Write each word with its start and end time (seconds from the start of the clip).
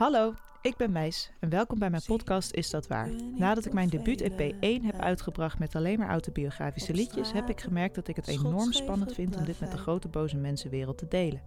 Hallo, 0.00 0.34
ik 0.62 0.76
ben 0.76 0.92
Meis 0.92 1.30
en 1.38 1.48
welkom 1.48 1.78
bij 1.78 1.90
mijn 1.90 2.02
podcast 2.06 2.52
Is 2.52 2.70
Dat 2.70 2.86
Waar? 2.86 3.10
Nadat 3.36 3.66
ik 3.66 3.72
mijn 3.72 3.88
debuut-EP 3.88 4.54
1 4.60 4.84
heb 4.84 4.98
uitgebracht 4.98 5.58
met 5.58 5.74
alleen 5.74 5.98
maar 5.98 6.08
autobiografische 6.08 6.94
liedjes, 6.94 7.32
heb 7.32 7.48
ik 7.48 7.60
gemerkt 7.60 7.94
dat 7.94 8.08
ik 8.08 8.16
het 8.16 8.26
enorm 8.26 8.72
spannend 8.72 9.14
vind 9.14 9.36
om 9.36 9.44
dit 9.44 9.60
met 9.60 9.70
de 9.70 9.78
grote 9.78 10.08
boze 10.08 10.36
mensenwereld 10.36 10.98
te 10.98 11.08
delen. 11.08 11.42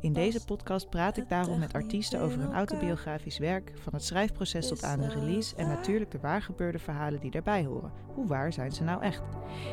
In 0.00 0.12
deze 0.12 0.44
podcast 0.44 0.90
praat 0.90 1.16
ik 1.16 1.28
daarom 1.28 1.58
met 1.58 1.72
artiesten 1.72 2.20
over 2.20 2.38
hun 2.38 2.52
autobiografisch 2.52 3.38
werk, 3.38 3.72
van 3.82 3.92
het 3.92 4.04
schrijfproces 4.04 4.68
tot 4.68 4.82
aan 4.82 5.00
de 5.00 5.08
release 5.08 5.56
en 5.56 5.68
natuurlijk 5.68 6.10
de 6.10 6.20
waargebeurde 6.20 6.78
verhalen 6.78 7.20
die 7.20 7.30
daarbij 7.30 7.64
horen. 7.64 7.92
Hoe 8.14 8.26
waar 8.26 8.52
zijn 8.52 8.72
ze 8.72 8.84
nou 8.84 9.02
echt? 9.02 9.22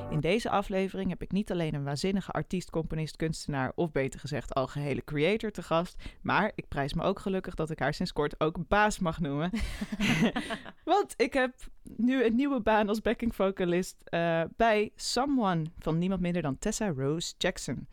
In 0.09 0.19
deze 0.19 0.49
aflevering 0.49 1.09
heb 1.09 1.21
ik 1.21 1.31
niet 1.31 1.51
alleen 1.51 1.73
een 1.73 1.83
waanzinnige 1.83 2.31
artiest, 2.31 2.69
componist, 2.69 3.15
kunstenaar 3.15 3.71
of 3.75 3.91
beter 3.91 4.19
gezegd 4.19 4.53
algehele 4.53 5.03
creator 5.03 5.51
te 5.51 5.63
gast, 5.63 6.03
maar 6.21 6.51
ik 6.55 6.67
prijs 6.67 6.93
me 6.93 7.03
ook 7.03 7.19
gelukkig 7.19 7.55
dat 7.55 7.69
ik 7.69 7.79
haar 7.79 7.93
sinds 7.93 8.13
kort 8.13 8.39
ook 8.39 8.67
baas 8.77 8.99
mag 8.99 9.19
noemen. 9.19 9.51
Want 10.83 11.13
ik 11.17 11.33
heb 11.33 11.53
nu 11.83 12.23
een 12.23 12.35
nieuwe 12.35 12.59
baan 12.59 12.89
als 12.89 13.01
backing 13.01 13.35
vocalist 13.35 13.95
uh, 14.09 14.41
bij 14.55 14.91
Someone 14.95 15.65
van 15.79 15.97
niemand 15.97 16.21
minder 16.21 16.41
dan 16.41 16.59
Tessa 16.59 16.93
Rose 16.97 17.33
Jackson. 17.37 17.87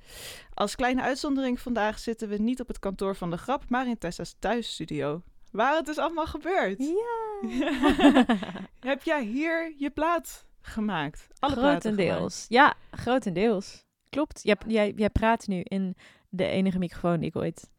Als 0.54 0.74
kleine 0.74 1.02
uitzondering 1.02 1.60
vandaag 1.60 1.98
zitten 1.98 2.28
we 2.28 2.36
niet 2.36 2.60
op 2.60 2.68
het 2.68 2.78
kantoor 2.78 3.16
van 3.16 3.30
de 3.30 3.36
grap, 3.36 3.64
maar 3.68 3.86
in 3.86 3.98
Tessa's 3.98 4.36
thuisstudio. 4.38 5.22
Waar 5.50 5.76
het 5.76 5.86
dus 5.86 5.98
allemaal 5.98 6.26
gebeurt. 6.26 6.78
Ja. 6.78 8.36
Heb 8.90 9.02
jij 9.02 9.24
hier 9.24 9.74
je 9.76 9.90
plaat 9.90 10.46
gemaakt? 10.60 11.28
Alle 11.38 11.56
grotendeels. 11.56 12.46
Ja, 12.48 12.74
grotendeels. 12.90 13.84
Klopt. 14.08 14.40
Jij, 14.42 14.56
jij, 14.66 14.92
jij 14.96 15.10
praat 15.10 15.46
nu 15.46 15.60
in 15.62 15.96
de 16.28 16.46
enige 16.46 16.78
microfoon 16.78 17.20
die 17.20 17.28
ik 17.28 17.36
ooit 17.36 17.70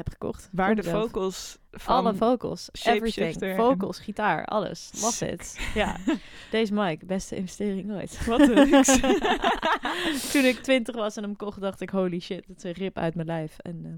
heb 0.00 0.12
gekocht. 0.12 0.48
Waar 0.52 0.74
de 0.74 0.82
vocals 0.82 1.58
van 1.70 1.94
Alle 1.94 2.14
vocals, 2.14 2.68
everything. 2.72 3.56
Vocals, 3.56 3.98
gitaar, 3.98 4.44
alles. 4.44 4.90
Was 5.00 5.20
het. 5.20 5.58
Ja. 5.74 5.96
Deze 6.50 6.74
mic, 6.74 7.06
beste 7.06 7.36
investering 7.36 7.92
ooit. 7.92 8.26
Wat 8.26 8.40
een 8.40 8.70
Toen 10.32 10.44
ik 10.44 10.58
twintig 10.62 10.94
was 10.94 11.16
en 11.16 11.22
hem 11.22 11.36
kocht, 11.36 11.60
dacht 11.60 11.80
ik, 11.80 11.90
holy 11.90 12.20
shit, 12.20 12.46
het 12.46 12.56
is 12.56 12.62
een 12.62 12.72
rip 12.72 12.98
uit 12.98 13.14
mijn 13.14 13.26
lijf. 13.26 13.58
En, 13.58 13.84
uh, 13.84 13.92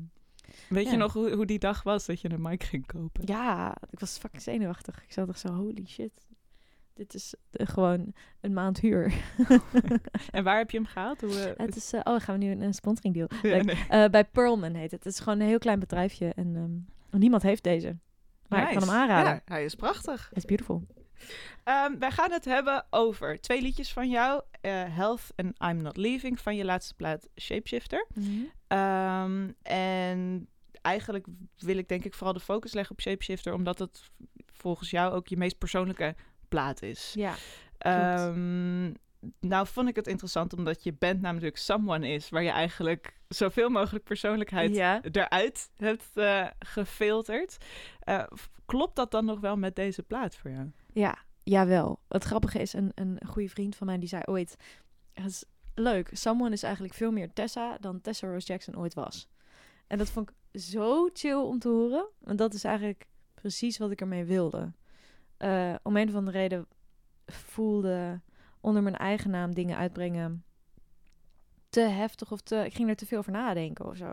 Weet 0.69 0.91
je 0.91 0.97
nog 0.97 1.12
hoe, 1.12 1.30
hoe 1.30 1.47
die 1.47 1.58
dag 1.58 1.83
was 1.83 2.06
dat 2.06 2.20
je 2.20 2.30
een 2.30 2.42
mic 2.42 2.62
ging 2.62 2.86
kopen? 2.86 3.27
Ja, 3.27 3.77
ik 3.91 4.00
was 4.00 4.19
fucking 4.19 4.42
zenuwachtig. 4.42 5.03
Ik 5.03 5.12
zat 5.12 5.27
toch 5.27 5.39
zo, 5.39 5.48
holy 5.48 5.84
shit. 5.86 6.12
Dit 6.95 7.15
is 7.15 7.35
gewoon 7.53 8.12
een 8.41 8.53
maand 8.53 8.81
huur. 8.81 9.12
en 10.31 10.45
waar 10.45 10.59
heb 10.59 10.71
je 10.71 10.77
hem 10.77 10.87
gehaald? 10.87 11.21
Hoe, 11.21 11.31
uh, 11.31 11.67
het 11.67 11.77
is, 11.77 11.95
uh, 11.95 12.01
oh, 12.05 12.21
gaan 12.21 12.39
we 12.39 12.45
nu 12.45 12.51
een, 12.51 12.61
een 12.61 12.75
sponsoring 12.75 13.15
deal. 13.15 13.29
Ja, 13.43 13.62
nee. 13.62 14.11
bij 14.11 14.25
Pearlman 14.25 14.75
heet 14.75 14.91
het. 14.91 15.05
Het 15.05 15.13
is 15.13 15.20
gewoon 15.20 15.41
een 15.41 15.47
heel 15.47 15.59
klein 15.59 15.79
bedrijfje 15.79 16.33
en 16.35 16.57
um, 16.57 16.87
niemand 17.20 17.43
heeft 17.43 17.63
deze. 17.63 17.97
Maar 18.48 18.61
nice. 18.61 18.73
ik 18.73 18.79
kan 18.79 18.89
hem 18.89 18.98
aanraden. 18.98 19.33
Ja, 19.33 19.43
hij 19.45 19.65
is 19.65 19.75
prachtig. 19.75 20.31
It's 20.33 20.45
beautiful. 20.45 20.87
Um, 21.65 21.98
wij 21.98 22.11
gaan 22.11 22.31
het 22.31 22.45
hebben 22.45 22.87
over 22.91 23.41
twee 23.41 23.63
liedjes 23.63 23.93
van 23.93 24.09
jou. 24.09 24.43
Health 24.70 25.33
and 25.37 25.63
I'm 25.70 25.83
Not 25.83 25.97
Leaving 25.97 26.41
van 26.41 26.57
je 26.57 26.65
laatste 26.65 26.95
plaat 26.95 27.29
Shapeshifter. 27.41 28.07
Mm 28.15 28.23
-hmm. 28.23 28.79
um, 28.79 29.55
en 29.63 30.48
eigenlijk 30.83 31.27
wil 31.59 31.77
ik 31.77 31.89
denk 31.89 32.05
ik 32.05 32.15
vooral 32.15 32.33
de 32.33 32.41
focus 32.41 32.73
leggen 32.73 32.93
op 32.93 33.01
Shapeshifter. 33.01 33.53
Omdat 33.55 33.79
het 33.79 34.11
volgens 34.47 34.91
jou 34.91 35.13
ook 35.13 35.29
je 35.29 35.37
meest 35.37 35.59
persoonlijke 35.59 36.15
plaat 36.53 36.83
is. 36.83 37.14
Ja. 37.14 37.34
Um, 38.27 38.95
nou 39.41 39.67
vond 39.67 39.89
ik 39.89 39.97
het 39.97 40.06
interessant 40.06 40.53
omdat 40.53 40.83
je 40.83 40.92
band 40.92 41.20
namelijk 41.20 41.56
Someone 41.56 42.08
is, 42.08 42.28
waar 42.28 42.42
je 42.42 42.50
eigenlijk 42.50 43.20
zoveel 43.28 43.69
mogelijk 43.69 44.05
persoonlijkheid 44.05 44.75
ja. 44.75 45.03
eruit 45.03 45.70
hebt 45.77 46.08
uh, 46.14 46.47
gefilterd. 46.58 47.56
Uh, 48.08 48.25
klopt 48.64 48.97
dat 48.97 49.11
dan 49.11 49.25
nog 49.25 49.41
wel 49.41 49.56
met 49.56 49.77
deze 49.77 50.03
plaat 50.03 50.36
voor 50.36 50.50
jou? 50.50 50.70
Ja, 50.92 51.19
jawel. 51.42 52.00
Het 52.08 52.25
grappige 52.25 52.61
is, 52.61 52.73
een, 52.73 52.92
een 52.95 53.20
goede 53.27 53.48
vriend 53.48 53.77
van 53.77 53.86
mij 53.86 53.98
die 53.98 54.08
zei 54.08 54.23
ooit, 54.24 54.57
het 55.13 55.27
is 55.27 55.45
leuk, 55.74 56.08
Someone 56.13 56.52
is 56.52 56.63
eigenlijk 56.63 56.95
veel 56.95 57.13
meer 57.13 57.33
Tessa 57.33 57.77
dan 57.80 58.01
Tessa 58.01 58.27
Rose 58.27 58.46
Jackson 58.46 58.77
ooit 58.77 58.95
was. 58.95 59.29
En 59.86 59.98
dat 59.98 60.11
vond 60.11 60.30
ik 60.30 60.61
zo 60.61 61.08
chill 61.13 61.40
om 61.40 61.58
te 61.58 61.69
horen, 61.69 62.07
want 62.19 62.39
dat 62.39 62.55
is 62.55 62.64
eigenlijk 62.64 63.07
precies 63.34 63.79
wat 63.79 63.90
ik 63.90 64.01
ermee 64.01 64.24
wilde. 64.24 64.73
Uh, 65.45 65.75
om 65.83 65.97
een 65.97 66.08
of 66.08 66.14
andere 66.14 66.39
reden 66.39 66.67
voelde 67.27 68.20
onder 68.61 68.83
mijn 68.83 68.97
eigen 68.97 69.30
naam 69.30 69.55
dingen 69.55 69.77
uitbrengen 69.77 70.45
te 71.69 71.80
heftig 71.80 72.33
of 72.33 72.41
te. 72.41 72.57
Ik 72.64 72.75
ging 72.75 72.89
er 72.89 72.97
te 72.97 73.07
veel 73.07 73.19
over 73.19 73.33
nadenken 73.33 73.86
of 73.86 73.97
zo. 73.97 74.11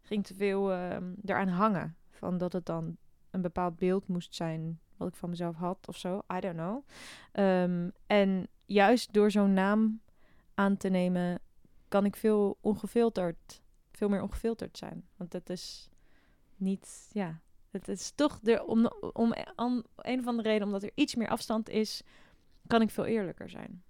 Ik 0.00 0.06
ging 0.06 0.26
te 0.26 0.34
veel 0.34 0.72
uh, 0.72 0.96
eraan 1.24 1.48
hangen. 1.48 1.96
Van 2.10 2.38
dat 2.38 2.52
het 2.52 2.66
dan 2.66 2.96
een 3.30 3.40
bepaald 3.40 3.76
beeld 3.76 4.08
moest 4.08 4.34
zijn 4.34 4.80
wat 4.96 5.08
ik 5.08 5.14
van 5.14 5.30
mezelf 5.30 5.56
had 5.56 5.88
of 5.88 5.96
zo. 5.96 6.22
I 6.32 6.40
don't 6.40 6.56
know. 6.56 6.84
Um, 7.32 7.92
en 8.06 8.48
juist 8.66 9.12
door 9.12 9.30
zo'n 9.30 9.52
naam 9.52 10.00
aan 10.54 10.76
te 10.76 10.88
nemen, 10.88 11.40
kan 11.88 12.04
ik 12.04 12.16
veel 12.16 12.58
ongefilterd, 12.60 13.62
veel 13.92 14.08
meer 14.08 14.22
ongefilterd 14.22 14.78
zijn. 14.78 15.08
Want 15.16 15.32
het 15.32 15.50
is 15.50 15.90
niet, 16.56 17.08
ja, 17.12 17.40
het 17.70 17.88
is 17.88 18.10
toch 18.14 18.40
er, 18.44 18.64
om, 18.64 18.86
om, 19.12 19.34
om 19.56 19.84
een 19.96 20.18
of 20.18 20.26
andere 20.26 20.48
reden, 20.48 20.66
omdat 20.66 20.82
er 20.82 20.90
iets 20.94 21.14
meer 21.14 21.28
afstand 21.28 21.68
is, 21.68 22.02
kan 22.66 22.82
ik 22.82 22.90
veel 22.90 23.04
eerlijker 23.04 23.50
zijn. 23.50 23.82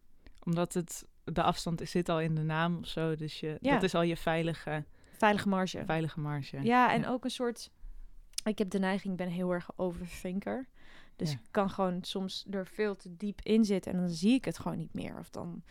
Omdat 0.45 0.75
het, 0.75 1.07
de 1.25 1.43
afstand 1.43 1.83
zit 1.85 2.09
al 2.09 2.21
in 2.21 2.35
de 2.35 2.43
naam 2.43 2.79
of 2.79 2.87
zo, 2.87 3.17
dus 3.17 3.41
je, 3.41 3.59
ja. 3.61 3.75
dat 3.75 3.83
is 3.83 3.95
al 3.95 4.03
je 4.03 4.17
veilige... 4.17 4.85
Veilige 5.13 5.49
marge. 5.49 5.83
Veilige 5.85 6.21
marge. 6.21 6.63
Ja, 6.63 6.93
en 6.93 7.01
ja. 7.01 7.09
ook 7.09 7.25
een 7.25 7.31
soort... 7.31 7.71
Ik 8.45 8.59
heb 8.59 8.71
de 8.71 8.79
neiging, 8.79 9.13
ik 9.13 9.19
ben 9.19 9.35
heel 9.35 9.51
erg 9.51 9.71
overthinker. 9.77 10.69
Dus 11.17 11.31
ja. 11.33 11.39
ik 11.39 11.49
kan 11.51 11.71
gewoon 11.71 12.05
soms 12.05 12.47
er 12.51 12.67
veel 12.67 12.97
te 12.97 13.17
diep 13.17 13.41
in 13.43 13.65
zitten 13.65 13.93
en 13.93 13.99
dan 13.99 14.09
zie 14.09 14.35
ik 14.35 14.45
het 14.45 14.59
gewoon 14.59 14.79
niet 14.79 14.95
meer. 14.95 15.19
Of 15.19 15.31
dan, 15.31 15.63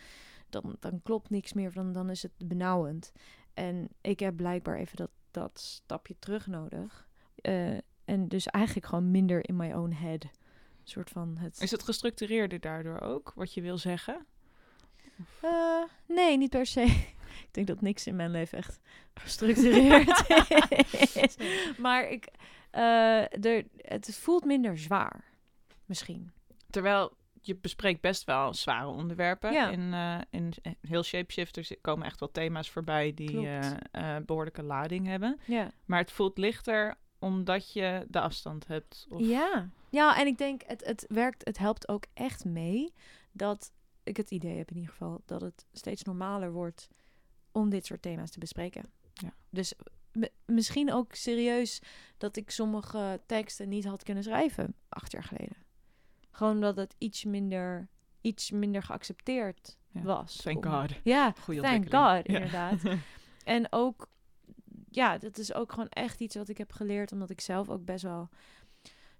dan, 0.50 0.75
dan 0.80 1.02
klopt 1.02 1.30
niks 1.30 1.53
meer, 1.53 1.68
of 1.68 1.74
dan, 1.74 1.92
dan 1.92 2.09
is 2.09 2.24
het 2.24 2.31
benauwend. 2.38 3.12
En 3.53 3.90
ik 4.02 4.19
heb 4.19 4.36
blijkbaar 4.36 4.78
even 4.78 4.98
dat, 4.98 5.12
dat 5.31 5.59
stapje 5.59 6.16
terug 6.19 6.48
nodig. 6.48 7.08
Uh, 7.42 7.78
en 8.09 8.28
dus 8.28 8.47
eigenlijk 8.47 8.86
gewoon 8.86 9.12
minder 9.12 9.47
in 9.50 9.56
my 9.56 9.72
own 9.72 9.92
head. 9.92 10.24
Een 10.24 10.30
soort 10.84 11.09
van 11.09 11.38
het... 11.38 11.62
Is 11.62 11.72
het 11.72 11.84
gestructureerder 11.84 12.59
daardoor 12.59 13.00
ook, 13.00 13.31
wat 13.36 13.53
je 13.53 13.62
wil 13.62 13.78
zeggen? 13.78 14.25
Uh, 15.44 15.84
nee, 16.06 16.38
niet 16.38 16.50
per 16.50 16.66
se. 16.66 16.81
ik 17.48 17.50
denk 17.52 17.68
dat 17.68 17.81
niks 17.81 18.08
in 18.08 18.16
mijn 18.16 18.31
leven 18.31 18.58
echt 18.58 18.80
gestructureerd 19.14 20.25
is. 21.24 21.36
Maar 21.78 22.09
ik, 22.09 22.28
uh, 22.75 23.46
er, 23.46 23.66
het 23.78 24.18
voelt 24.18 24.46
minder 24.46 24.78
zwaar, 24.78 25.24
misschien. 25.86 26.31
Terwijl 26.69 27.18
je 27.42 27.56
bespreekt 27.56 28.02
best 28.02 28.24
wel 28.24 28.53
zware 28.53 28.88
onderwerpen. 28.88 29.53
Ja. 29.53 29.69
In, 29.69 29.94
uh, 29.94 30.18
in 30.30 30.53
heel 30.81 31.03
Shapeshifters 31.03 31.74
komen 31.81 32.06
echt 32.06 32.19
wel 32.19 32.31
thema's 32.31 32.69
voorbij 32.69 33.14
die 33.14 33.42
uh, 33.42 33.59
uh, 33.92 34.16
behoorlijke 34.25 34.64
lading 34.64 35.08
hebben. 35.08 35.40
Ja. 35.46 35.72
Maar 35.86 36.00
het 36.00 36.12
voelt 36.12 36.38
lichter 36.38 36.98
omdat 37.19 37.74
je 37.74 38.06
de 38.07 38.19
afstand 38.19 38.68
hebt. 38.68 39.06
Of... 39.09 39.22
Ja. 39.22 39.69
ja, 39.90 40.19
en 40.19 40.28
ik 40.28 40.38
denk 40.38 40.62
het, 40.66 40.85
het 40.85 41.06
werkt, 41.07 41.46
het 41.46 41.57
helpt 41.57 41.88
ook 41.88 42.06
echt 42.13 42.46
mee 42.46 42.94
dat 43.31 43.72
ik 44.03 44.18
het 44.18 44.31
idee 44.31 44.57
heb 44.57 44.69
in 44.69 44.75
ieder 44.75 44.91
geval 44.91 45.22
dat 45.25 45.41
het 45.41 45.66
steeds 45.72 46.03
normaler 46.03 46.52
wordt 46.52 46.88
om 47.52 47.69
dit 47.69 47.85
soort 47.85 48.02
thema's 48.02 48.31
te 48.31 48.40
bespreken. 48.40 48.91
Ja. 49.13 49.34
Dus 49.50 49.74
misschien 50.46 50.94
ook 50.94 51.16
serieus 51.16 51.81
dat 52.18 52.35
ik 52.35 52.52
sommige 52.52 53.22
teksten 53.25 53.69
niet 53.69 53.86
had 53.86 54.03
kunnen 54.03 54.24
schrijven 54.24 54.75
acht 54.90 55.12
jaar 55.12 55.24
geleden. 55.24 55.57
Gewoon 56.31 56.53
omdat 56.53 56.75
het 56.75 56.96
iets 56.97 57.24
minder, 57.24 57.88
iets 58.22 58.51
minder 58.51 58.84
geaccepteerd 58.84 59.78
ja. 59.88 60.01
was. 60.01 60.36
Thank 60.36 60.66
om, 60.66 60.72
God. 60.72 60.91
Ja, 61.03 61.34
Goeie 61.41 61.62
thank 61.62 61.84
God, 61.84 61.91
ja. 61.91 62.24
inderdaad. 62.24 62.81
en 63.44 63.68
ook, 63.69 64.07
ja, 64.91 65.17
dat 65.17 65.38
is 65.38 65.53
ook 65.53 65.72
gewoon 65.72 65.89
echt 65.89 66.19
iets 66.19 66.35
wat 66.35 66.50
ik 66.50 66.57
heb 66.57 66.72
geleerd, 66.72 67.11
omdat 67.11 67.30
ik 67.30 67.41
zelf 67.41 67.69
ook 67.69 67.86
best 67.86 68.03
wel 68.03 68.30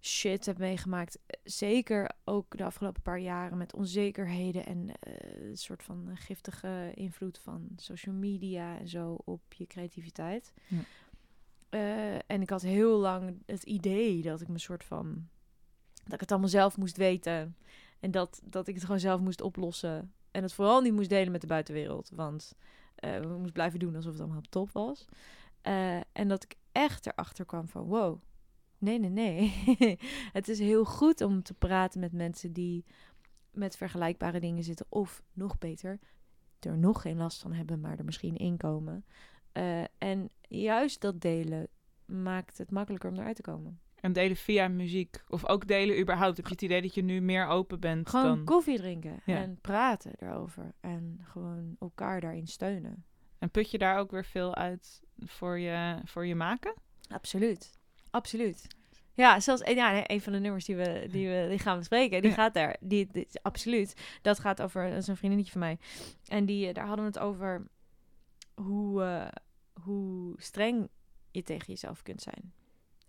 shit 0.02 0.46
heb 0.46 0.58
meegemaakt. 0.58 1.20
Zeker 1.44 2.12
ook 2.24 2.58
de 2.58 2.64
afgelopen 2.64 3.02
paar 3.02 3.20
jaren 3.20 3.58
met 3.58 3.74
onzekerheden 3.74 4.66
en 4.66 4.88
uh, 4.88 5.50
een 5.50 5.58
soort 5.58 5.84
van 5.84 6.10
giftige 6.14 6.92
invloed 6.94 7.40
van 7.40 7.68
social 7.76 8.16
media 8.16 8.78
en 8.78 8.88
zo 8.88 9.18
op 9.26 9.42
je 9.54 9.68
creativiteit. 9.68 10.54
Ja. 10.68 10.78
Uh, 11.70 12.20
en 12.28 12.42
ik 12.42 12.50
had 12.50 12.62
heel 12.62 12.98
lang 12.98 13.44
het 13.46 13.64
idee 13.64 14.22
dat 14.22 14.42
ik 14.42 14.48
me 14.48 14.60
soort 14.60 14.84
van 14.84 15.28
dat 16.04 16.14
ik 16.14 16.20
het 16.20 16.32
allemaal 16.32 16.50
zelf 16.50 16.78
moest 16.78 16.98
weten. 16.98 17.56
En 18.00 18.12
dat, 18.12 18.42
dat 18.44 18.68
ik 18.68 18.74
het 18.74 18.84
gewoon 18.84 19.00
zelf 19.00 19.22
moest 19.22 19.42
oplossen. 19.42 20.14
En 20.32 20.42
het 20.42 20.54
vooral 20.54 20.82
niet 20.82 20.94
moest 20.94 21.10
delen 21.10 21.32
met 21.32 21.42
de 21.42 21.48
buitenwereld. 21.48 22.12
Want 22.14 22.56
uh, 23.00 23.20
we 23.20 23.28
moesten 23.28 23.54
blijven 23.54 23.80
doen 23.80 23.96
alsof 23.96 24.12
het 24.12 24.22
allemaal 24.22 24.38
op 24.38 24.48
top 24.48 24.72
was. 24.72 25.06
Uh, 25.64 25.96
en 25.96 26.28
dat 26.28 26.44
ik 26.44 26.56
echt 26.72 27.08
erachter 27.08 27.46
kwam 27.46 27.68
van... 27.68 27.84
Wow, 27.84 28.22
nee, 28.78 29.00
nee, 29.00 29.10
nee. 29.10 29.54
het 30.38 30.48
is 30.48 30.60
heel 30.60 30.86
goed 30.86 31.22
om 31.22 31.44
te 31.44 31.54
praten 31.54 32.00
met 32.00 32.12
mensen 32.14 32.54
die 32.54 32.86
met 33.52 33.78
vergelijkbare 33.78 34.40
dingen 34.40 34.64
zitten. 34.64 34.86
Of 34.90 35.24
nog 35.34 35.58
beter, 35.58 36.00
er 36.60 36.78
nog 36.78 37.02
geen 37.02 37.18
last 37.18 37.42
van 37.42 37.54
hebben, 37.54 37.80
maar 37.80 37.98
er 37.98 38.06
misschien 38.06 38.36
inkomen. 38.36 39.06
Uh, 39.54 39.84
en 39.98 40.30
juist 40.42 41.02
dat 41.02 41.22
delen 41.22 41.68
maakt 42.06 42.58
het 42.58 42.72
makkelijker 42.72 43.10
om 43.10 43.16
eruit 43.18 43.36
te 43.36 43.42
komen. 43.42 43.80
En 43.96 44.14
delen 44.14 44.38
via 44.38 44.68
muziek. 44.68 45.24
Of 45.28 45.46
ook 45.46 45.68
delen 45.68 46.00
überhaupt. 46.00 46.38
Heb 46.38 46.46
je 46.46 46.52
het 46.54 46.62
idee 46.62 46.82
dat 46.82 46.94
je 46.94 47.02
nu 47.02 47.22
meer 47.22 47.48
open 47.48 47.80
bent 47.80 48.10
Gewoon 48.10 48.26
dan... 48.26 48.46
koffie 48.46 48.78
drinken 48.78 49.20
Ja. 49.26 49.36
en 49.38 49.58
praten 49.62 50.12
erover. 50.20 50.74
En 50.80 51.20
gewoon 51.24 51.76
elkaar 51.80 52.22
daarin 52.22 52.48
steunen. 52.48 53.06
En 53.40 53.50
put 53.52 53.72
je 53.72 53.78
daar 53.78 53.98
ook 53.98 54.12
weer 54.12 54.26
veel 54.26 54.56
uit 54.56 55.02
voor 55.18 55.60
je, 55.60 55.98
voor 56.06 56.26
je 56.26 56.36
maken? 56.36 56.74
Absoluut. 57.10 57.78
Absoluut. 58.10 58.68
Ja, 59.14 59.40
zelfs 59.40 59.62
eh, 59.62 59.76
ja, 59.76 60.10
een 60.10 60.22
van 60.22 60.34
de 60.34 60.40
nummers 60.40 60.66
die 60.66 60.76
we, 60.76 61.08
die 61.12 61.28
we 61.28 61.46
die 61.50 61.60
gaan 61.60 61.78
bespreken, 61.78 62.22
die 62.22 62.30
Ja. 62.30 62.36
gaat 62.36 62.54
daar. 62.54 62.78
Die, 62.80 63.08
die- 63.12 63.28
absoluut. 63.42 63.94
Dat 64.22 64.40
gaat 64.40 64.62
over, 64.62 64.90
dat 64.90 64.98
is 64.98 65.08
een 65.08 65.18
vriendinnetje 65.18 65.52
van 65.52 65.62
mij. 65.62 65.78
En 66.28 66.46
die, 66.46 66.68
eh, 66.68 66.74
daar 66.74 66.86
hadden 66.88 67.06
we 67.06 67.12
het 67.12 67.20
over 67.20 67.68
hoe, 68.56 69.04
eh, 69.04 69.28
hoe 69.84 70.34
streng 70.42 70.90
je 71.32 71.44
tegen 71.44 71.68
jezelf 71.68 72.04
kunt 72.04 72.22
zijn. 72.22 72.54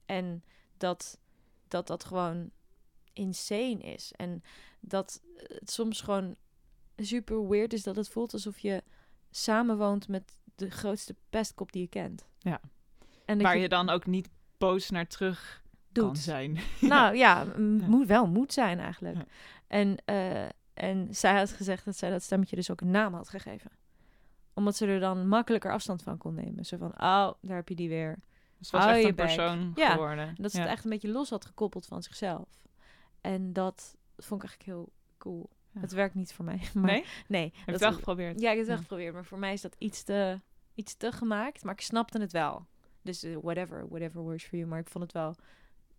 En 0.06 0.44
dat 0.76 1.18
dat, 1.68 1.86
dat 1.86 2.04
gewoon 2.04 2.50
insane 3.12 3.78
is. 3.78 4.12
En 4.16 4.42
dat 4.80 5.20
het 5.36 5.70
soms 5.70 6.00
gewoon 6.00 6.36
super 6.96 7.48
weird 7.48 7.72
is 7.72 7.82
dat 7.82 7.96
het 7.96 8.08
voelt 8.08 8.32
alsof 8.32 8.58
je 8.58 8.82
samenwoont 9.30 10.08
met 10.08 10.38
de 10.54 10.70
grootste 10.70 11.14
pestkop 11.30 11.72
die 11.72 11.82
je 11.82 11.88
kent. 11.88 12.26
Ja. 12.38 12.60
En 13.24 13.42
Waar 13.42 13.58
je 13.58 13.68
dan 13.68 13.88
ook 13.88 14.06
niet 14.06 14.28
boos 14.58 14.90
naar 14.90 15.06
terug 15.06 15.62
kan 15.92 16.06
doet. 16.06 16.18
zijn. 16.18 16.58
Nou 16.80 17.16
ja, 17.16 17.44
moet 17.86 18.06
wel 18.06 18.26
moet 18.26 18.52
zijn 18.52 18.78
eigenlijk. 18.78 19.16
Ja. 19.16 19.24
En, 19.66 19.96
eh, 20.04 20.48
en 20.74 21.14
zij 21.14 21.38
had 21.38 21.50
gezegd 21.50 21.84
dat 21.84 21.96
zij 21.96 22.10
dat 22.10 22.22
stemmetje 22.22 22.56
dus 22.56 22.70
ook 22.70 22.80
een 22.80 22.90
naam 22.90 23.14
had 23.14 23.28
gegeven. 23.28 23.70
Omdat 24.54 24.76
ze 24.76 24.86
er 24.86 25.00
dan 25.00 25.28
makkelijker 25.28 25.72
afstand 25.72 26.02
van 26.02 26.18
kon 26.18 26.34
nemen. 26.34 26.64
Zo 26.66 26.76
van, 26.76 26.92
oh, 26.92 27.32
daar 27.40 27.56
heb 27.56 27.68
je 27.68 27.74
die 27.74 27.88
weer. 27.88 28.18
Dus 28.58 28.70
was 28.70 28.84
echt 28.86 29.04
een 29.04 29.14
persoon 29.14 29.72
Ja, 29.74 29.90
geworden. 29.90 30.34
Dat 30.38 30.50
ze 30.52 30.60
het 30.60 30.68
echt 30.68 30.84
een 30.84 30.90
beetje 30.90 31.08
los 31.08 31.30
had 31.30 31.44
gekoppeld 31.44 31.86
van 31.86 32.02
zichzelf. 32.02 32.48
En 33.20 33.52
dat 33.52 33.96
vond 34.16 34.42
ik 34.42 34.48
eigenlijk 34.48 34.78
heel 34.78 34.92
cool. 35.18 35.50
Het 35.80 35.92
werkt 35.92 36.14
niet 36.14 36.32
voor 36.32 36.44
mij. 36.44 36.60
Maar, 36.74 36.84
Nee? 36.84 37.04
Nee. 37.28 37.52
Heb 37.54 37.66
je 37.66 37.72
het 37.72 37.80
wel 37.80 37.92
geprobeerd? 37.92 38.40
Ja, 38.40 38.50
ik 38.50 38.56
heb 38.56 38.58
het 38.58 38.66
wel 38.68 38.76
geprobeerd. 38.76 39.14
Maar 39.14 39.24
voor 39.24 39.38
mij 39.38 39.52
is 39.52 39.60
dat 39.60 39.74
iets 39.78 40.02
te, 40.02 40.40
iets 40.74 40.94
te 40.96 41.12
gemaakt. 41.12 41.64
Maar 41.64 41.74
ik 41.74 41.80
snapte 41.80 42.20
het 42.20 42.32
wel. 42.32 42.66
Dus 43.02 43.22
eh, 43.22 43.36
whatever, 43.42 43.88
whatever 43.88 44.20
works 44.20 44.44
for 44.44 44.58
you. 44.58 44.70
Maar 44.70 44.78
ik 44.78 44.88
vond 44.88 45.04
het 45.04 45.12
wel, 45.12 45.30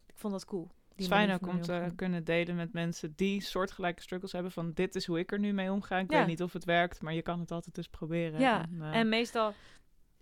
ik 0.08 0.14
vond 0.16 0.34
dat 0.34 0.46
cool. 0.46 0.72
Het 0.90 1.00
is 1.00 1.08
fijn 1.08 1.32
ook 1.32 1.48
om 1.48 1.62
te 1.62 1.72
omgaan. 1.74 1.96
kunnen 1.96 2.24
delen 2.24 2.56
met 2.56 2.74
mensen 2.74 3.14
die 3.16 3.42
soortgelijke 3.42 4.02
struggles 4.02 4.32
hebben. 4.32 4.52
Van 4.52 4.72
dit 4.74 4.96
is 4.96 5.06
hoe 5.06 5.20
ik 5.20 5.32
er 5.32 5.40
nu 5.40 5.54
mee 5.54 5.72
omga. 5.72 5.98
Ik 5.98 6.12
Ja. 6.12 6.18
weet 6.18 6.28
niet 6.28 6.44
of 6.44 6.54
het 6.54 6.66
werkt, 6.66 7.02
maar 7.02 7.14
je 7.14 7.22
kan 7.22 7.40
het 7.40 7.52
altijd 7.52 7.76
dus 7.76 7.88
proberen. 7.88 8.40
Ja, 8.40 8.62
En, 8.62 8.82
eh, 8.82 8.96
En 9.00 9.10
meestal 9.10 9.54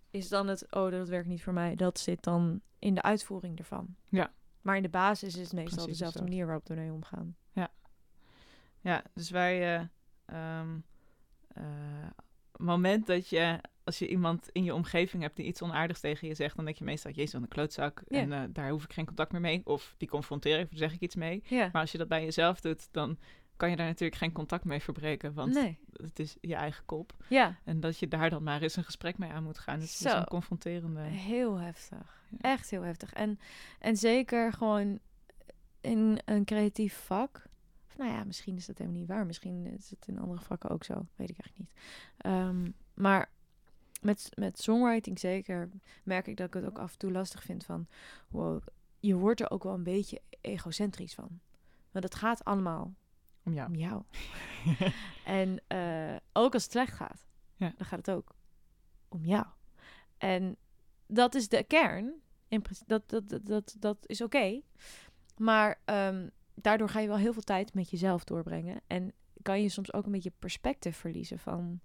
is 0.10 0.30
dan 0.30 0.48
het, 0.48 0.76
oh, 0.76 0.92
dat 0.92 1.08
werkt 1.10 1.28
niet 1.28 1.44
voor 1.44 1.54
mij. 1.54 1.76
Dat 1.76 2.00
zit 2.00 2.24
dan 2.24 2.62
in 2.80 2.94
de 2.94 3.02
uitvoering 3.02 3.58
ervan. 3.58 3.96
Ja. 4.10 4.32
Maar 4.62 4.76
in 4.76 4.84
de 4.84 4.90
basis 4.90 5.36
is 5.36 5.42
het 5.42 5.54
meestal 5.54 5.76
Precies 5.78 5.98
dezelfde 5.98 6.22
manier 6.22 6.46
waarop 6.46 6.68
we 6.68 6.74
ermee 6.74 6.92
omgaan. 6.94 7.36
Ja, 8.82 9.04
dus 9.14 9.30
wij... 9.30 9.76
eh 9.76 9.86
ehm, 10.26 10.80
eh, 11.48 11.64
moment 12.58 13.08
dat 13.08 13.30
je... 13.30 13.60
Als 13.84 14.00
je 14.00 14.08
iemand 14.08 14.50
in 14.52 14.64
je 14.64 14.74
omgeving 14.74 15.24
hebt 15.24 15.36
die 15.36 15.46
iets 15.46 15.62
onaardigs 15.62 16.00
tegen 16.00 16.28
je 16.28 16.36
zegt... 16.36 16.56
dan 16.56 16.66
denk 16.66 16.78
je 16.78 16.84
meestal, 16.84 17.12
jezus, 17.12 17.34
wat 17.34 17.42
een 17.42 17.48
klootzak. 17.48 18.04
Ja. 18.08 18.20
En 18.20 18.34
eh, 18.34 18.42
daar 18.50 18.70
hoef 18.70 18.84
ik 18.84 18.94
geen 18.94 19.06
contact 19.06 19.32
meer 19.32 19.42
mee. 19.42 19.62
Of 19.64 19.96
die 19.98 20.08
confronteer 20.08 20.60
ik, 20.60 20.70
daar 20.70 20.80
zeg 20.80 20.94
ik 20.94 21.00
iets 21.00 21.16
mee. 21.16 21.44
Ja. 21.46 21.70
Maar 21.72 21.82
als 21.82 21.92
je 21.92 21.98
dat 21.98 22.08
bij 22.08 22.24
jezelf 22.24 22.62
doet, 22.62 22.88
dan 22.92 23.18
kan 23.58 23.70
je 23.70 23.76
daar 23.76 23.86
natuurlijk 23.86 24.20
geen 24.20 24.32
contact 24.32 24.64
mee 24.64 24.80
verbreken. 24.80 25.34
Want 25.34 25.54
nee. 25.54 25.80
het 25.92 26.20
is 26.20 26.38
je 26.42 26.56
eigen 26.56 26.86
kop. 26.86 27.14
Ja, 27.30 27.60
En 27.64 27.80
dat 27.80 28.00
je 28.00 28.08
daar 28.08 28.30
dan 28.30 28.44
maar 28.44 28.62
eens 28.62 28.76
een 28.76 28.84
gesprek 28.84 29.18
mee 29.18 29.32
aan 29.32 29.44
moet 29.44 29.60
gaan. 29.60 29.80
Het 29.80 29.90
is 29.90 30.04
een 30.04 30.26
confronterende... 30.26 31.02
heel 31.02 31.56
heftig. 31.56 32.24
Ja. 32.30 32.38
Echt 32.38 32.70
heel 32.70 32.82
heftig. 32.82 33.14
En, 33.14 33.40
en 33.80 33.98
zeker 33.98 34.54
gewoon 34.54 35.00
in 35.82 36.20
een 36.26 36.46
creatief 36.46 36.96
vak. 36.96 37.49
Nou 38.00 38.12
ja, 38.12 38.24
misschien 38.24 38.56
is 38.56 38.66
dat 38.66 38.78
helemaal 38.78 39.00
niet 39.00 39.10
waar. 39.10 39.26
Misschien 39.26 39.66
is 39.66 39.90
het 39.90 40.08
in 40.08 40.20
andere 40.20 40.42
vakken 40.42 40.70
ook 40.70 40.84
zo. 40.84 40.94
Weet 41.16 41.30
ik 41.30 41.40
eigenlijk 41.40 41.58
niet. 41.58 41.72
Ehm, 42.18 42.72
maar 42.94 43.32
met, 44.02 44.30
met 44.34 44.60
songwriting 44.60 45.20
zeker 45.20 45.70
merk 46.04 46.28
ik 46.28 46.38
dat 46.38 46.48
ik 46.48 46.54
het 46.54 46.66
ook 46.66 46.80
af 46.80 46.92
en 46.92 46.98
toe 46.98 47.12
lastig 47.12 47.44
vind 47.44 47.66
van... 47.66 47.88
Wow, 48.28 48.62
je 49.00 49.16
wordt 49.16 49.42
er 49.42 49.52
ook 49.52 49.64
wel 49.64 49.74
een 49.74 49.84
beetje 49.84 50.22
egocentrisch 50.42 51.14
van. 51.14 51.40
Want 51.92 52.04
het 52.06 52.16
gaat 52.16 52.44
allemaal 52.44 52.94
Om 53.44 53.54
jou. 53.54 53.68
om 53.68 53.76
jou. 53.76 54.04
En 55.26 55.62
eh, 55.68 56.16
ook 56.34 56.54
als 56.54 56.64
het 56.64 56.72
slecht 56.72 56.94
gaat, 56.94 57.26
Ja. 57.56 57.74
dan 57.78 57.86
gaat 57.86 58.06
het 58.06 58.16
ook 58.16 58.36
om 59.08 59.26
jou. 59.26 59.46
En 60.18 60.56
dat 61.08 61.36
is 61.36 61.50
de 61.50 61.64
kern. 61.64 62.14
In 62.48 62.64
dat, 62.88 63.10
dat, 63.10 63.30
dat, 63.30 63.46
dat, 63.46 63.76
dat 63.80 63.98
is 64.06 64.22
oké. 64.22 64.62
Maar 65.38 65.82
ehm, 65.86 66.28
daardoor 66.62 66.90
ga 66.90 67.00
je 67.00 67.08
wel 67.08 67.18
heel 67.18 67.34
veel 67.34 67.42
tijd 67.42 67.74
met 67.74 67.90
jezelf 67.90 68.24
doorbrengen. 68.24 68.82
En 68.88 69.14
kan 69.42 69.62
je 69.62 69.70
soms 69.70 69.94
ook 69.94 70.06
een 70.06 70.12
beetje 70.12 70.32
perspectief 70.40 70.98
verliezen 70.98 71.40
van... 71.40 71.80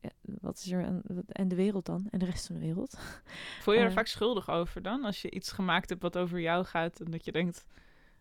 ja, 0.00 0.10
wat 0.22 0.56
is 0.58 0.70
er 0.72 0.84
aan, 0.84 1.02
en 1.28 1.48
de 1.48 1.54
wereld 1.54 1.86
dan? 1.86 2.06
En 2.10 2.18
de 2.18 2.24
rest 2.24 2.46
van 2.46 2.54
de 2.56 2.60
wereld? 2.62 2.98
Voel 3.62 3.74
je 3.74 3.80
er 3.80 3.86
Eh. 3.86 3.92
vaak 3.92 4.06
schuldig 4.06 4.50
over 4.50 4.82
dan? 4.82 5.04
Als 5.04 5.22
je 5.22 5.30
iets 5.30 5.52
gemaakt 5.52 5.88
hebt 5.88 6.02
wat 6.02 6.16
over 6.18 6.40
jou 6.40 6.64
gaat 6.64 7.00
en 7.00 7.10
dat 7.10 7.24
je 7.24 7.32
denkt... 7.32 7.66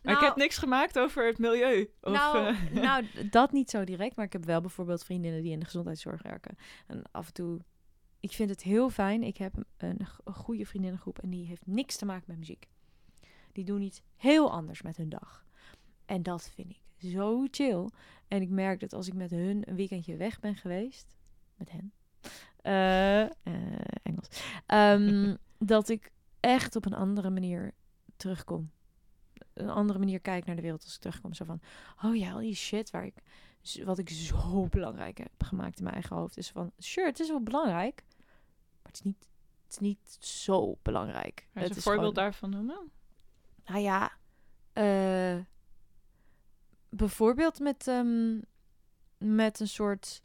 "Maar 0.03 0.13
ik 0.13 0.19
Nou- 0.19 0.25
heb 0.25 0.35
niks 0.35 0.57
gemaakt 0.57 1.00
over 1.00 1.25
het 1.25 1.38
milieu. 1.38 1.89
Of, 2.01 2.13
nou, 2.13 2.45
eh, 2.47 2.71
nou, 2.83 3.06
dat 3.29 3.51
niet 3.51 3.69
zo 3.69 3.83
direct. 3.83 4.15
Maar 4.15 4.25
ik 4.25 4.33
heb 4.33 4.45
wel 4.45 4.62
bijvoorbeeld 4.62 5.03
vriendinnen 5.03 5.41
die 5.41 5.51
in 5.51 5.59
de 5.59 5.65
gezondheidszorg 5.65 6.21
werken. 6.21 6.56
En 6.88 7.01
af 7.12 7.27
en 7.27 7.33
toe... 7.33 7.59
Ik 8.19 8.31
vind 8.31 8.50
het 8.50 8.63
heel 8.63 8.89
fijn. 8.89 9.23
Ik 9.23 9.38
heb 9.38 9.53
een, 9.77 10.00
een 10.23 10.33
goede 10.33 10.65
vriendinnengroep 10.65 11.19
en 11.19 11.29
die 11.29 11.45
heeft 11.45 11.65
niks 11.65 11.95
te 11.95 12.06
maken 12.06 12.23
met 12.27 12.38
muziek. 12.38 12.67
Die 13.51 13.63
doen 13.65 13.81
iets 13.81 14.01
heel 14.15 14.51
anders 14.51 14.81
met 14.81 14.97
hun 14.97 15.09
dag. 15.09 15.44
En 16.06 16.24
dat 16.24 16.50
vind 16.54 16.69
ik 16.69 17.10
zo 17.12 17.46
chill. 17.52 17.90
En 18.28 18.42
ik 18.42 18.50
merk 18.50 18.80
dat 18.80 18.94
als 18.94 19.07
ik 19.07 19.13
met 19.13 19.31
hun 19.31 19.69
een 19.69 19.75
weekendje 19.75 20.16
weg 20.16 20.40
ben 20.40 20.56
geweest... 20.56 21.16
Met 21.56 21.72
hen. 21.72 21.94
eh, 22.62 23.22
eh, 23.22 23.30
Engels. 24.04 24.28
Ehm, 24.66 25.36
dat 25.74 25.90
ik 25.90 26.12
echt 26.40 26.75
op 26.75 26.86
een 26.86 26.94
andere 26.94 27.30
manier 27.30 27.72
terugkom 28.18 28.72
een 29.54 29.69
andere 29.69 30.00
manier 30.00 30.19
kijk 30.19 30.46
naar 30.46 30.56
de 30.56 30.62
wereld 30.62 30.84
als 30.84 30.96
ik 30.96 31.00
terugkom. 31.02 31.34
Zo 31.34 31.46
van, 31.46 31.60
oh 32.04 32.16
ja, 32.16 32.31
al 32.31 32.40
die 32.40 32.56
shit 32.56 32.90
waar 32.92 33.06
ik, 33.06 33.13
wat 33.84 33.98
ik 33.98 34.10
zo 34.10 34.68
belangrijk 34.68 35.18
heb 35.18 35.44
gemaakt 35.44 35.78
in 35.78 35.84
mijn 35.84 35.96
eigen 35.96 36.16
hoofd. 36.16 36.38
Is 36.38 36.50
van, 36.50 36.72
sure, 36.78 37.08
het 37.08 37.19
is 37.19 37.28
wel 37.28 37.42
belangrijk, 37.44 38.04
maar 38.81 38.92
het 38.92 38.96
is 38.96 39.01
niet, 39.01 39.28
het 39.63 39.72
is 39.74 39.80
niet 39.80 40.18
zo 40.19 40.78
belangrijk. 40.81 41.48
Je 41.54 41.60
het 41.60 41.69
een 41.69 41.75
is 41.75 41.84
voorbeeld 41.84 42.01
gewoon- 42.08 42.13
daarvan 42.24 42.50
noemen? 42.50 42.92
Nou 43.66 43.79
ja, 43.79 44.12
eh, 44.74 45.38
bijvoorbeeld 46.96 47.60
met, 47.60 47.88
ehm, 47.88 48.40
met 49.18 49.60
een 49.60 49.68
soort 49.68 50.22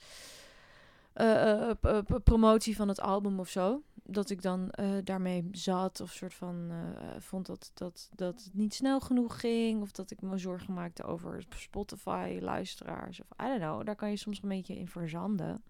eh, 1.12 1.71
eh, 1.71 1.77
p- 1.81 2.21
promotie 2.25 2.77
van 2.77 2.89
het 2.89 3.00
album 3.00 3.41
of 3.41 3.49
zo. 3.49 3.83
Dat 4.03 4.31
ik 4.31 4.43
dan 4.43 4.71
eh, 4.71 4.89
daarmee 5.05 5.49
zat 5.53 6.00
of 6.00 6.12
soort 6.12 6.35
van 6.35 6.67
eh, 6.71 7.21
vond 7.21 7.47
dat, 7.47 7.71
dat, 7.75 8.09
dat 8.15 8.45
het 8.45 8.55
niet 8.55 8.75
snel 8.75 9.00
genoeg 9.00 9.41
ging. 9.41 9.83
Of 9.83 9.93
dat 9.93 10.11
ik 10.11 10.21
me 10.21 10.39
zorgen 10.39 10.75
maakte 10.75 11.03
over 11.03 11.45
Spotify 11.57 12.39
luisteraars. 12.41 13.21
Of 13.21 13.27
I 13.43 13.47
don't 13.47 13.61
know, 13.61 13.85
daar 13.85 13.97
kan 13.97 14.11
je 14.11 14.17
soms 14.17 14.43
een 14.43 14.49
beetje 14.49 14.79
in 14.79 14.89
verzanden. 14.89 15.65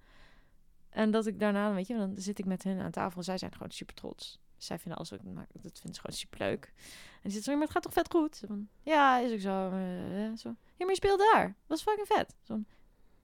En 0.91 1.11
dat 1.11 1.27
ik 1.27 1.41
daarna, 1.41 1.75
weet 1.75 1.87
je, 1.87 1.97
dan 1.97 2.13
zit 2.17 2.39
ik 2.39 2.45
met 2.45 2.63
hen 2.63 2.81
aan 2.81 2.91
tafel 2.91 3.19
en 3.19 3.25
zij 3.25 3.39
zijn 3.39 3.53
gewoon 3.53 3.71
super 3.71 3.95
trots. 3.95 4.41
Zij 4.63 4.79
vinden 4.79 4.97
alles 4.99 5.11
maak, 5.11 5.49
dat 5.53 5.63
vinden 5.79 5.95
ze 5.95 6.01
gewoon 6.01 6.17
super 6.17 6.39
leuk. 6.39 6.73
En 7.13 7.21
die 7.23 7.33
zit 7.33 7.45
zo, 7.45 7.53
maar 7.53 7.63
het 7.63 7.71
gaat 7.71 7.83
toch 7.83 7.93
vet 7.93 8.11
goed? 8.11 8.43
Van, 8.47 8.69
ja, 8.83 9.19
is 9.19 9.33
ook 9.33 9.41
zo. 9.41 9.71
eh, 9.71 10.37
zo. 10.37 10.49
Ja, 10.49 10.85
maar 10.85 10.89
je 10.89 10.95
speelt 10.95 11.19
daar. 11.33 11.55
Dat 11.67 11.77
is 11.79 11.83
fucking 11.83 12.07
vet. 12.07 12.37
Zo, 12.43 12.59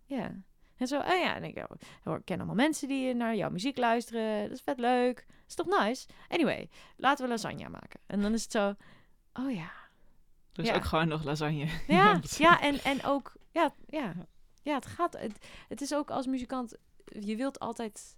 ja. 0.04 0.34
En 0.76 0.86
zo, 0.86 1.00
en 1.00 1.18
ja, 1.20 1.34
en 1.34 1.44
ik, 1.44 1.66
oh, 2.04 2.14
ik 2.16 2.24
ken 2.24 2.36
allemaal 2.36 2.54
mensen 2.54 2.88
die 2.88 3.14
naar 3.14 3.36
jouw 3.36 3.50
muziek 3.50 3.76
luisteren. 3.76 4.42
Dat 4.42 4.52
is 4.56 4.62
vet 4.64 4.78
leuk. 4.78 5.24
Dat 5.28 5.48
is 5.48 5.54
toch 5.54 5.66
nice? 5.84 6.06
Anyway, 6.28 6.68
laten 6.96 7.24
we 7.24 7.30
lasagne 7.30 7.68
maken. 7.68 8.00
En 8.06 8.20
dan 8.20 8.32
is 8.32 8.42
het 8.42 8.52
zo, 8.52 8.74
oh 9.32 9.54
ja. 9.54 9.70
Dus 10.52 10.66
Ja. 10.66 10.74
ook 10.74 10.84
gewoon 10.84 11.08
nog 11.08 11.24
lasagne. 11.24 11.68
Ja, 11.86 12.20
ja 12.38 12.60
en, 12.60 12.78
en 12.84 13.04
ook, 13.04 13.32
ja, 13.50 13.74
ja. 13.86 14.14
Ja, 14.62 14.74
het 14.74 14.86
gaat, 14.86 15.18
het, 15.18 15.46
het 15.68 15.80
is 15.80 15.94
ook 15.94 16.10
als 16.10 16.26
muzikant, 16.26 16.76
je 17.04 17.36
wilt 17.36 17.58
altijd 17.58 18.16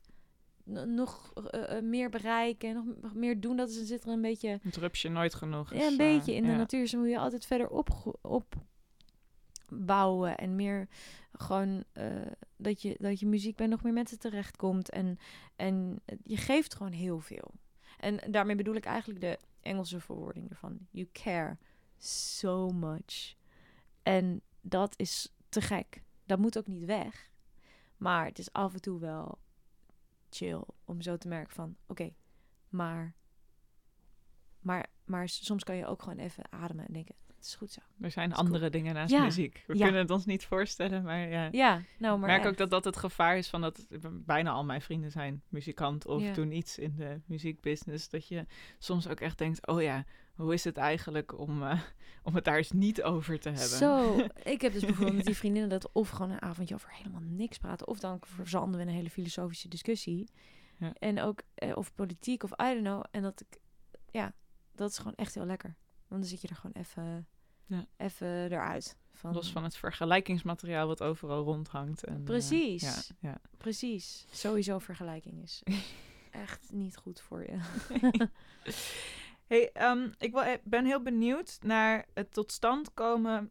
nog 0.69 1.33
eh, 1.33 1.77
eh, 1.77 1.83
meer 1.85 2.11
bereiken, 2.11 2.97
nog 3.01 3.15
meer 3.15 3.41
doen. 3.41 3.57
Dat 3.57 3.69
is, 3.69 3.87
zit 3.87 4.05
er 4.05 4.13
een 4.13 4.21
beetje 4.21 4.59
Het 4.63 4.77
rupsje 4.77 5.09
nooit 5.09 5.35
genoeg. 5.35 5.75
ja, 5.75 5.87
een 5.87 5.91
eh, 5.91 5.97
beetje 5.97 6.35
in 6.35 6.43
de 6.43 6.51
ja. 6.51 6.57
natuur. 6.57 6.87
Zo 6.87 6.99
moet 6.99 7.09
je 7.09 7.19
altijd 7.19 7.47
verder 7.47 7.69
op, 7.69 8.19
opbouwen. 9.71 10.37
En 10.37 10.57
meer 10.57 10.89
gewoon 11.33 11.85
dat, 12.57 12.83
je, 12.83 12.97
dat 12.99 13.21
je 13.21 13.27
muziek 13.27 13.57
bij 13.57 13.67
nog 13.67 13.83
meer 13.83 13.93
mensen 13.93 14.19
terechtkomt. 14.19 14.91
En, 14.91 15.19
en 15.57 16.03
je 16.25 16.37
geeft 16.37 16.75
gewoon 16.75 16.93
heel 16.93 17.19
veel. 17.21 17.51
En 17.99 18.21
daarmee 18.31 18.57
bedoel 18.57 18.75
ik 18.75 18.85
eigenlijk 18.85 19.21
de 19.21 19.39
Engelse 19.61 20.01
verwoording 20.01 20.51
ervan. 20.51 20.79
You 20.91 21.09
care 21.13 21.57
so 21.99 22.69
much. 22.69 23.35
En 24.03 24.41
dat 24.61 24.95
is 24.97 25.33
te 25.49 25.61
gek. 25.61 26.03
Dat 26.27 26.39
moet 26.39 26.59
ook 26.59 26.67
niet 26.67 26.85
weg. 26.85 27.31
Maar 27.97 28.27
het 28.27 28.39
is 28.39 28.53
af 28.53 28.75
en 28.75 28.81
toe 28.81 29.01
wel 29.01 29.39
chill 30.31 30.63
om 30.85 31.01
zo 31.01 31.17
te 31.17 31.29
merken 31.29 31.55
van... 31.55 31.77
Oké, 31.87 32.15
maar 32.69 33.15
Maar, 34.61 34.87
maar 35.05 35.29
soms 35.29 35.65
kan 35.65 35.77
je 35.77 35.87
ook 35.87 36.03
gewoon 36.03 36.19
even 36.19 36.53
ademen 36.53 36.87
en 36.87 36.93
denken, 36.93 37.15
het 37.39 37.47
is 37.47 37.55
goed 37.55 37.71
zo. 37.71 37.81
Er 38.01 38.11
zijn 38.11 38.35
andere 38.35 38.71
dingen 38.71 38.95
naast 38.95 39.13
Ja, 39.13 39.23
muziek. 39.23 39.65
We 39.67 39.77
ja. 39.77 39.83
kunnen 39.83 40.01
het 40.01 40.11
ons 40.11 40.27
niet 40.27 40.45
voorstellen, 40.45 41.03
maar 41.03 41.29
ja. 41.29 41.49
Ja, 41.51 41.73
nou 41.99 42.15
Ik 42.15 42.21
maar 42.21 42.31
merk 42.31 42.47
ook 42.47 42.57
dat 42.57 42.71
dat 42.71 42.85
het 42.85 42.97
gevaar 42.97 43.37
is 43.37 43.49
van 43.49 43.61
dat 43.61 43.87
bijna 44.13 44.51
al 44.51 44.65
mijn 44.65 44.83
vrienden 44.83 45.11
zijn 45.11 45.43
muzikant 45.49 46.07
of 46.07 46.23
doen 46.23 46.53
iets 46.53 46.79
in 46.79 46.95
de 46.97 47.21
muziekbusiness. 47.27 48.09
Dat 48.09 48.29
je 48.29 48.47
soms 48.79 49.09
ook 49.09 49.21
echt 49.21 49.39
denkt, 49.39 49.67
oh 49.67 49.83
ja, 49.83 50.05
hoe 50.35 50.53
is 50.53 50.65
het 50.65 50.77
eigenlijk 50.77 51.39
om, 51.39 51.63
eh, 51.63 51.81
om 52.23 52.35
het 52.35 52.45
daar 52.45 52.57
eens 52.57 52.73
niet 52.73 53.03
over 53.03 53.41
te 53.41 53.49
hebben? 53.49 53.69
Zo, 53.69 54.19
ik 54.55 54.61
heb 54.61 54.73
dus 54.73 54.85
bijvoorbeeld 54.85 55.17
met 55.17 55.27
die 55.27 55.37
vriendinnen 55.43 55.71
dat 55.71 55.93
of 55.93 56.09
gewoon 56.09 56.31
een 56.31 56.43
avondje 56.43 56.75
over 56.75 56.93
helemaal 56.93 57.23
niks 57.25 57.59
praten, 57.59 57.87
of 57.87 57.99
dan 57.99 58.19
verzanden 58.25 58.77
we 58.77 58.83
in 58.83 58.89
een 58.89 58.97
hele 58.97 59.11
filosofische 59.11 59.69
discussie. 59.69 60.29
Ja. 60.79 60.93
En 60.99 61.21
ook, 61.21 61.43
eh, 61.55 61.77
of 61.77 61.95
politiek, 61.95 62.43
of 62.43 62.51
I 62.51 62.73
don't 62.73 62.81
know. 62.81 63.05
En 63.11 63.23
dat 63.23 63.41
ik, 63.41 63.61
ja, 64.11 64.33
dat 64.75 64.91
is 64.91 64.99
gewoon 64.99 65.15
echt 65.15 65.35
heel 65.35 65.47
lekker. 65.47 65.77
Want 66.09 66.21
dan 66.21 66.31
zit 66.31 66.41
je 66.41 66.49
er 66.49 66.57
gewoon 66.57 66.77
even, 66.83 67.27
Ja. 67.67 67.87
even 67.97 68.27
eruit. 68.29 68.97
Van, 69.13 69.33
Los 69.33 69.53
van 69.53 69.65
het 69.65 69.77
vergelijkingsmateriaal 69.77 70.87
wat 70.87 71.03
overal 71.03 71.45
rondhangt. 71.45 72.05
En, 72.05 72.17
eh, 72.17 72.23
Precies. 72.25 72.83
ja, 72.83 73.29
ja. 73.31 73.41
Precies. 73.57 74.27
Sowieso 74.31 74.79
vergelijking 74.79 75.43
is 75.43 75.63
echt 76.31 76.73
niet 76.73 76.97
goed 76.97 77.21
voor 77.21 77.43
je. 77.43 77.59
Hey, 79.47 79.73
ehm, 79.73 80.09
ik 80.19 80.33
wil, 80.33 80.43
eh, 80.43 80.59
ben 80.65 80.85
heel 80.85 81.03
benieuwd 81.03 81.59
naar 81.63 82.07
het 82.15 82.33
tot 82.33 82.53
stand 82.53 82.95
komen 82.95 83.51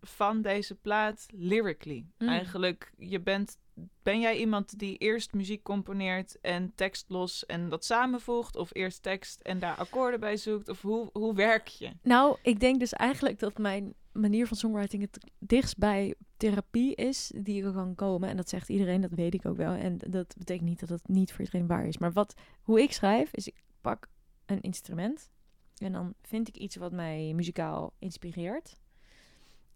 van 0.00 0.42
deze 0.42 0.74
plaat 0.74 1.26
lyrically. 1.30 2.06
Mm. 2.18 2.28
Eigenlijk, 2.28 2.92
je 2.98 3.20
bent, 3.20 3.58
ben 4.02 4.20
jij 4.20 4.38
iemand 4.38 4.78
die 4.78 4.96
eerst 4.96 5.32
muziek 5.32 5.62
componeert 5.62 6.40
en 6.40 6.72
tekst 6.74 7.04
los 7.08 7.46
en 7.46 7.68
dat 7.68 7.84
samenvoegt? 7.84 8.56
Of 8.56 8.74
eerst 8.74 9.02
tekst 9.02 9.40
en 9.40 9.58
daar 9.58 9.76
akkoorden 9.76 10.20
bij 10.20 10.36
zoekt? 10.36 10.68
Of 10.68 10.82
hoe, 10.82 11.10
hoe 11.12 11.34
werk 11.34 11.68
je? 11.68 11.92
Nou, 12.02 12.36
ik 12.42 12.60
denk 12.60 12.80
dus 12.80 12.92
eigenlijk 12.92 13.38
dat 13.38 13.58
mijn 13.58 13.94
manier 14.12 14.46
van 14.46 14.56
songwriting 14.56 15.02
het 15.02 15.30
dichtst 15.38 15.78
bij 15.78 16.14
therapie 16.36 16.94
is 16.94 17.32
die 17.36 17.64
er 17.64 17.72
kan 17.72 17.94
komen. 17.94 18.28
En 18.28 18.36
dat 18.36 18.48
zegt 18.48 18.68
iedereen, 18.68 19.00
dat 19.00 19.10
weet 19.10 19.34
ik 19.34 19.46
ook 19.46 19.56
wel. 19.56 19.72
En 19.72 19.98
dat 19.98 20.34
betekent 20.38 20.68
niet 20.68 20.80
dat 20.80 20.88
het 20.88 21.08
niet 21.08 21.32
voor 21.32 21.44
iedereen 21.44 21.66
waar 21.66 21.86
is. 21.86 21.98
Maar 21.98 22.12
wat, 22.12 22.34
hoe 22.62 22.82
ik 22.82 22.92
schrijf, 22.92 23.32
is 23.32 23.46
ik 23.46 23.62
pak 23.80 24.08
een 24.46 24.60
instrument 24.60 25.30
en 25.78 25.92
dan 25.92 26.14
vind 26.22 26.48
ik 26.48 26.56
iets 26.56 26.76
wat 26.76 26.92
mij 26.92 27.32
muzikaal 27.34 27.92
inspireert. 27.98 28.76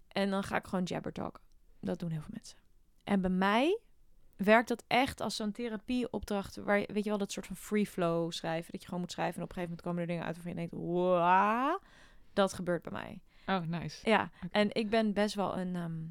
En 0.08 0.30
dan 0.30 0.42
ga 0.42 0.56
ik 0.56 0.66
gewoon 0.66 0.84
jabber 0.84 1.12
talk. 1.12 1.40
Dat 1.80 1.98
doen 1.98 2.10
heel 2.10 2.20
veel 2.20 2.34
mensen. 2.34 2.58
En 3.04 3.20
bij 3.20 3.30
mij 3.30 3.80
werkt 4.44 4.68
dat 4.68 4.84
echt 4.86 5.20
als 5.20 5.36
zo'n 5.36 5.52
therapieopdracht. 5.52 6.56
Waar 6.56 6.78
je, 6.78 6.88
weet 6.92 7.04
je 7.04 7.08
wel, 7.10 7.18
dat 7.18 7.32
soort 7.32 7.46
van 7.46 7.56
free 7.56 7.86
flow 7.86 8.32
schrijven. 8.32 8.72
Dat 8.72 8.80
je 8.80 8.86
gewoon 8.86 9.00
moet 9.02 9.12
schrijven 9.12 9.36
en 9.36 9.42
op 9.42 9.48
een 9.48 9.54
gegeven 9.54 9.76
moment 9.76 9.86
komen 9.86 10.00
er 10.00 10.06
dingen 10.06 10.24
uit 10.24 10.34
waarvan 10.34 10.52
je 10.52 10.68
denkt, 10.68 10.86
wow, 10.86 11.82
dat 12.32 12.52
gebeurt 12.52 12.82
bij 12.82 12.92
mij. 12.92 13.20
Oh, 13.56 13.66
nice. 13.66 14.08
Ja, 14.10 14.30
en 14.50 14.74
ik 14.74 14.90
ben 14.90 15.12
best 15.12 15.34
wel 15.34 15.58
een. 15.58 15.76
ehm, 15.76 16.04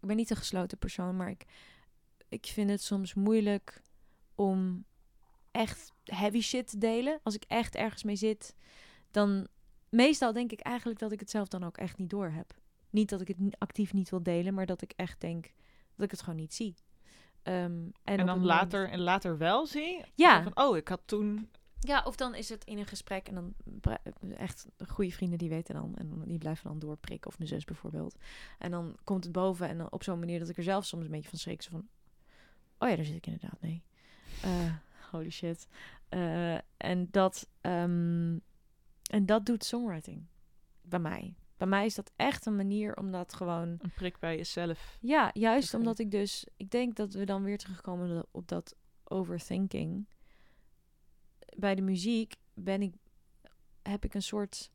ik 0.00 0.06
ben 0.08 0.16
niet 0.16 0.30
een 0.30 0.36
gesloten 0.36 0.78
persoon, 0.78 1.16
maar 1.16 1.30
ik, 1.30 1.44
ik 2.28 2.46
vind 2.46 2.70
het 2.70 2.82
soms 2.82 3.14
moeilijk 3.14 3.82
om 4.34 4.84
echt 5.50 5.92
heavy 6.04 6.40
shit 6.40 6.68
te 6.68 6.78
delen. 6.78 7.20
Als 7.22 7.34
ik 7.34 7.44
echt 7.46 7.74
ergens 7.74 8.02
mee 8.02 8.16
zit, 8.16 8.54
dan. 9.10 9.46
Meestal 9.88 10.32
denk 10.32 10.52
ik 10.52 10.60
eigenlijk 10.60 10.98
dat 10.98 11.12
ik 11.12 11.20
het 11.20 11.30
zelf 11.30 11.48
dan 11.48 11.64
ook 11.64 11.76
echt 11.76 11.98
niet 11.98 12.10
door 12.10 12.30
heb. 12.30 12.54
Niet 12.90 13.08
dat 13.08 13.20
ik 13.20 13.28
het 13.28 13.38
actief 13.58 13.92
niet 13.92 14.10
wil 14.10 14.22
delen, 14.22 14.54
maar 14.54 14.66
dat 14.66 14.82
ik 14.82 14.92
echt 14.96 15.20
denk 15.20 15.52
dat 15.94 16.04
ik 16.04 16.10
het 16.10 16.20
gewoon 16.22 16.38
niet 16.38 16.54
zie. 16.54 16.74
Ehm, 17.46 17.82
en 18.04 18.16
dan 18.16 18.26
moment- 18.26 18.44
later, 18.44 18.88
en 18.88 19.00
later 19.00 19.38
wel 19.38 19.66
zie? 19.66 20.04
Ja, 20.14 20.42
Van, 20.42 20.56
oh, 20.64 20.76
ik 20.76 20.88
had 20.88 21.00
toen... 21.04 21.50
ja, 21.80 22.02
of 22.04 22.16
dan 22.16 22.34
is 22.34 22.48
het 22.48 22.64
in 22.64 22.78
een 22.78 22.86
gesprek 22.86 23.28
en 23.28 23.34
dan 23.34 23.54
echt 24.36 24.66
goede 24.88 25.10
vrienden 25.10 25.38
die 25.38 25.48
weten 25.48 25.74
dan 25.74 25.94
en 25.96 26.22
die 26.24 26.38
blijven 26.38 26.68
dan 26.68 26.78
doorprikken 26.78 27.30
of 27.30 27.38
mijn 27.38 27.50
zus 27.50 27.64
bijvoorbeeld. 27.64 28.16
En 28.58 28.70
dan 28.70 28.96
komt 29.04 29.24
het 29.24 29.32
boven 29.32 29.68
en 29.68 29.78
dan 29.78 29.92
op 29.92 30.02
zo'n 30.02 30.18
manier 30.18 30.38
dat 30.38 30.48
ik 30.48 30.56
er 30.56 30.62
zelf 30.62 30.84
soms 30.84 31.04
een 31.04 31.10
beetje 31.10 31.28
van 31.28 31.38
schrik. 31.38 31.62
Zo 31.62 31.70
van, 31.70 31.88
oh 32.78 32.88
ja, 32.88 32.96
daar 32.96 33.04
zit 33.04 33.16
ik 33.16 33.26
inderdaad 33.26 33.60
mee. 33.60 33.82
Eh, 34.42 34.74
holy 35.10 35.30
shit. 35.30 35.68
Eh, 36.08 36.54
en 36.76 37.08
dat 37.10 37.48
ehm, 37.60 38.38
en 39.10 39.26
dat 39.26 39.46
doet 39.46 39.64
songwriting 39.64 40.26
bij 40.82 40.98
mij. 40.98 41.34
Bij 41.56 41.66
mij 41.66 41.86
is 41.86 41.94
dat 41.94 42.12
echt 42.16 42.46
een 42.46 42.56
manier 42.56 42.96
om 42.96 43.10
dat 43.10 43.34
gewoon 43.34 43.68
Een 43.68 43.92
prik 43.94 44.18
bij 44.18 44.36
jezelf. 44.36 44.98
ja, 45.00 45.30
juist 45.32 45.74
omdat 45.74 45.98
ik 45.98 46.10
dus... 46.10 46.46
Ik 46.56 46.70
denk 46.70 46.96
dat 46.96 47.12
we 47.12 47.24
dan 47.24 47.42
weer 47.42 47.58
terugkomen 47.58 48.26
op 48.30 48.48
dat 48.48 48.76
overthinking. 49.04 50.06
Bij 51.56 51.74
de 51.74 51.82
muziek 51.82 52.34
ben 52.54 52.82
ik, 52.82 52.94
heb 53.82 54.04
ik 54.04 54.14
een 54.14 54.22
soort... 54.22 54.70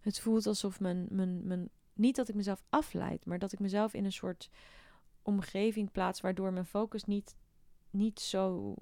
Het 0.00 0.20
voelt 0.20 0.46
alsof 0.46 0.80
mijn, 0.80 1.06
mijn, 1.10 1.46
mijn... 1.46 1.70
Niet 1.92 2.16
dat 2.16 2.28
ik 2.28 2.34
mezelf 2.34 2.62
afleid, 2.68 3.24
maar 3.24 3.38
dat 3.38 3.52
ik 3.52 3.58
mezelf 3.58 3.94
in 3.94 4.04
een 4.04 4.12
soort 4.12 4.50
omgeving 5.22 5.90
plaats... 5.90 6.20
waardoor 6.20 6.52
mijn 6.52 6.66
focus 6.66 7.04
niet, 7.04 7.36
niet 7.90 8.20
zo 8.20 8.74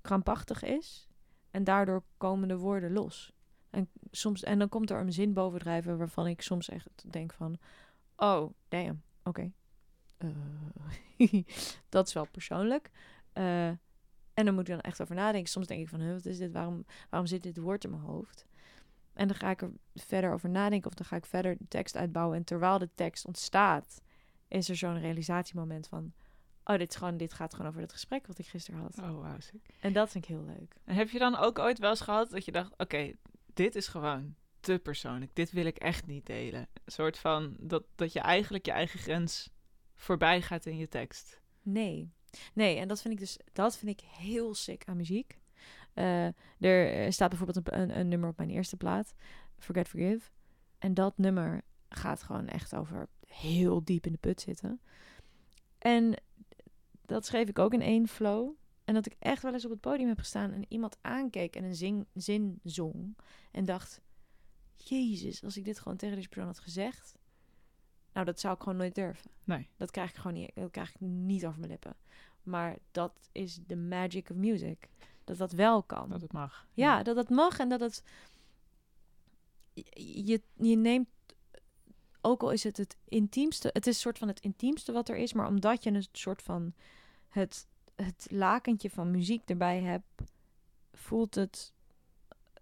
krampachtig 0.00 0.62
is. 0.62 1.08
En 1.50 1.64
daardoor 1.64 2.02
komen 2.16 2.48
de 2.48 2.56
woorden 2.56 2.92
los. 2.92 3.32
En, 3.72 3.88
soms, 4.10 4.42
en 4.42 4.58
dan 4.58 4.68
komt 4.68 4.90
er 4.90 5.00
een 5.00 5.12
zin 5.12 5.32
bovendrijven 5.32 5.98
waarvan 5.98 6.26
ik 6.26 6.42
soms 6.42 6.68
echt 6.68 7.04
denk 7.12 7.32
van... 7.32 7.58
Oh, 8.16 8.50
damn. 8.68 9.02
Oké. 9.22 9.52
Eh, 10.16 10.28
dat 11.88 12.06
is 12.06 12.12
wel 12.12 12.26
persoonlijk. 12.30 12.90
Eh, 13.32 13.66
en 14.34 14.44
dan 14.44 14.54
moet 14.54 14.68
ik 14.68 14.74
dan 14.74 14.80
echt 14.80 15.02
over 15.02 15.14
nadenken. 15.14 15.50
Soms 15.50 15.66
denk 15.66 15.80
ik 15.80 15.88
van, 15.88 16.00
huh, 16.00 16.12
wat 16.12 16.26
is 16.26 16.38
dit? 16.38 16.52
Waarom, 16.52 16.84
waarom 17.10 17.28
zit 17.28 17.42
dit 17.42 17.56
woord 17.56 17.84
in 17.84 17.90
mijn 17.90 18.02
hoofd? 18.02 18.46
En 19.12 19.28
dan 19.28 19.36
ga 19.36 19.50
ik 19.50 19.62
er 19.62 19.72
verder 19.94 20.32
over 20.32 20.48
nadenken. 20.48 20.90
Of 20.90 20.96
dan 20.96 21.06
ga 21.06 21.16
ik 21.16 21.26
verder 21.26 21.56
de 21.58 21.68
tekst 21.68 21.96
uitbouwen. 21.96 22.36
En 22.36 22.44
terwijl 22.44 22.78
de 22.78 22.90
tekst 22.94 23.26
ontstaat, 23.26 24.02
is 24.48 24.68
er 24.68 24.76
zo'n 24.76 25.00
realisatiemoment 25.00 25.88
van... 25.88 26.12
Oh, 26.64 26.78
dit, 26.78 26.90
is 26.90 26.96
gewoon, 26.96 27.16
dit 27.16 27.32
gaat 27.32 27.54
gewoon 27.54 27.70
over 27.70 27.80
het 27.80 27.92
gesprek 27.92 28.26
wat 28.26 28.38
ik 28.38 28.46
gisteren 28.46 28.80
had. 28.80 28.98
Oh, 28.98 29.20
wauw. 29.20 29.36
En 29.80 29.92
dat 29.92 30.10
vind 30.10 30.24
ik 30.24 30.30
heel 30.30 30.44
leuk. 30.44 30.76
En 30.84 30.94
heb 30.94 31.10
je 31.10 31.18
dan 31.18 31.36
ook 31.36 31.58
ooit 31.58 31.78
wel 31.78 31.90
eens 31.90 32.00
gehad 32.00 32.30
dat 32.30 32.44
je 32.44 32.52
dacht, 32.52 32.72
oké, 32.76 33.12
dit 33.54 33.74
is 33.74 33.88
gewoon 33.88 34.34
te 34.60 34.80
persoonlijk. 34.82 35.34
Dit 35.34 35.50
wil 35.50 35.66
ik 35.66 35.76
echt 35.76 36.06
niet 36.06 36.26
delen. 36.26 36.60
Een 36.60 36.92
soort 36.92 37.18
van 37.18 37.56
dat, 37.60 37.84
dat 37.94 38.12
je 38.12 38.20
eigenlijk 38.20 38.66
je 38.66 38.72
eigen 38.72 38.98
grens 38.98 39.50
voorbij 39.94 40.42
gaat 40.42 40.66
in 40.66 40.76
je 40.76 40.88
tekst. 40.88 41.40
Nee. 41.62 42.12
Nee, 42.52 42.76
en 42.76 42.88
dat 42.88 43.00
vind 43.00 43.14
ik 43.14 43.20
dus 43.20 43.38
dat 43.52 43.76
vind 43.76 44.00
ik 44.00 44.06
heel 44.06 44.54
sick 44.54 44.84
aan 44.84 44.96
muziek. 44.96 45.40
Eh, 45.94 46.26
er 46.58 47.12
staat 47.12 47.28
bijvoorbeeld 47.28 47.72
een, 47.72 47.98
een 47.98 48.08
nummer 48.08 48.28
op 48.28 48.36
mijn 48.36 48.50
eerste 48.50 48.76
plaat, 48.76 49.14
Forget 49.58 49.88
Forgive. 49.88 50.30
En 50.78 50.94
dat 50.94 51.18
nummer 51.18 51.64
gaat 51.88 52.22
gewoon 52.22 52.48
echt 52.48 52.74
over 52.74 53.08
heel 53.26 53.84
diep 53.84 54.06
in 54.06 54.12
de 54.12 54.18
put 54.18 54.40
zitten. 54.40 54.80
En 55.78 56.22
dat 57.06 57.26
schreef 57.26 57.48
ik 57.48 57.58
ook 57.58 57.72
in 57.72 57.82
één 57.82 58.08
flow. 58.08 58.54
En 58.92 59.02
dat 59.02 59.12
ik 59.12 59.16
echt 59.18 59.42
wel 59.42 59.52
eens 59.52 59.64
op 59.64 59.70
het 59.70 59.80
podium 59.80 60.08
heb 60.08 60.18
gestaan 60.18 60.52
en 60.52 60.64
iemand 60.68 60.98
aankeek 61.00 61.56
en 61.56 61.64
een 61.64 61.74
zing, 61.74 62.06
zin 62.14 62.60
zong. 62.62 63.16
En 63.50 63.64
dacht, 63.64 64.00
jezus, 64.76 65.44
als 65.44 65.56
ik 65.56 65.64
dit 65.64 65.78
gewoon 65.78 65.96
tegen 65.98 66.16
deze 66.16 66.28
persoon 66.28 66.46
had 66.46 66.58
gezegd. 66.58 67.14
Nou, 68.12 68.26
dat 68.26 68.40
zou 68.40 68.54
ik 68.54 68.62
gewoon 68.62 68.78
nooit 68.78 68.94
durven. 68.94 69.30
Nee. 69.44 69.68
Dat 69.76 69.90
krijg 69.90 70.10
ik 70.10 70.16
gewoon 70.16 70.32
niet, 70.32 70.50
dat 70.54 70.70
krijg 70.70 70.94
ik 70.94 71.00
niet 71.00 71.46
over 71.46 71.58
mijn 71.58 71.70
lippen. 71.70 71.96
Maar 72.42 72.78
dat 72.90 73.28
is 73.32 73.58
de 73.66 73.76
magic 73.76 74.30
of 74.30 74.36
music. 74.36 74.88
Dat 75.24 75.36
dat 75.36 75.52
wel 75.52 75.82
kan. 75.82 76.08
Dat 76.08 76.20
het 76.20 76.32
mag. 76.32 76.66
Ja, 76.72 77.02
dat 77.02 77.16
dat 77.16 77.30
mag 77.30 77.58
en 77.58 77.68
dat 77.68 77.80
het. 77.80 78.02
Je, 79.94 80.42
je 80.56 80.76
neemt. 80.76 81.08
Ook 82.20 82.42
al 82.42 82.50
is 82.50 82.64
het 82.64 82.76
het 82.76 82.96
intiemste. 83.08 83.70
Het 83.72 83.86
is 83.86 83.94
een 83.94 84.00
soort 84.00 84.18
van 84.18 84.28
het 84.28 84.40
intiemste 84.40 84.92
wat 84.92 85.08
er 85.08 85.16
is. 85.16 85.32
Maar 85.32 85.46
omdat 85.46 85.84
je 85.84 85.90
een 85.90 86.06
soort 86.12 86.42
van. 86.42 86.74
Het, 87.28 87.66
het 87.96 88.26
lakentje 88.30 88.90
van 88.90 89.10
muziek 89.10 89.48
erbij 89.48 89.80
hebt. 89.80 90.22
Voelt 90.92 91.34
het. 91.34 91.72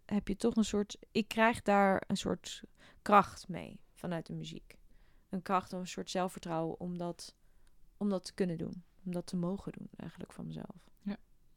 Heb 0.05 0.29
je 0.29 0.37
toch 0.37 0.57
een 0.57 0.65
soort. 0.65 0.97
Ik 1.11 1.29
krijg 1.29 1.63
daar 1.63 2.03
een 2.07 2.17
soort 2.17 2.63
kracht 3.03 3.49
mee 3.49 3.81
vanuit 3.95 4.27
de 4.27 4.33
muziek. 4.33 4.79
Een 5.29 5.43
kracht 5.43 5.73
of 5.73 5.81
een 5.81 5.87
soort 5.87 6.11
zelfvertrouwen 6.11 6.81
om 6.81 6.99
dat, 6.99 7.35
om 7.97 8.09
dat 8.09 8.25
te 8.25 8.35
kunnen 8.35 8.59
doen. 8.59 8.85
Om 9.05 9.13
dat 9.13 9.27
te 9.27 9.37
mogen 9.37 9.73
doen, 9.73 9.89
eigenlijk 9.97 10.33
van 10.33 10.47
mezelf. 10.47 10.89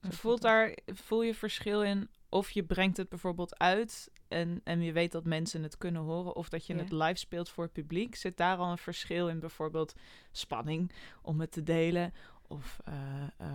Zo 0.03 0.10
voelt 0.10 0.42
daar, 0.42 0.77
voel 0.86 1.22
je 1.22 1.36
verschil 1.36 1.84
in 1.84 2.10
of 2.30 2.50
je 2.50 2.63
brengt 2.63 2.98
het 2.98 3.10
bijvoorbeeld 3.10 3.58
uit 3.58 4.12
en, 4.27 4.62
en 4.63 4.82
je 4.82 4.92
weet 4.92 5.12
dat 5.12 5.25
mensen 5.25 5.63
het 5.63 5.77
kunnen 5.77 6.01
horen, 6.01 6.36
of 6.36 6.50
dat 6.50 6.65
je 6.65 6.74
Ja. 6.74 6.80
het 6.80 6.92
live 6.92 7.15
speelt 7.15 7.50
voor 7.50 7.63
het 7.63 7.74
publiek? 7.74 8.15
Zit 8.15 8.38
daar 8.38 8.58
al 8.58 8.72
een 8.72 8.77
verschil 8.77 9.27
in 9.30 9.39
bijvoorbeeld 9.39 9.94
spanning 10.32 10.92
om 11.22 11.39
het 11.39 11.51
te 11.51 11.63
delen? 11.63 12.13
Of, 12.48 12.80
eh, 12.84 13.24
eh, 13.38 13.52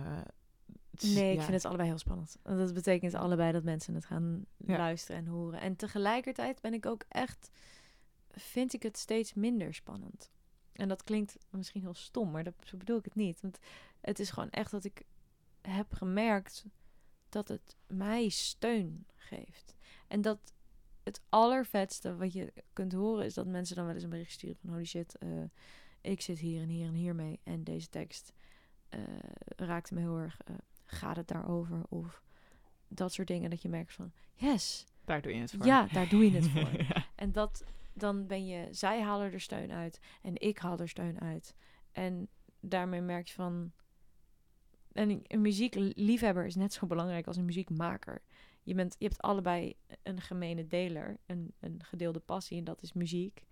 Nee, 1.03 1.31
ik 1.31 1.37
ja, 1.37 1.41
vind 1.43 1.55
het 1.55 1.65
allebei 1.65 1.89
heel 1.89 1.97
spannend. 1.97 2.37
Dat 2.43 2.73
betekent 2.73 3.13
allebei 3.13 3.51
dat 3.51 3.63
mensen 3.63 3.93
het 3.93 4.05
gaan 4.05 4.45
Ja. 4.57 4.77
luisteren 4.77 5.21
en 5.21 5.27
horen. 5.27 5.59
En 5.61 5.75
tegelijkertijd 5.75 6.61
ben 6.61 6.73
ik 6.73 6.85
ook 6.85 7.03
echt, 7.07 7.49
vind 8.31 8.73
ik 8.73 8.83
het 8.83 8.97
steeds 8.97 9.33
minder 9.33 9.73
spannend. 9.73 10.31
En 10.71 10.87
dat 10.87 11.03
klinkt 11.03 11.37
misschien 11.49 11.81
heel 11.81 11.93
stom, 11.93 12.31
maar 12.31 12.43
dat, 12.43 12.53
zo 12.63 12.77
bedoel 12.77 12.97
ik 12.97 13.05
het 13.05 13.15
niet. 13.15 13.41
Want 13.41 13.59
het 14.01 14.19
is 14.19 14.29
gewoon 14.29 14.49
echt 14.49 14.71
dat 14.71 14.83
ik 14.83 15.03
heb 15.61 15.93
gemerkt 15.93 16.65
dat 17.29 17.47
het 17.47 17.75
mij 17.87 18.29
steun 18.29 19.05
geeft. 19.15 19.75
En 20.07 20.21
dat 20.21 20.53
het 21.03 21.21
allervetste 21.29 22.15
wat 22.15 22.33
je 22.33 22.53
kunt 22.73 22.93
horen 22.93 23.25
is 23.25 23.33
dat 23.33 23.45
mensen 23.47 23.75
dan 23.75 23.85
wel 23.85 23.93
eens 23.93 24.03
een 24.03 24.09
bericht 24.09 24.31
sturen 24.31 24.57
van 24.61 24.69
holy 24.69 24.85
shit, 24.85 25.17
eh, 25.17 25.43
ik 26.01 26.21
zit 26.21 26.39
hier 26.39 26.61
en 26.61 26.69
hier 26.69 26.87
en 26.87 26.93
hier 26.93 27.15
mee 27.15 27.39
en 27.43 27.63
deze 27.63 27.89
tekst 27.89 28.33
uh, 28.89 28.99
raakte 29.55 29.93
me 29.93 29.99
heel 29.99 30.17
erg. 30.17 30.39
Uh, 30.49 30.55
gaat 30.91 31.15
het 31.15 31.27
daarover? 31.27 31.81
Of 31.89 32.21
dat 32.87 33.13
soort 33.13 33.27
dingen 33.27 33.49
dat 33.49 33.61
je 33.61 33.69
merkt 33.69 33.93
van 33.93 34.11
yes. 34.33 34.85
Daar 35.05 35.21
doe 35.21 35.33
je 35.33 35.41
het 35.41 35.51
voor. 35.51 35.65
Ja, 35.65 35.87
daar 35.87 36.09
doe 36.09 36.23
je 36.23 36.31
het 36.31 36.47
voor. 36.53 36.69
En 37.15 37.31
dat 37.31 37.63
dan 37.99 38.27
ben 38.27 38.45
je, 38.47 38.67
zij 38.71 39.01
halen 39.01 39.33
er 39.33 39.41
steun 39.41 39.71
uit 39.71 39.99
en 40.21 40.33
ik 40.35 40.57
haal 40.57 40.79
er 40.79 40.89
steun 40.89 41.21
uit. 41.21 41.55
En 41.91 42.27
daarmee 42.59 43.01
merk 43.01 43.27
je 43.27 43.33
van. 43.33 43.71
En 44.91 45.21
een 45.27 45.41
muziekliefhebber 45.41 46.45
is 46.45 46.55
net 46.55 46.73
zo 46.73 46.85
belangrijk 46.85 47.27
als 47.27 47.37
een 47.37 47.45
muziekmaker. 47.45 48.21
Je, 48.63 48.73
bent, 48.73 48.95
je 48.97 49.05
hebt 49.05 49.21
allebei 49.21 49.75
een 50.03 50.21
gemene 50.21 50.67
deler, 50.67 51.17
een, 51.25 51.53
een 51.59 51.83
gedeelde 51.83 52.19
passie 52.19 52.57
en 52.57 52.63
dat 52.63 52.81
is 52.81 52.93
muziek. 52.93 53.45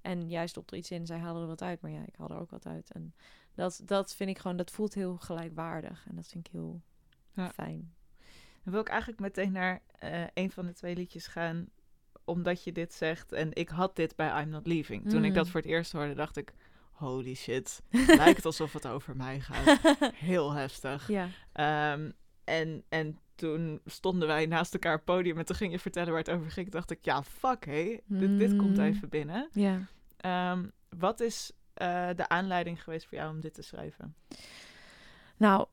En 0.00 0.28
juist 0.28 0.50
stopt 0.50 0.70
er 0.70 0.76
iets 0.76 0.90
in, 0.90 1.06
zij 1.06 1.18
halen 1.18 1.42
er 1.42 1.48
wat 1.48 1.62
uit, 1.62 1.80
maar 1.80 1.90
ja, 1.90 2.02
ik 2.06 2.16
haal 2.16 2.28
er 2.28 2.40
ook 2.40 2.50
wat 2.50 2.66
uit. 2.66 2.92
En 2.92 3.14
dat, 3.54 3.80
dat 3.84 4.14
vind 4.14 4.30
ik 4.30 4.38
gewoon, 4.38 4.56
dat 4.56 4.70
voelt 4.70 4.94
heel 4.94 5.16
gelijkwaardig 5.16 6.06
en 6.08 6.16
dat 6.16 6.26
vind 6.26 6.46
ik 6.46 6.52
heel 6.52 6.82
ja. 7.32 7.50
fijn. 7.50 7.94
Dan 8.62 8.72
wil 8.72 8.82
ik 8.82 8.88
eigenlijk 8.88 9.20
meteen 9.20 9.52
naar 9.52 9.82
uh, 10.04 10.24
een 10.34 10.50
van 10.50 10.66
de 10.66 10.72
twee 10.72 10.96
liedjes 10.96 11.26
gaan, 11.26 11.68
omdat 12.24 12.64
je 12.64 12.72
dit 12.72 12.94
zegt. 12.94 13.32
En 13.32 13.48
ik 13.52 13.68
had 13.68 13.96
dit 13.96 14.16
bij 14.16 14.42
I'm 14.42 14.48
Not 14.48 14.66
Leaving. 14.66 15.10
Toen 15.10 15.24
ik 15.24 15.34
dat 15.34 15.44
mm. 15.44 15.50
voor 15.50 15.60
het 15.60 15.70
eerst 15.70 15.92
hoorde, 15.92 16.14
dacht 16.14 16.36
ik, 16.36 16.52
holy 16.92 17.34
shit, 17.34 17.82
lijkt 18.06 18.44
alsof 18.44 18.72
het 18.72 18.86
over 18.86 19.16
mij 19.16 19.40
gaat. 19.40 19.80
Heel 20.14 20.52
heftig. 20.52 21.08
Ja. 21.08 21.28
Um, 21.92 22.12
en, 22.44 22.84
en 22.88 23.18
toen 23.34 23.80
stonden 23.84 24.28
wij 24.28 24.46
naast 24.46 24.72
elkaar 24.72 24.94
op 24.94 25.04
podium 25.04 25.38
en 25.38 25.44
toen 25.44 25.56
ging 25.56 25.72
je 25.72 25.78
vertellen 25.78 26.08
waar 26.08 26.18
het 26.18 26.30
over 26.30 26.50
ging. 26.50 26.70
dacht 26.70 26.90
ik, 26.90 26.98
ja, 27.04 27.22
fuck 27.22 27.64
hé, 27.64 27.98
dit, 28.06 28.38
dit, 28.38 28.56
komt 28.56 28.76
mm. 28.76 28.84
even 28.84 29.08
binnen. 29.08 29.48
Ja. 29.52 29.88
Um, 30.52 30.72
wat 30.88 31.20
is 31.20 31.52
uh, 31.82 32.08
de 32.16 32.28
aanleiding 32.28 32.82
geweest 32.82 33.06
voor 33.06 33.18
jou 33.18 33.34
om 33.34 33.40
dit 33.40 33.54
te 33.54 33.62
schrijven? 33.62 34.14
Nou, 35.36 35.66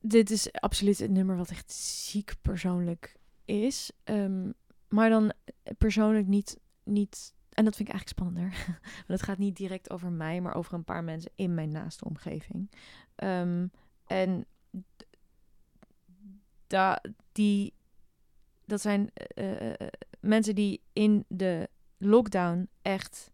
dit 0.00 0.30
is 0.30 0.52
absoluut 0.52 1.00
een 1.00 1.12
nummer 1.12 1.36
wat 1.36 1.50
echt 1.50 1.72
ziek 1.72 2.34
persoonlijk 2.42 3.16
is. 3.44 3.90
Um, 4.04 4.54
maar 4.88 5.08
dan 5.08 5.32
persoonlijk 5.78 6.26
niet, 6.26 6.60
niet. 6.82 7.34
En 7.52 7.64
dat 7.64 7.76
vind 7.76 7.88
ik 7.88 7.94
eigenlijk 7.94 8.08
spannender. 8.08 8.66
Want 9.06 9.20
het 9.20 9.22
gaat 9.22 9.38
niet 9.38 9.56
direct 9.56 9.90
over 9.90 10.10
mij, 10.10 10.40
maar 10.40 10.54
over 10.54 10.74
een 10.74 10.84
paar 10.84 11.04
mensen 11.04 11.30
in 11.34 11.54
mijn 11.54 11.70
naaste 11.70 12.04
omgeving. 12.04 12.70
Um, 13.16 13.70
en 14.06 14.46
da, 16.66 17.02
die, 17.32 17.74
dat 18.64 18.80
zijn 18.80 19.10
uh, 19.34 19.72
mensen 20.20 20.54
die 20.54 20.82
in 20.92 21.24
de 21.28 21.68
lockdown 21.98 22.68
echt 22.82 23.30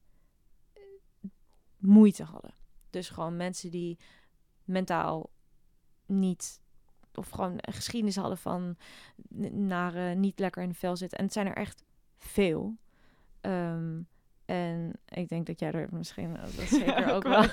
moeite 1.81 2.25
hadden. 2.25 2.55
Dus 2.91 3.09
gewoon 3.09 3.37
mensen 3.37 3.71
die 3.71 3.99
mentaal 4.65 5.31
niet 6.07 6.61
of 7.15 7.29
gewoon 7.29 7.53
een 7.57 7.73
geschiedenis 7.73 8.17
hadden 8.17 8.39
van 8.39 8.77
naar 9.51 9.97
uh, 9.97 10.17
niet 10.17 10.39
lekker 10.39 10.63
in 10.63 10.69
de 10.69 10.75
vel 10.75 10.97
zitten. 10.97 11.19
En 11.19 11.25
het 11.25 11.33
zijn 11.33 11.47
er 11.47 11.57
echt 11.57 11.85
veel. 12.19 12.77
Um, 13.41 14.09
en 14.45 14.93
ik 15.09 15.29
denk 15.29 15.47
dat 15.47 15.61
jij 15.61 15.73
er 15.73 15.89
misschien 15.91 16.35
dat 16.35 16.69
zeker 16.69 17.11
ook 17.15 17.23
wel. 17.23 17.43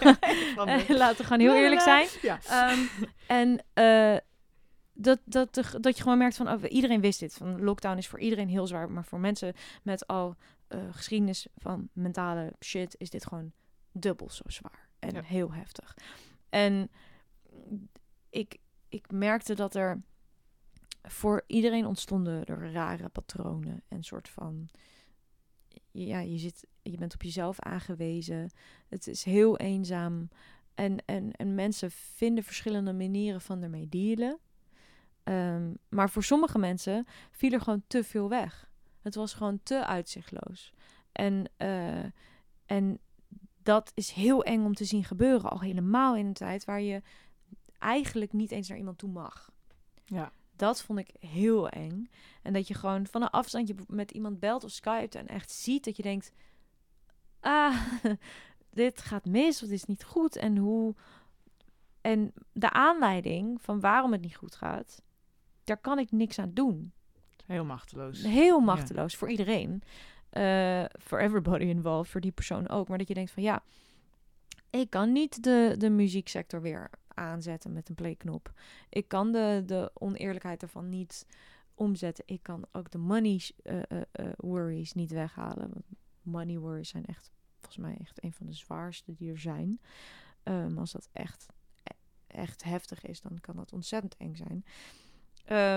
Laten 0.97 1.17
we 1.17 1.23
gewoon 1.23 1.39
heel 1.39 1.55
eerlijk 1.55 1.81
zijn. 1.81 2.07
Ja. 2.21 2.71
Um, 2.71 2.89
en 3.27 3.63
uh, 3.73 4.17
dat, 4.93 5.19
dat, 5.25 5.53
dat 5.79 5.97
je 5.97 6.03
gewoon 6.03 6.17
merkt 6.17 6.35
van 6.35 6.49
oh, 6.49 6.63
iedereen 6.67 7.01
wist 7.01 7.19
dit. 7.19 7.33
Van 7.33 7.63
lockdown 7.63 7.97
is 7.97 8.07
voor 8.07 8.19
iedereen 8.19 8.47
heel 8.47 8.67
zwaar. 8.67 8.91
Maar 8.91 9.05
voor 9.05 9.19
mensen 9.19 9.53
met 9.83 10.07
al 10.07 10.35
uh, 10.69 10.79
geschiedenis 10.91 11.47
van 11.55 11.89
mentale 11.93 12.53
shit 12.59 12.95
is 12.97 13.09
dit 13.09 13.25
gewoon 13.25 13.51
dubbel 13.99 14.29
zo 14.29 14.43
zwaar. 14.45 14.89
En 14.99 15.23
heel 15.23 15.53
heftig. 15.53 15.97
En 16.49 16.89
ik, 18.29 18.57
ik 18.89 19.11
merkte 19.11 19.55
dat 19.55 19.75
er 19.75 20.01
voor 21.01 21.43
iedereen 21.47 21.85
ontstonden 21.85 22.45
er 22.45 22.71
rare 22.71 23.09
patronen 23.09 23.81
en 23.87 24.03
soort 24.03 24.29
van 24.29 24.69
ja, 25.91 26.19
je, 26.19 26.37
zit, 26.37 26.67
je 26.81 26.97
bent 26.97 27.13
op 27.13 27.21
jezelf 27.21 27.59
aangewezen. 27.59 28.49
Het 28.87 29.07
is 29.07 29.23
heel 29.23 29.57
eenzaam. 29.57 30.29
En, 30.73 31.05
en, 31.05 31.31
en 31.31 31.55
mensen 31.55 31.91
vinden 31.91 32.43
verschillende 32.43 32.93
manieren 32.93 33.41
van 33.41 33.61
ermee 33.61 33.89
dealen. 33.89 34.39
Um, 35.23 35.77
maar 35.89 36.09
voor 36.09 36.23
sommige 36.23 36.57
mensen 36.57 37.05
viel 37.31 37.51
er 37.51 37.61
gewoon 37.61 37.83
te 37.87 38.03
veel 38.03 38.29
weg. 38.29 38.69
Het 39.01 39.15
was 39.15 39.33
gewoon 39.33 39.59
te 39.63 39.85
uitzichtloos. 39.85 40.73
En, 41.11 41.49
uh, 41.57 42.05
en 42.65 42.99
dat 43.67 43.91
is 43.93 44.11
heel 44.11 44.43
eng 44.43 44.65
om 44.65 44.73
te 44.73 44.85
zien 44.85 45.03
gebeuren. 45.03 45.49
Al 45.49 45.59
helemaal 45.59 46.15
in 46.15 46.25
een 46.25 46.33
tijd 46.33 46.65
waar 46.65 46.81
je 46.81 47.01
eigenlijk 47.77 48.33
niet 48.33 48.51
eens 48.51 48.67
naar 48.67 48.77
iemand 48.77 48.97
toe 48.97 49.09
mag. 49.09 49.51
Ja. 50.05 50.31
Dat 50.55 50.81
vond 50.81 50.99
ik 50.99 51.09
heel 51.19 51.69
eng. 51.69 52.09
En 52.41 52.53
dat 52.53 52.67
je 52.67 52.73
gewoon 52.73 53.07
van 53.07 53.21
een 53.21 53.29
afstandje 53.29 53.75
met 53.87 54.11
iemand 54.11 54.39
belt 54.39 54.63
of 54.63 54.71
skypt 54.71 55.15
en 55.15 55.27
echt 55.27 55.51
ziet 55.51 55.83
dat 55.83 55.97
je 55.97 56.03
denkt: 56.03 56.31
ah, 57.39 57.75
dit 58.69 59.01
gaat 59.01 59.25
mis, 59.25 59.63
of 59.63 59.69
dit 59.69 59.77
is 59.77 59.85
niet 59.85 60.03
goed. 60.03 60.35
En 60.35 60.57
hoe. 60.57 60.95
En 62.01 62.33
de 62.51 62.71
aanleiding 62.71 63.61
van 63.61 63.79
waarom 63.79 64.11
het 64.11 64.21
niet 64.21 64.35
goed 64.35 64.55
gaat, 64.55 65.01
daar 65.63 65.77
kan 65.77 65.99
ik 65.99 66.11
niks 66.11 66.39
aan 66.39 66.53
doen. 66.53 66.93
Heel 67.45 67.65
machteloos. 67.65 68.23
Heel 68.23 68.59
machteloos 68.59 69.15
voor 69.15 69.29
iedereen. 69.29 69.83
Uh, 70.33 70.83
everybody 71.09 71.63
involved, 71.63 72.11
voor 72.11 72.21
die 72.21 72.31
persoon 72.31 72.69
ook. 72.69 72.87
Maar 72.87 72.97
dat 72.97 73.07
je 73.07 73.13
denkt 73.13 73.31
van 73.31 73.43
ja, 73.43 73.63
ik 74.69 74.89
kan 74.89 75.11
niet 75.11 75.43
de, 75.43 75.75
de 75.77 75.89
muzieksector 75.89 76.61
weer 76.61 76.89
aanzetten 77.07 77.73
met 77.73 77.89
een 77.89 77.95
playknop. 77.95 78.51
Ik 78.89 79.07
kan 79.07 79.31
de, 79.31 79.63
de 79.65 79.91
oneerlijkheid 79.93 80.61
ervan 80.61 80.89
niet 80.89 81.25
omzetten. 81.73 82.23
Ik 82.27 82.43
kan 82.43 82.65
ook 82.71 82.91
de 82.91 82.97
money 82.97 83.41
uh, 83.63 83.81
uh, 83.89 84.27
worries 84.37 84.93
niet 84.93 85.11
weghalen. 85.11 85.69
Want 85.73 85.85
money 86.21 86.57
worries 86.57 86.89
zijn 86.89 87.05
echt, 87.05 87.31
volgens 87.59 87.77
mij, 87.77 87.97
echt 87.99 88.23
een 88.23 88.33
van 88.33 88.45
de 88.45 88.53
zwaarste 88.53 89.13
die 89.13 89.31
er 89.31 89.39
zijn. 89.39 89.79
Um, 90.43 90.77
als 90.77 90.91
dat 90.91 91.09
echt, 91.11 91.45
e-, 91.83 92.37
echt 92.39 92.63
heftig 92.63 93.05
is, 93.05 93.21
dan 93.21 93.39
kan 93.41 93.55
dat 93.55 93.73
ontzettend 93.73 94.17
eng 94.17 94.35
zijn. 94.35 94.65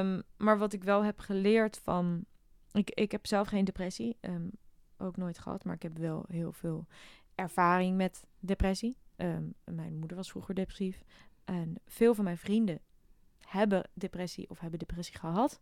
Um, 0.06 0.22
maar 0.36 0.58
wat 0.58 0.72
ik 0.72 0.84
wel 0.84 1.04
heb 1.04 1.18
geleerd 1.18 1.78
van. 1.78 2.24
Ik, 2.72 2.90
ik 2.90 3.12
heb 3.12 3.26
zelf 3.26 3.48
geen 3.48 3.64
depressie. 3.64 4.16
Um, 4.20 4.50
ook 4.96 5.16
nooit 5.16 5.38
gehad. 5.38 5.64
Maar 5.64 5.74
ik 5.74 5.82
heb 5.82 5.98
wel 5.98 6.24
heel 6.28 6.52
veel 6.52 6.86
ervaring 7.34 7.96
met 7.96 8.24
depressie. 8.38 8.96
Um, 9.16 9.54
mijn 9.64 9.98
moeder 9.98 10.16
was 10.16 10.30
vroeger 10.30 10.54
depressief. 10.54 11.02
En 11.44 11.74
veel 11.86 12.14
van 12.14 12.24
mijn 12.24 12.38
vrienden 12.38 12.80
hebben 13.38 13.88
depressie 13.94 14.50
of 14.50 14.60
hebben 14.60 14.78
depressie 14.78 15.18
gehad. 15.18 15.60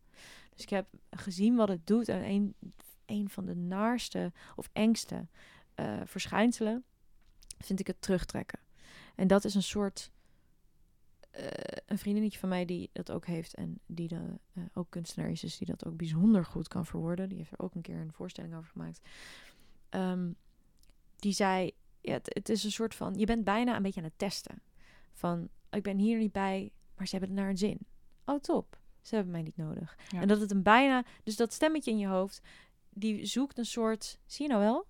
Dus 0.51 0.62
ik 0.62 0.68
heb 0.68 0.87
gezien 1.11 1.57
wat 1.57 1.68
het 1.68 1.87
doet. 1.87 2.09
En 2.09 2.25
een, 2.25 2.55
een 3.07 3.29
van 3.29 3.44
de 3.44 3.57
naarste 3.57 4.33
of 4.57 4.71
engste 4.73 5.29
uh, 5.77 6.01
verschijnselen 6.05 6.85
vind 7.59 7.81
ik 7.81 7.87
het 7.87 8.03
terugtrekken. 8.03 8.59
En 9.14 9.27
dat 9.27 9.44
is 9.44 9.55
een 9.55 9.62
soort. 9.62 10.11
Uh, 11.34 11.46
een 11.86 11.98
vriendinnetje 11.98 12.38
van 12.38 12.48
mij 12.48 12.64
die 12.64 12.90
dat 12.92 13.10
ook 13.10 13.26
heeft 13.26 13.54
en 13.54 13.80
die 13.86 14.08
de, 14.08 14.38
uh, 14.54 14.64
ook 14.74 14.86
kunstenaar 14.90 15.30
is, 15.30 15.40
dus 15.40 15.58
die 15.58 15.66
dat 15.66 15.86
ook 15.86 15.96
bijzonder 15.96 16.44
goed 16.44 16.68
kan 16.68 16.86
verwoorden. 16.86 17.28
Die 17.28 17.38
heeft 17.38 17.52
er 17.52 17.58
ook 17.58 17.74
een 17.74 17.82
keer 17.82 17.96
een 17.96 18.12
voorstelling 18.12 18.54
over 18.54 18.70
gemaakt. 18.70 19.00
Um, 19.90 20.36
die 21.16 21.32
zei: 21.32 21.70
ja, 22.00 22.12
het, 22.12 22.34
het, 22.34 22.48
is 22.48 22.64
een 22.64 22.70
soort 22.70 22.94
van. 22.94 23.14
Je 23.14 23.26
bent 23.26 23.44
bijna 23.44 23.76
een 23.76 23.82
beetje 23.82 24.00
aan 24.00 24.06
het 24.06 24.18
testen. 24.18 24.62
Van 25.12 25.48
ik 25.70 25.82
ben 25.82 25.98
hier 25.98 26.18
niet 26.18 26.32
bij, 26.32 26.72
maar 26.96 27.06
ze 27.06 27.16
hebben 27.16 27.30
het 27.30 27.38
naar 27.38 27.50
een 27.50 27.58
zin. 27.58 27.78
Oh, 28.24 28.40
top. 28.40 28.78
Ze 29.02 29.14
hebben 29.14 29.32
mij 29.32 29.42
niet 29.42 29.56
nodig. 29.56 29.96
En 30.14 30.28
dat 30.28 30.40
het 30.40 30.50
een 30.50 30.62
bijna, 30.62 31.04
dus 31.22 31.36
dat 31.36 31.52
stemmetje 31.52 31.90
in 31.90 31.98
je 31.98 32.06
hoofd, 32.06 32.42
die 32.90 33.26
zoekt 33.26 33.58
een 33.58 33.66
soort, 33.66 34.18
zie 34.26 34.46
je 34.46 34.52
nou 34.52 34.64
wel? 34.64 34.86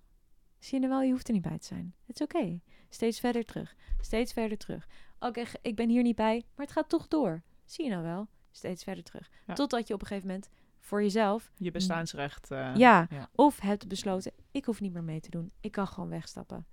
Zie 0.59 0.79
je 0.79 0.87
nou 0.87 0.93
wel, 0.93 1.07
je 1.07 1.11
hoeft 1.11 1.27
er 1.27 1.33
niet 1.33 1.41
bij 1.41 1.57
te 1.57 1.65
zijn. 1.65 1.93
Het 2.05 2.19
is 2.19 2.25
oké. 2.25 2.59
Steeds 2.89 3.19
verder 3.19 3.45
terug. 3.45 3.75
Steeds 3.99 4.33
verder 4.33 4.57
terug. 4.57 4.87
Oké, 5.19 5.43
ik 5.61 5.75
ben 5.75 5.89
hier 5.89 6.03
niet 6.03 6.15
bij, 6.15 6.43
maar 6.55 6.65
het 6.65 6.75
gaat 6.75 6.89
toch 6.89 7.07
door. 7.07 7.41
Zie 7.65 7.85
je 7.85 7.91
nou 7.91 8.03
wel? 8.03 8.27
Steeds 8.51 8.83
verder 8.83 9.03
terug. 9.03 9.29
Totdat 9.53 9.87
je 9.87 9.93
op 9.93 10.01
een 10.01 10.07
gegeven 10.07 10.27
moment 10.27 10.49
voor 10.79 11.01
jezelf... 11.01 11.51
Je 11.57 11.71
bestaansrecht... 11.71 12.51
Uh, 12.51 12.75
ja, 12.75 13.07
ja, 13.09 13.29
of 13.35 13.59
hebt 13.59 13.87
besloten, 13.87 14.31
ik 14.51 14.65
hoef 14.65 14.81
niet 14.81 14.93
meer 14.93 15.03
mee 15.03 15.19
te 15.19 15.29
doen. 15.29 15.51
Ik 15.61 15.71
kan 15.71 15.87
gewoon 15.87 16.09
wegstappen. 16.09 16.67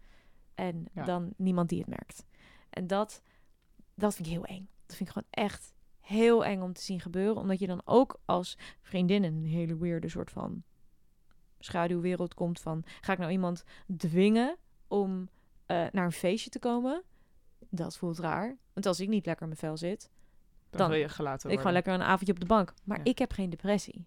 En 0.54 0.86
dan 0.92 1.32
niemand 1.36 1.68
die 1.68 1.78
het 1.78 1.88
merkt. 1.88 2.24
En 2.70 2.86
dat 2.86 3.22
dat 3.96 4.14
vind 4.14 4.26
ik 4.26 4.32
heel 4.32 4.44
eng. 4.44 4.68
Dat 4.86 4.96
vind 4.96 5.08
ik 5.08 5.14
gewoon 5.14 5.46
echt 5.46 5.74
heel 6.00 6.44
eng 6.44 6.60
om 6.60 6.72
te 6.72 6.82
zien 6.82 7.00
gebeuren. 7.00 7.36
Omdat 7.36 7.58
je 7.58 7.66
dan 7.66 7.82
ook 7.84 8.20
als 8.24 8.58
vriendin 8.82 9.24
een 9.24 9.44
hele 9.44 9.76
weirde 9.76 10.08
soort 10.08 10.30
van 10.30 10.62
schaduwwereld 11.58 12.34
komt 12.34 12.60
van... 12.60 12.84
Ga 13.00 13.12
ik 13.12 13.18
nou 13.18 13.30
iemand 13.30 13.64
dwingen 13.96 14.56
om 14.88 15.20
uh, 15.20 15.26
naar 15.66 16.04
een 16.04 16.12
feestje 16.12 16.50
te 16.50 16.58
komen? 16.58 17.02
Dat 17.76 17.96
voelt 17.96 18.18
raar. 18.18 18.56
Want 18.72 18.86
als 18.86 19.00
ik 19.00 19.08
niet 19.08 19.26
lekker 19.26 19.42
in 19.42 19.48
mijn 19.48 19.60
vel 19.60 19.76
zit... 19.76 20.10
Dan, 20.70 20.88
wil 20.88 20.98
je 20.98 21.08
gelaten 21.08 21.40
worden. 21.40 21.50
Ik 21.50 21.58
gewoon 21.58 21.72
lekker 21.72 21.94
een 21.94 22.02
avondje 22.02 22.32
op 22.32 22.40
de 22.40 22.46
bank. 22.46 22.74
Maar 22.84 23.00
ik 23.02 23.18
heb 23.18 23.32
geen 23.32 23.50
depressie. 23.50 24.06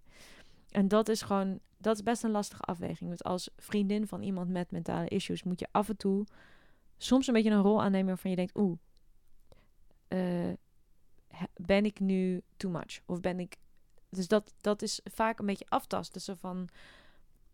En 0.69 0.87
dat 0.87 1.09
is 1.09 1.21
gewoon, 1.21 1.59
dat 1.77 1.95
is 1.95 2.03
best 2.03 2.23
een 2.23 2.31
lastige 2.31 2.61
afweging. 2.61 3.09
Want 3.09 3.23
als 3.23 3.49
vriendin 3.57 4.07
van 4.07 4.21
iemand 4.21 4.49
met 4.49 4.71
mentale 4.71 5.07
issues 5.07 5.43
moet 5.43 5.59
je 5.59 5.67
af 5.71 5.89
en 5.89 5.97
toe 5.97 6.25
soms 6.97 7.27
een 7.27 7.33
beetje 7.33 7.49
een 7.49 7.61
rol 7.61 7.81
aannemen 7.81 8.07
waarvan 8.07 8.29
je 8.29 8.35
denkt, 8.35 8.57
oeh, 8.57 8.77
eh, 10.07 10.53
ben 11.55 11.85
ik 11.85 11.99
nu 11.99 12.41
too 12.57 12.71
much? 12.71 13.01
Of 13.05 13.19
ben 13.19 13.39
ik... 13.39 13.55
Dus 14.09 14.27
dat, 14.27 14.53
dat 14.61 14.81
is 14.81 14.99
vaak 15.03 15.39
een 15.39 15.45
beetje 15.45 15.65
aftasten. 15.69 16.21
Zo 16.21 16.33
van, 16.33 16.69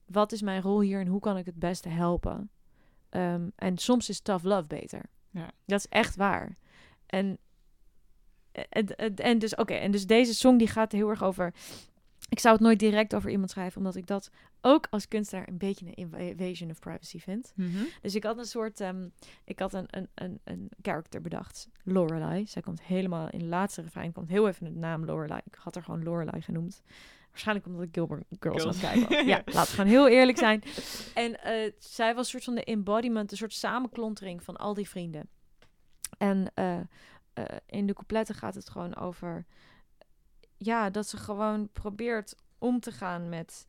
wat 0.05 0.31
is 0.31 0.41
mijn 0.41 0.61
rol 0.61 0.81
hier 0.81 0.99
en 0.99 1.07
hoe 1.07 1.19
kan 1.19 1.37
ik 1.37 1.45
het 1.45 1.59
beste 1.59 1.89
helpen? 1.89 2.49
Ehm, 3.09 3.49
en 3.55 3.77
soms 3.77 4.09
is 4.09 4.19
tough 4.19 4.43
love 4.43 4.67
beter. 4.67 5.05
Ja. 5.35 5.51
Dat 5.65 5.79
is 5.79 5.87
echt 5.87 6.15
waar. 6.15 6.57
En, 7.05 7.37
en, 8.51 9.15
en, 9.15 9.39
dus, 9.39 9.55
oké, 9.55 9.73
en 9.73 9.91
dus 9.91 10.07
deze 10.07 10.35
song 10.35 10.57
die 10.57 10.67
gaat 10.67 10.91
heel 10.91 11.09
erg 11.09 11.23
over... 11.23 11.53
Ik 12.29 12.39
zou 12.39 12.53
het 12.53 12.63
nooit 12.63 12.79
direct 12.79 13.15
over 13.15 13.29
iemand 13.29 13.49
schrijven, 13.49 13.77
omdat 13.77 13.95
ik 13.95 14.07
dat 14.07 14.29
ook 14.61 14.87
als 14.89 15.07
kunstenaar 15.07 15.47
een 15.47 15.57
beetje 15.57 15.85
een 15.85 16.13
invasion 16.15 16.69
of 16.69 16.79
privacy 16.79 17.19
vind. 17.19 17.53
Mhm. 17.55 17.83
Dus 18.01 18.15
ik 18.15 18.23
had 18.23 18.37
een 18.37 18.45
soort, 18.45 18.79
ehm, 18.79 19.07
ik 19.43 19.59
had 19.59 19.73
een, 19.73 19.87
een, 19.89 20.09
een, 20.13 20.39
een 20.43 20.69
character 20.81 21.21
bedacht, 21.21 21.69
Lorelai. 21.83 22.47
Zij 22.47 22.61
komt 22.61 22.81
helemaal 22.81 23.29
in 23.29 23.39
de 23.39 23.45
laatste 23.45 23.81
refrein, 23.81 24.11
komt 24.11 24.29
heel 24.29 24.47
even 24.47 24.73
de 24.73 24.79
naam 24.79 25.05
Lorelai. 25.05 25.41
Ik 25.45 25.55
had 25.55 25.75
haar 25.75 25.83
gewoon 25.83 26.03
Lorelai 26.03 26.41
genoemd. 26.41 26.81
Waarschijnlijk 27.35 27.67
omdat 27.67 27.83
ik 27.83 27.93
Gilmore 27.93 28.25
Girls 28.39 28.61
aan 28.61 28.67
het 28.67 28.77
Girls. 28.77 29.07
kijken 29.07 29.15
was. 29.17 29.25
Ja, 29.25 29.41
laten 29.53 29.61
we 29.61 29.75
gewoon 29.75 29.91
heel 29.91 30.07
eerlijk 30.07 30.37
zijn. 30.37 30.63
En 31.13 31.43
eh, 31.43 31.71
zij 31.79 32.15
was 32.15 32.25
een 32.25 32.31
soort 32.31 32.43
van 32.43 32.55
de 32.55 32.63
embodiment, 32.63 33.31
een 33.31 33.37
soort 33.37 33.53
samenklontering 33.53 34.43
van 34.43 34.55
al 34.57 34.73
die 34.73 34.89
vrienden. 34.89 35.29
En 36.17 36.51
eh, 36.53 36.79
eh, 37.33 37.45
in 37.65 37.85
de 37.87 37.93
coupletten 37.93 38.35
gaat 38.35 38.55
het 38.55 38.69
gewoon 38.69 38.95
over, 38.95 39.45
ja, 40.57 40.89
dat 40.89 41.07
ze 41.07 41.17
gewoon 41.17 41.69
probeert 41.71 42.35
om 42.57 42.79
te 42.79 42.91
gaan 42.91 43.29
met 43.29 43.67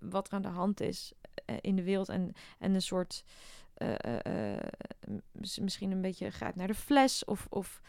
wat 0.00 0.26
er 0.26 0.32
aan 0.32 0.42
de 0.42 0.48
hand 0.48 0.80
is 0.80 1.12
in 1.60 1.76
de 1.76 1.82
wereld. 1.82 2.08
En, 2.08 2.32
en 2.58 2.74
een 2.74 2.82
soort, 2.82 3.24
mis- 5.32 5.58
misschien 5.58 5.90
een 5.90 6.00
beetje 6.00 6.30
gaat 6.30 6.54
naar 6.54 6.66
de 6.66 6.74
fles. 6.74 7.24
Of, 7.24 7.46
of 7.48 7.80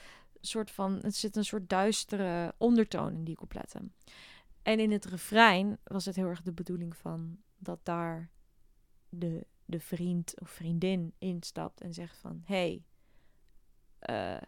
soort 0.42 0.72
van, 0.72 1.00
het 1.02 1.16
zit 1.16 1.36
een 1.36 1.46
soort 1.46 1.70
duistere 1.70 2.54
ondertoon 2.58 3.14
in 3.14 3.24
die 3.24 3.36
coupletten. 3.36 3.94
En 4.62 4.80
in 4.80 4.92
het 4.92 5.06
refrein 5.06 5.78
was 5.84 6.06
het 6.06 6.16
heel 6.16 6.28
erg 6.28 6.42
de 6.42 6.52
bedoeling 6.52 6.98
van 6.98 7.38
dat 7.58 7.80
daar 7.86 8.30
de, 9.10 9.46
de 9.66 9.80
vriend 9.80 10.40
of 10.40 10.50
vriendin 10.50 11.14
instapt 11.18 11.82
en 11.82 11.94
zegt 11.94 12.18
van... 12.18 12.42
Hey, 12.46 12.84
eh, 14.00 14.42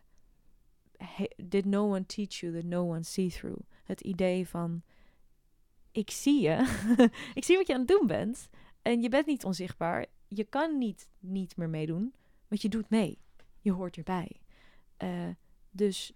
did 1.35 1.65
no 1.65 1.89
one 1.89 2.05
teach 2.05 2.39
you 2.39 2.53
that 2.53 2.63
no 2.63 2.89
one 2.89 3.03
see 3.03 3.29
through? 3.29 3.61
Het 3.83 4.01
idee 4.01 4.47
van, 4.47 4.81
ik 5.91 6.11
zie 6.11 6.41
je, 6.41 6.79
ik 7.33 7.43
zie 7.43 7.57
wat 7.57 7.67
je 7.67 7.73
aan 7.73 7.79
het 7.79 7.87
doen 7.87 8.07
bent 8.07 8.49
en 8.81 9.01
je 9.01 9.09
bent 9.09 9.25
niet 9.25 9.45
onzichtbaar. 9.45 10.05
Je 10.27 10.43
kan 10.43 10.77
niet 10.77 11.09
niet 11.19 11.57
meer 11.57 11.69
meedoen, 11.69 12.13
want 12.47 12.61
je 12.61 12.69
doet 12.69 12.89
mee. 12.89 13.19
Je 13.59 13.71
hoort 13.71 13.97
erbij. 13.97 14.41
Eh, 14.97 15.29
dus, 15.71 16.13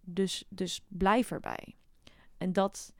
dus, 0.00 0.44
dus 0.48 0.84
blijf 0.88 1.30
erbij. 1.30 1.76
En 2.36 2.52
dat, 2.52 2.92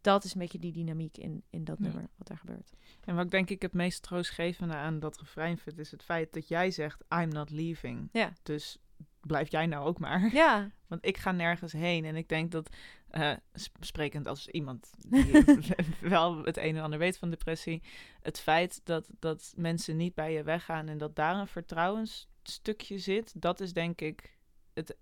dat 0.00 0.24
is 0.24 0.34
een 0.34 0.40
beetje 0.40 0.58
die 0.58 0.72
dynamiek 0.72 1.16
in, 1.16 1.42
in 1.50 1.64
dat 1.64 1.76
Ja. 1.78 1.84
nummer, 1.84 2.08
wat 2.16 2.26
daar 2.26 2.38
gebeurt. 2.38 2.72
En 3.04 3.14
wat 3.14 3.24
ik 3.24 3.30
denk 3.30 3.50
ik 3.50 3.62
het 3.62 3.72
meest 3.72 4.02
troostgevende 4.02 4.74
aan 4.74 4.98
dat 5.00 5.18
refrein 5.18 5.58
vind, 5.58 5.78
is 5.78 5.90
het 5.90 6.02
feit 6.02 6.32
dat 6.32 6.48
jij 6.48 6.70
zegt, 6.70 7.04
I'm 7.14 7.28
not 7.28 7.50
leaving. 7.50 8.08
Ja. 8.12 8.32
Dus 8.42 8.78
blijf 9.20 9.50
jij 9.50 9.66
nou 9.66 9.86
ook 9.86 9.98
maar. 9.98 10.32
Ja, 10.34 10.70
Want 10.88 11.06
ik 11.06 11.16
ga 11.16 11.32
nergens 11.32 11.72
heen. 11.72 12.04
En 12.04 12.16
ik 12.16 12.28
denk 12.28 12.50
dat, 12.50 12.76
eh, 13.08 13.32
sp- 13.52 13.76
sprekend 13.84 14.26
als 14.26 14.48
iemand 14.48 14.90
die 15.08 15.44
wel 16.00 16.44
het 16.44 16.56
een 16.56 16.76
en 16.76 16.82
ander 16.82 16.98
weet 16.98 17.18
van 17.18 17.30
depressie, 17.30 17.82
het 18.20 18.40
feit 18.40 18.80
dat, 18.84 19.08
dat 19.18 19.52
mensen 19.56 19.96
niet 19.96 20.14
bij 20.14 20.32
je 20.32 20.42
weggaan 20.42 20.88
en 20.88 20.98
dat 20.98 21.16
daar 21.16 21.36
een 21.36 21.46
vertrouwensstukje 21.48 22.98
zit, 22.98 23.40
dat 23.40 23.60
is 23.60 23.72
denk 23.72 24.00
ik 24.00 24.38
het, 24.74 24.96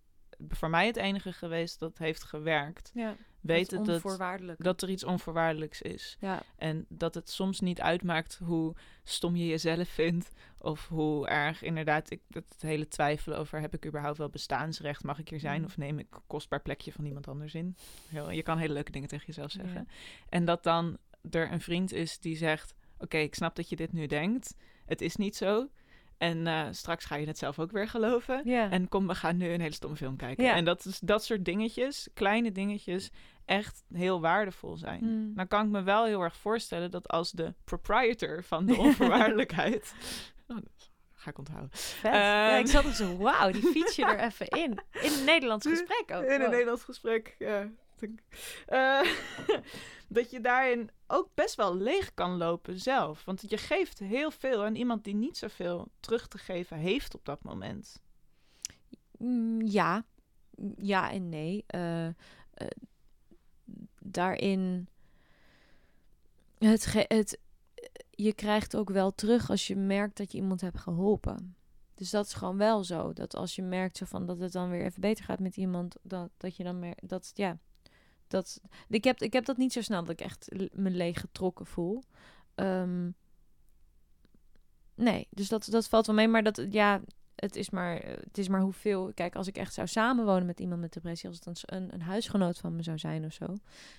voor 0.49 0.70
mij 0.70 0.87
het 0.87 0.96
enige 0.96 1.33
geweest 1.33 1.79
dat 1.79 1.99
heeft 1.99 2.22
gewerkt. 2.25 2.90
ja. 2.94 3.16
Weten 3.40 3.77
dat, 3.85 4.03
dat 4.59 4.83
er 4.83 4.90
iets 4.90 5.05
onvoorwaardelijks 5.05 5.83
is. 5.83 6.16
ja, 6.20 6.42
En 6.57 6.87
dat 6.88 7.14
het 7.14 7.31
soms 7.31 7.61
niet 7.61 7.81
uitmaakt 7.81 8.40
hoe 8.44 8.75
stom 9.05 9.37
je 9.37 9.46
jezelf 9.46 9.88
vindt. 9.88 10.31
Of 10.59 10.88
hoe 10.88 11.29
erg 11.29 11.62
inderdaad, 11.62 12.11
ik, 12.11 12.20
dat 12.29 12.44
het 12.49 12.62
hele 12.62 12.88
twijfelen 12.88 13.38
over 13.38 13.61
heb 13.61 13.75
ik 13.75 13.87
überhaupt 13.87 14.18
wel 14.18 14.29
bestaansrecht? 14.29 15.03
Mag 15.05 15.18
ik 15.18 15.29
hier 15.29 15.40
zijn? 15.40 15.61
Mhm. 15.61 15.64
Of 15.70 15.77
neem 15.77 15.99
ik 15.99 16.07
kostbaar 16.27 16.61
plekje 16.62 16.92
van 16.92 17.05
iemand 17.05 17.29
anders 17.29 17.55
in? 17.55 17.77
Heel, 18.09 18.31
je 18.31 18.42
kan 18.42 18.59
hele 18.59 18.72
leuke 18.72 18.92
dingen 18.92 19.09
tegen 19.09 19.27
jezelf 19.27 19.53
Ja. 19.53 19.61
zeggen. 19.64 19.88
En 20.29 20.44
dat 20.44 20.62
dan 20.62 20.99
er 21.31 21.53
een 21.53 21.61
vriend 21.61 21.92
is 21.92 22.18
die 22.18 22.37
zegt: 22.37 22.75
Oké, 22.99 23.16
ik 23.18 23.35
snap 23.35 23.57
dat 23.57 23.68
je 23.68 23.77
dit 23.77 23.92
nu 23.92 24.07
denkt. 24.07 24.55
Het 24.87 25.01
is 25.01 25.16
niet 25.16 25.37
zo. 25.37 25.68
En 26.19 26.47
eh, 26.47 26.67
straks 26.71 27.05
ga 27.05 27.17
je 27.17 27.27
het 27.27 27.39
zelf 27.39 27.59
ook 27.59 27.71
weer 27.71 27.89
geloven. 27.89 28.45
En 28.45 28.89
kom, 28.89 29.07
we 29.07 29.15
gaan 29.15 29.37
nu 29.37 29.49
een 29.53 29.61
hele 29.61 29.75
stomme 29.75 29.97
film 29.97 30.17
kijken. 30.17 30.53
En 30.55 30.65
dat, 30.65 30.85
is, 30.85 30.99
dat 30.99 31.25
soort 31.25 31.45
dingetjes, 31.45 32.09
kleine 32.15 32.53
dingetjes, 32.53 33.11
echt 33.45 33.85
heel 33.93 34.21
waardevol 34.21 34.77
zijn. 34.77 35.01
Mm. 35.05 35.33
Nou 35.35 35.49
kan 35.49 35.65
ik 35.65 35.71
me 35.71 35.83
wel 35.83 36.05
heel 36.05 36.23
erg 36.23 36.37
voorstellen 36.37 36.91
dat 36.91 37.09
als 37.09 37.31
de 37.33 37.55
proprietor 37.65 38.43
van 38.45 38.67
de 38.67 38.77
onvoorwaardelijkheid... 38.77 39.95
oh, 40.49 40.57
ga 41.13 41.31
ik 41.31 41.39
onthouden. 41.39 41.71
Vet. 41.73 42.13
ja, 42.13 42.57
ik 42.57 42.63
Ehm. 42.65 42.67
zat 42.67 42.85
er 42.85 42.95
zo, 42.95 43.17
wauw, 43.17 43.51
die 43.51 43.63
fiets 43.67 43.97
je 43.97 44.05
er 44.05 44.19
even 44.21 44.49
in. 44.49 44.79
In 45.01 45.13
een 45.13 45.25
Nederlands 45.25 45.67
gesprek 45.67 46.05
ook. 46.13 46.23
In 46.23 46.31
een 46.31 46.41
Wow. 46.41 46.51
Nederlands 46.51 46.83
gesprek, 46.85 47.37
ja. 47.39 47.69
Eh, 48.67 49.01
dat 50.09 50.31
je 50.31 50.41
daarin 50.41 50.91
ook 51.07 51.29
best 51.35 51.55
wel 51.55 51.77
leeg 51.77 52.14
kan 52.14 52.37
lopen 52.37 52.81
zelf. 52.81 53.25
Want 53.25 53.51
je 53.51 53.57
geeft 53.57 53.99
heel 53.99 54.31
veel 54.31 54.64
aan 54.64 54.75
iemand 54.75 55.05
die 55.05 55.14
niet 55.14 55.37
zoveel 55.37 55.88
terug 56.01 56.29
te 56.29 56.38
geven 56.38 56.77
heeft 56.77 57.14
op 57.14 57.25
dat 57.25 57.42
moment. 57.42 58.03
Mm, 59.19 59.62
ja. 59.62 60.05
Ja 60.77 61.11
en 61.11 61.29
nee. 61.29 61.64
Eh, 61.66 62.07
eh, 62.07 62.14
daarin... 63.99 64.88
Het, 66.59 67.05
het, 67.09 67.38
je 68.11 68.33
krijgt 68.33 68.77
ook 68.77 68.90
wel 68.90 69.14
terug 69.14 69.51
als 69.51 69.66
je 69.66 69.77
merkt 69.77 70.16
dat 70.16 70.33
je 70.33 70.38
iemand 70.38 70.61
hebt 70.61 70.79
geholpen. 70.79 71.57
Dus 71.95 72.11
dat 72.11 72.27
is 72.27 72.35
gewoon 72.35 72.57
wel 72.57 72.85
zo. 72.85 73.12
Dat 73.12 73.37
als 73.37 73.57
je 73.57 73.62
merkt 73.62 73.97
zo 73.97 74.05
van 74.05 74.27
dat 74.27 74.38
het 74.38 74.53
dan 74.53 74.71
weer 74.71 74.85
even 74.85 75.01
beter 75.01 75.25
gaat 75.25 75.40
met 75.40 75.57
iemand, 75.57 75.97
dat, 76.03 76.31
dat 76.37 76.57
je 76.57 76.64
dan 76.64 76.79
meer. 76.79 76.97
Dat 77.03 77.31
ja. 77.35 77.59
Dat, 78.29 78.61
ik, 78.89 79.05
heb, 79.05 79.21
ik 79.21 79.33
heb 79.33 79.45
dat 79.45 79.57
niet 79.57 79.73
zo 79.73 79.81
snel 79.81 80.01
dat 80.01 80.21
ik 80.21 80.27
echt 80.27 80.49
me 80.73 80.91
leeg 80.91 81.21
getrokken 81.21 81.67
voel. 81.67 82.03
Ehm, 82.55 83.11
nee, 84.95 85.27
dus 85.31 85.49
dat, 85.49 85.67
dat 85.71 85.89
valt 85.89 86.07
wel 86.07 86.15
mee. 86.15 86.29
Maar 86.29 86.43
dat, 86.43 86.67
ja, 86.71 87.01
het 87.35 87.57
is 87.57 87.71
maar, 87.71 87.97
eh, 87.97 88.17
het 88.17 88.39
is 88.39 88.49
maar 88.49 88.61
hoeveel. 88.61 89.12
Kijk, 89.15 89.37
als 89.37 89.47
ik 89.47 89.57
echt 89.57 89.75
zou 89.75 89.87
samenwonen 89.87 90.47
met 90.47 90.61
iemand 90.61 90.81
met 90.81 90.93
depressie, 90.93 91.29
als 91.29 91.41
het 91.45 91.62
een, 91.73 91.95
een, 91.95 92.03
huisgenoot 92.03 92.59
van 92.59 92.77
me 92.77 92.83
zou 92.83 92.99
zijn 92.99 93.25
of 93.25 93.33
zo, 93.33 93.47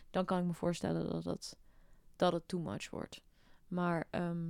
dan 0.10 0.26
kan 0.26 0.40
ik 0.40 0.46
me 0.46 0.54
voorstellen 0.54 1.10
dat 1.10 1.26
het, 1.26 1.58
dat 2.16 2.34
het 2.34 2.48
too 2.48 2.60
much 2.60 2.90
wordt. 2.90 3.22
Maar 3.68 4.08
ehm, 4.10 4.50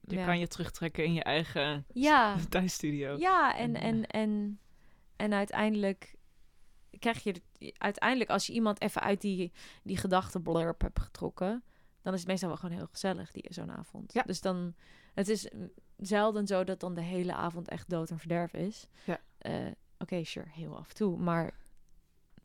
Je 0.00 0.16
ja. 0.16 0.24
kan 0.24 0.38
je 0.38 0.46
terugtrekken 0.46 1.04
in 1.04 1.12
je 1.12 1.22
eigen 1.22 1.84
Ja, 1.92 2.36
thuisstudio. 2.48 3.16
ja, 3.18 3.56
en, 3.56 3.74
En, 3.74 3.82
en, 3.82 4.06
en, 4.06 4.58
en 5.16 5.32
uiteindelijk 5.32 6.14
krijg 6.98 7.22
je... 7.22 7.42
Uiteindelijk, 7.78 8.30
als 8.30 8.46
je 8.46 8.52
iemand 8.52 8.80
even 8.80 9.02
uit 9.02 9.20
die, 9.20 9.52
die 9.82 9.96
gedachtenblurp 9.96 10.80
hebt 10.80 11.00
getrokken... 11.00 11.62
dan 12.02 12.12
is 12.14 12.18
het 12.20 12.28
meestal 12.28 12.48
wel 12.48 12.56
gewoon 12.58 12.76
heel 12.76 12.88
gezellig, 12.90 13.30
die 13.32 13.46
zo'n 13.48 13.70
avond. 13.72 14.12
Ja. 14.12 14.22
Dus 14.22 14.40
dan... 14.40 14.74
Het 15.14 15.28
is 15.28 15.48
zelden 15.96 16.46
zo 16.46 16.64
dat 16.64 16.80
dan 16.80 16.94
de 16.94 17.00
hele 17.02 17.32
avond 17.34 17.68
echt 17.68 17.88
dood 17.90 18.10
en 18.10 18.18
verderf 18.18 18.54
is. 18.54 18.88
Ja. 19.04 19.20
Eh, 19.38 19.66
Oké, 19.98 20.24
sure, 20.24 20.46
heel 20.50 20.76
af 20.76 20.88
en 20.88 20.94
toe. 20.94 21.18
Maar, 21.18 21.54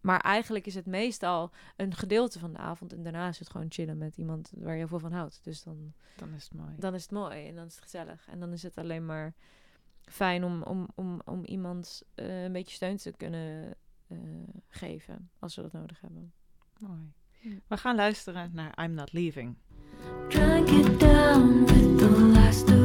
maar 0.02 0.20
eigenlijk 0.20 0.66
is 0.66 0.76
het 0.76 0.86
meestal 0.86 1.52
een 1.76 1.94
gedeelte 1.96 2.40
van 2.40 2.54
de 2.54 2.58
avond... 2.60 2.94
en 2.94 3.04
daarna 3.04 3.28
is 3.28 3.40
het 3.40 3.50
gewoon 3.50 3.66
chillen 3.70 3.98
met 3.98 4.18
iemand 4.18 4.52
waar 4.56 4.72
je 4.72 4.78
heel 4.78 4.88
veel 4.88 5.00
van 5.00 5.12
houdt. 5.12 5.40
Dus 5.44 5.64
dan 5.64 5.94
Dan 6.16 6.34
is 6.34 6.44
het 6.44 6.54
mooi. 6.54 6.70
dan 6.78 6.94
is 6.94 7.02
het 7.02 7.12
mooi 7.12 7.48
en 7.48 7.56
dan 7.56 7.66
is 7.66 7.74
het 7.76 7.84
gezellig. 7.84 8.28
En 8.28 8.40
dan 8.40 8.52
is 8.52 8.64
het 8.64 8.78
alleen 8.78 9.06
maar 9.06 9.34
fijn 10.02 10.44
om, 10.44 10.64
om, 10.64 10.88
om, 10.96 11.22
om 11.26 11.46
iemand 11.46 12.04
eh, 12.16 12.44
een 12.44 12.52
beetje 12.52 12.76
steun 12.76 12.98
te 12.98 13.12
kunnen 13.18 13.76
eh, 14.08 14.18
geven 14.68 15.30
als 15.40 15.56
we 15.56 15.62
dat 15.62 15.72
nodig 15.72 16.02
hebben. 16.02 16.34
mooi. 16.80 17.14
We 17.68 17.78
gaan 17.78 17.96
luisteren 17.96 18.52
naar 18.54 18.84
I'm 18.84 18.94
Not 18.94 19.14
Leaving. 19.14 19.58
Drank 20.30 20.70
it 20.70 21.00
down 21.00 21.66
with 21.66 21.98
the 21.98 22.10
last 22.10 22.70
of 22.70 22.85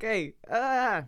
Oké. 0.00 0.32
ah. 0.40 1.02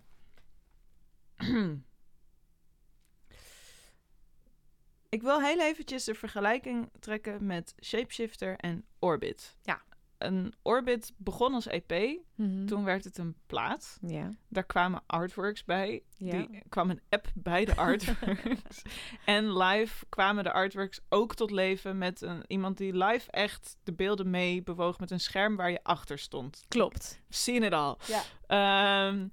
Ik 5.09 5.23
wil 5.23 5.43
heel 5.43 5.61
eventjes 5.61 6.05
de 6.05 6.15
vergelijking 6.15 6.91
trekken 7.01 7.47
met 7.47 7.75
Shapeshifter 7.85 8.57
en 8.57 8.85
Orbit. 8.99 9.57
Ja. 9.63 9.83
Een 10.27 10.55
Orbit 10.63 11.13
begon 11.17 11.55
als 11.55 11.67
EP, 11.67 12.21
Mhm. 12.35 12.67
toen 12.67 12.85
werd 12.85 13.05
het 13.05 13.19
een 13.19 13.35
plaat. 13.47 13.99
Ja. 14.07 14.31
Daar 14.49 14.65
kwamen 14.65 15.03
artworks 15.07 15.65
bij. 15.65 16.03
Ja. 16.17 16.31
Die 16.31 16.63
kwam 16.69 16.91
een 16.91 17.01
app 17.09 17.27
bij 17.35 17.65
de 17.65 17.77
artworks. 17.87 18.83
en 19.25 19.57
live 19.57 20.05
kwamen 20.09 20.45
de 20.45 20.53
artworks 20.53 21.01
ook 21.09 21.35
tot 21.35 21.51
leven 21.51 21.99
met 21.99 22.21
een, 22.21 22.45
iemand 22.47 22.77
die 22.79 22.97
live 22.97 23.31
echt 23.31 23.77
de 23.83 23.93
beelden 23.93 24.31
mee 24.31 24.63
bewoog 24.63 24.99
met 24.99 25.11
een 25.11 25.21
scherm 25.21 25.57
waar 25.57 25.71
je 25.71 25.83
achter 25.85 26.19
stond. 26.19 26.65
Klopt. 26.69 27.21
Seen 27.29 27.63
it 27.63 27.73
all. 27.73 27.97
Ja. 28.07 28.23
Ehm, 28.47 29.29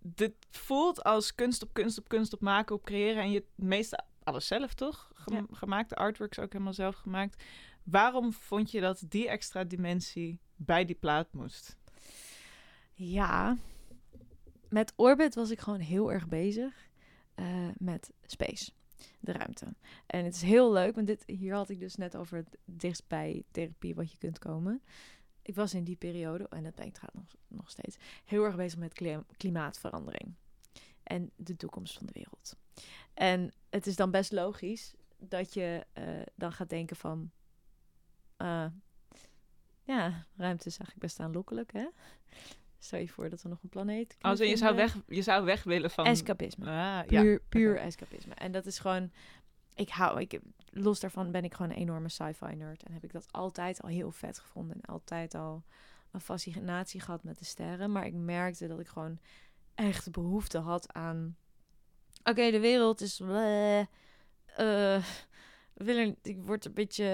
dit 0.00 0.34
voelt 0.50 1.04
als 1.04 1.34
kunst 1.34 1.62
op 1.62 1.72
kunst 1.72 1.98
op 1.98 2.08
kunst 2.08 2.32
op 2.32 2.40
maken, 2.40 2.74
op 2.74 2.84
creëren. 2.84 3.22
En 3.22 3.30
je 3.30 3.38
het 3.38 3.66
meeste 3.66 4.04
alles 4.24 4.46
zelf, 4.46 4.74
toch? 4.74 5.10
Gem- 5.14 5.34
Ja. 5.50 5.56
Gemaakt, 5.56 5.88
de 5.88 5.96
artworks 5.96 6.38
ook 6.38 6.52
helemaal 6.52 6.72
zelf 6.72 6.94
gemaakt. 6.96 7.42
Waarom 7.84 8.32
vond 8.32 8.70
je 8.70 8.80
dat 8.80 9.02
die 9.08 9.28
extra 9.28 9.64
dimensie 9.64 10.40
bij 10.56 10.84
die 10.84 10.96
plaat 10.96 11.32
moest? 11.32 11.76
Ja. 12.94 13.56
Met 14.68 14.92
Orbit 14.96 15.34
was 15.34 15.50
ik 15.50 15.60
gewoon 15.60 15.80
heel 15.80 16.12
erg 16.12 16.28
bezig 16.28 16.88
eh, 17.34 17.68
met 17.78 18.12
space. 18.26 18.72
De 19.20 19.32
ruimte. 19.32 19.74
En 20.06 20.24
het 20.24 20.34
is 20.34 20.42
heel 20.42 20.72
leuk, 20.72 20.94
want 20.94 21.06
dit, 21.06 21.22
hier 21.26 21.54
had 21.54 21.68
ik 21.68 21.80
dus 21.80 21.96
net 21.96 22.16
over 22.16 22.36
het 22.36 22.58
dichtstbij 22.64 23.44
therapie 23.50 23.94
wat 23.94 24.12
je 24.12 24.18
kunt 24.18 24.38
komen. 24.38 24.82
Ik 25.42 25.54
was 25.54 25.74
in 25.74 25.84
die 25.84 25.96
periode, 25.96 26.48
en 26.48 26.62
dat 26.62 26.74
ben 26.74 26.86
ik 26.86 26.94
trouwens 26.94 27.32
nog, 27.32 27.58
nog 27.58 27.70
steeds, 27.70 27.96
heel 28.24 28.44
erg 28.44 28.56
bezig 28.56 28.78
met 28.78 28.92
kli- 28.92 29.24
klimaatverandering. 29.36 30.34
En 31.02 31.30
de 31.36 31.56
toekomst 31.56 31.96
van 31.96 32.06
de 32.06 32.12
wereld. 32.12 32.56
En 33.14 33.52
het 33.70 33.86
is 33.86 33.96
dan 33.96 34.10
best 34.10 34.32
logisch 34.32 34.94
dat 35.18 35.54
je 35.54 35.86
eh, 35.92 36.04
dan 36.34 36.52
gaat 36.52 36.68
denken 36.68 36.96
van... 36.96 37.30
eh, 38.42 38.66
ja, 39.82 40.26
ruimte 40.36 40.68
is 40.68 40.78
eigenlijk 40.78 40.98
best 40.98 41.20
aanlokkelijk, 41.20 41.72
hè? 41.72 41.86
Stel 42.78 42.98
je 42.98 43.08
voor 43.08 43.30
dat 43.30 43.42
er 43.42 43.48
nog 43.48 43.62
een 43.62 43.68
planeet... 43.68 44.16
Als 44.20 44.38
kunnen 44.38 44.54
je 44.54 44.56
zou 44.56 44.76
weg, 44.76 44.96
je 45.06 45.22
zou 45.22 45.44
weg 45.44 45.62
willen 45.62 45.90
van. 45.90 46.06
Escapisme. 46.06 46.66
Ah, 46.66 47.00
ja. 47.08 47.20
Puur, 47.20 47.42
puur 47.48 47.72
oké. 47.72 47.80
escapisme. 47.80 48.34
En 48.34 48.52
dat 48.52 48.66
is 48.66 48.78
gewoon... 48.78 49.12
Ik 49.74 49.88
hou... 49.88 50.20
Ik, 50.20 50.40
los 50.70 51.00
daarvan 51.00 51.30
ben 51.30 51.44
ik 51.44 51.54
gewoon 51.54 51.70
een 51.70 51.76
enorme 51.76 52.08
sci-fi 52.08 52.54
nerd. 52.54 52.82
En 52.82 52.92
heb 52.92 53.04
ik 53.04 53.12
dat 53.12 53.32
altijd 53.32 53.82
al 53.82 53.88
heel 53.88 54.10
vet 54.10 54.38
gevonden. 54.38 54.76
En 54.76 54.94
altijd 54.94 55.34
al 55.34 55.62
een 56.10 56.20
fascinatie 56.20 57.00
gehad 57.00 57.22
met 57.22 57.38
de 57.38 57.44
sterren. 57.44 57.92
Maar 57.92 58.06
ik 58.06 58.14
merkte 58.14 58.66
dat 58.66 58.80
ik 58.80 58.88
gewoon 58.88 59.18
echt 59.74 60.10
behoefte 60.10 60.58
had 60.58 60.92
aan... 60.92 61.36
Oké, 62.24 62.50
de 62.50 62.60
wereld 62.60 63.00
is... 63.00 63.16
bleh, 63.16 63.86
eh, 64.56 65.04
willen, 65.84 66.16
ik 66.22 66.42
word 66.42 66.64
een 66.64 66.74
beetje, 66.74 67.04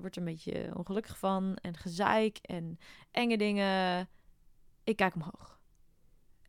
word 0.00 0.16
er 0.16 0.22
een 0.22 0.32
beetje 0.32 0.70
ongelukkig 0.76 1.18
van. 1.18 1.56
En 1.56 1.76
gezeik 1.76 2.38
en 2.38 2.78
enge 3.10 3.36
dingen. 3.36 4.08
Ik 4.84 4.96
kijk 4.96 5.14
omhoog. 5.14 5.60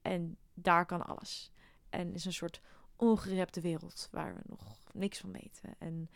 En 0.02 0.38
daar 0.54 0.86
kan 0.86 1.06
alles. 1.06 1.52
En 1.90 2.14
is 2.14 2.26
een 2.26 2.34
soort 2.34 2.62
ongerepte 2.96 3.62
wereld 3.62 4.08
waar 4.12 4.36
we 4.36 4.42
nog 4.46 4.82
niks 4.94 5.20
van 5.20 5.32
weten. 5.32 5.76
En 5.80 6.10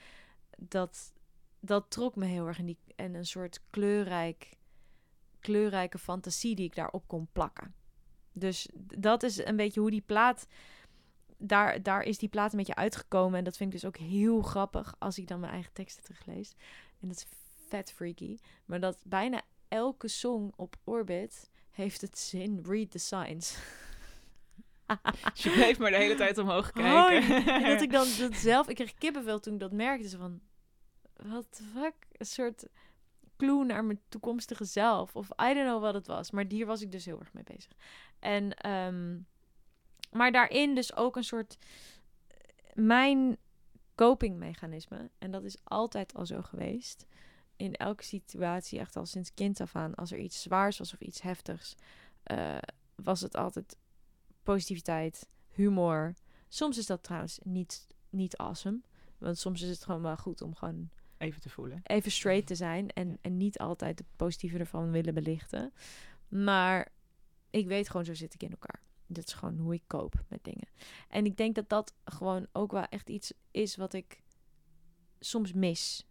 dat, 0.57 1.13
dat 1.59 1.89
trok 1.89 2.15
me 2.15 2.25
heel 2.25 2.47
erg 2.47 2.59
in 2.59 2.65
die 2.65 2.77
en 2.95 3.13
een 3.13 3.25
soort 3.25 3.61
kleurrijk, 3.69 4.57
kleurrijke 5.39 5.97
fantasie 5.97 6.55
die 6.55 6.65
ik 6.65 6.75
daarop 6.75 7.07
kon 7.07 7.27
plakken. 7.31 7.75
Dus 8.31 8.69
dat 8.97 9.23
is 9.23 9.45
een 9.45 9.55
beetje 9.55 9.79
hoe 9.79 9.91
die 9.91 10.01
plaat. 10.01 10.47
Daar, 11.37 11.83
daar 11.83 12.03
is 12.03 12.17
die 12.17 12.29
plaat 12.29 12.51
een 12.51 12.57
beetje 12.57 12.75
uitgekomen. 12.75 13.37
En 13.37 13.43
dat 13.43 13.57
vind 13.57 13.73
ik 13.73 13.81
dus 13.81 13.89
ook 13.89 13.97
heel 13.97 14.41
grappig 14.41 14.95
als 14.99 15.17
ik 15.17 15.27
dan 15.27 15.39
mijn 15.39 15.51
eigen 15.51 15.73
teksten 15.73 16.03
teruglees. 16.03 16.55
En 17.01 17.07
dat 17.07 17.17
is 17.17 17.25
vet 17.67 17.91
freaky. 17.91 18.37
Maar 18.65 18.79
dat 18.79 18.97
bijna 19.03 19.41
elke 19.67 20.07
song 20.07 20.51
op 20.55 20.75
Orbit 20.83 21.49
heeft 21.71 22.01
het 22.01 22.17
zin 22.17 22.59
read 22.67 22.91
the 22.91 22.97
signs. 22.97 23.57
Dus 25.33 25.43
je 25.43 25.51
bleef 25.51 25.77
maar 25.77 25.91
de 25.91 25.97
hele 25.97 26.15
tijd 26.15 26.37
omhoog 26.37 26.71
kijken. 26.71 27.45
En 27.47 27.63
dat 27.63 27.81
ik 27.81 27.91
dan 27.91 28.07
dat 28.19 28.35
zelf, 28.35 28.67
ik 28.67 28.75
kreeg 28.75 28.93
kippenvel 28.93 29.39
toen 29.39 29.53
ik 29.53 29.59
dat 29.59 29.71
merkte. 29.71 30.09
Zo 30.09 30.17
van, 30.17 30.41
wat 31.15 31.45
the 31.49 31.63
fuck? 31.63 31.93
Een 32.11 32.25
soort 32.25 32.65
clue 33.37 33.65
naar 33.65 33.85
mijn 33.85 34.01
toekomstige 34.09 34.65
zelf. 34.65 35.15
Of 35.15 35.27
I 35.29 35.53
don't 35.53 35.67
know 35.67 35.81
wat 35.81 35.93
het 35.93 36.07
was. 36.07 36.31
Maar 36.31 36.45
hier 36.47 36.65
was 36.65 36.81
ik 36.81 36.91
dus 36.91 37.05
heel 37.05 37.19
erg 37.19 37.33
mee 37.33 37.43
bezig. 37.43 37.71
En, 38.19 38.53
ehm, 38.53 39.17
maar 40.15 40.31
daarin 40.31 40.75
dus 40.75 40.95
ook 40.95 41.15
een 41.15 41.23
soort, 41.23 41.57
mijn 42.73 43.37
copingmechanisme. 43.95 45.09
En 45.17 45.31
dat 45.31 45.43
is 45.43 45.57
altijd 45.63 46.13
al 46.13 46.25
zo 46.25 46.41
geweest. 46.41 47.05
In 47.55 47.75
elke 47.75 48.03
situatie, 48.03 48.79
echt 48.79 48.95
al 48.95 49.05
sinds 49.05 49.33
kind 49.33 49.61
af 49.61 49.75
aan. 49.75 49.95
Als 49.95 50.11
er 50.11 50.17
iets 50.17 50.41
zwaars 50.41 50.77
was 50.77 50.93
of 50.93 50.99
iets 50.99 51.21
heftigs, 51.21 51.75
eh, 52.23 52.57
was 52.95 53.21
het 53.21 53.35
altijd 53.35 53.77
positiviteit, 54.43 55.29
humor. 55.47 56.13
Soms 56.47 56.77
is 56.77 56.85
dat 56.85 57.03
trouwens 57.03 57.39
niet, 57.43 57.87
niet 58.09 58.37
awesome. 58.37 58.81
Want 59.17 59.37
soms 59.37 59.61
is 59.61 59.69
het 59.69 59.83
gewoon 59.83 60.01
wel 60.01 60.17
goed 60.17 60.41
om 60.41 60.55
gewoon 60.55 60.89
Even 61.17 61.41
te 61.41 61.49
voelen. 61.49 61.79
even 61.83 62.11
straight 62.11 62.47
te 62.47 62.55
zijn. 62.55 62.89
En, 62.89 63.17
en 63.21 63.37
niet 63.37 63.59
altijd 63.59 63.97
de 63.97 64.05
positieve 64.15 64.57
ervan 64.57 64.91
willen 64.91 65.13
belichten. 65.13 65.73
Maar 66.27 66.91
ik 67.49 67.67
weet 67.67 67.89
gewoon, 67.89 68.05
zo 68.05 68.13
zit 68.13 68.33
ik 68.33 68.43
in 68.43 68.51
elkaar. 68.51 68.81
Dat 69.07 69.27
is 69.27 69.33
gewoon 69.33 69.57
hoe 69.57 69.73
ik 69.73 69.83
koop 69.87 70.23
met 70.27 70.43
dingen. 70.43 70.67
En 71.09 71.25
ik 71.25 71.37
denk 71.37 71.55
dat 71.55 71.69
dat 71.69 71.93
gewoon 72.05 72.47
ook 72.51 72.71
wel 72.71 72.85
echt 72.85 73.09
iets 73.09 73.33
is 73.51 73.75
wat 73.75 73.93
ik 73.93 74.23
soms 75.19 75.53
mis. 75.53 76.05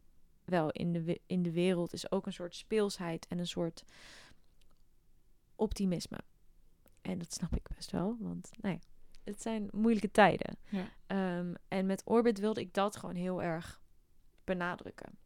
Wel 0.44 0.70
in 0.70 0.92
de, 0.92 1.20
in 1.26 1.42
de 1.42 1.52
wereld 1.52 1.92
is 1.92 2.12
ook 2.12 2.26
een 2.26 2.32
soort 2.32 2.54
speelsheid 2.54 3.26
en 3.26 3.38
een 3.38 3.46
soort 3.46 3.84
optimisme. 5.54 6.18
En 7.02 7.18
dat 7.18 7.32
snap 7.32 7.56
ik 7.56 7.68
best 7.74 7.90
wel, 7.90 8.16
want 8.20 8.50
nou 8.60 8.74
ja, 8.74 8.80
het 9.24 9.42
zijn 9.42 9.68
moeilijke 9.72 10.10
tijden. 10.10 10.56
Ja. 10.68 10.88
Ehm, 11.06 11.54
en 11.68 11.86
met 11.86 12.02
Orbit 12.04 12.38
wilde 12.38 12.60
ik 12.60 12.74
dat 12.74 12.96
gewoon 12.96 13.14
heel 13.14 13.42
erg 13.42 13.82
benadrukken. 14.44 15.18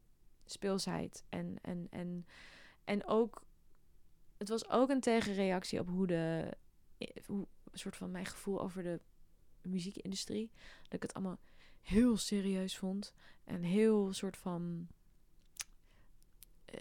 Speelsheid 0.44 1.24
en, 1.28 1.58
en, 1.62 1.86
en, 1.90 2.26
en 2.84 3.06
ook... 3.06 3.46
Het 4.36 4.48
was 4.48 4.68
ook 4.68 4.90
een 4.90 5.00
tegenreactie 5.00 5.80
op 5.80 5.88
hoe 5.88 6.06
de... 6.06 6.56
Hoe, 7.26 7.46
een 7.72 7.78
soort 7.78 7.96
van 7.96 8.10
mijn 8.10 8.26
gevoel 8.26 8.60
over 8.60 8.82
de 8.82 9.00
muziekindustrie. 9.62 10.50
Dat 10.82 10.92
ik 10.92 11.02
het 11.02 11.14
allemaal 11.14 11.38
heel 11.80 12.16
serieus 12.16 12.76
vond. 12.76 13.14
En 13.44 13.62
heel 13.62 14.12
soort 14.12 14.36
van... 14.36 14.88
eh, 16.64 16.78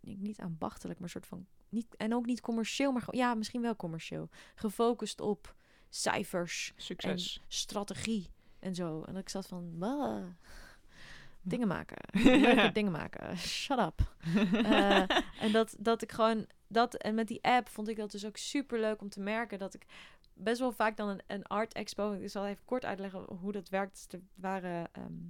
niet 0.00 0.40
ambachtelijk, 0.40 0.98
maar 1.00 1.08
soort 1.08 1.26
van... 1.26 1.46
Niet, 1.68 1.96
en 1.96 2.14
ook 2.14 2.26
niet 2.26 2.40
commercieel, 2.40 2.92
maar. 2.92 3.04
Ja, 3.10 3.34
misschien 3.34 3.60
wel 3.62 3.76
commercieel. 3.76 4.28
Gefocust 4.54 5.20
op 5.20 5.54
cijfers 5.88 6.72
Succes. 6.76 7.36
en 7.38 7.44
strategie 7.48 8.30
en 8.58 8.74
zo. 8.74 9.02
En 9.02 9.12
dat 9.12 9.22
ik 9.22 9.28
zat 9.28 9.46
van, 9.46 9.78
"Wah, 9.78 10.26
dingen 11.42 11.68
maken, 11.68 11.96
leuke 12.40 12.70
dingen 12.72 12.92
maken, 12.92 13.38
shut 13.38 13.78
up. 13.78 14.00
Eh, 14.52 15.00
en 15.40 15.52
dat, 15.52 15.76
dat 15.78 16.02
ik 16.02 16.12
gewoon, 16.12 16.46
dat 16.66 16.94
en 16.94 17.14
met 17.14 17.28
die 17.28 17.42
app 17.42 17.68
vond 17.68 17.88
ik 17.88 17.96
dat 17.96 18.10
dus 18.10 18.26
ook 18.26 18.36
super 18.36 18.80
leuk 18.80 19.00
om 19.00 19.08
te 19.08 19.20
merken 19.20 19.58
dat 19.58 19.74
ik 19.74 19.86
best 20.42 20.60
wel 20.60 20.72
vaak 20.72 20.96
dan 20.96 21.20
een, 21.26 21.44
art 21.44 21.72
expo, 21.72 22.12
ik 22.12 22.30
zal 22.30 22.46
even 22.46 22.64
kort 22.64 22.84
uitleggen 22.84 23.24
hoe 23.40 23.52
dat 23.52 23.68
werkt. 23.68 24.06
Er 24.10 24.20
waren, 24.34 24.88
ehm, 24.92 25.26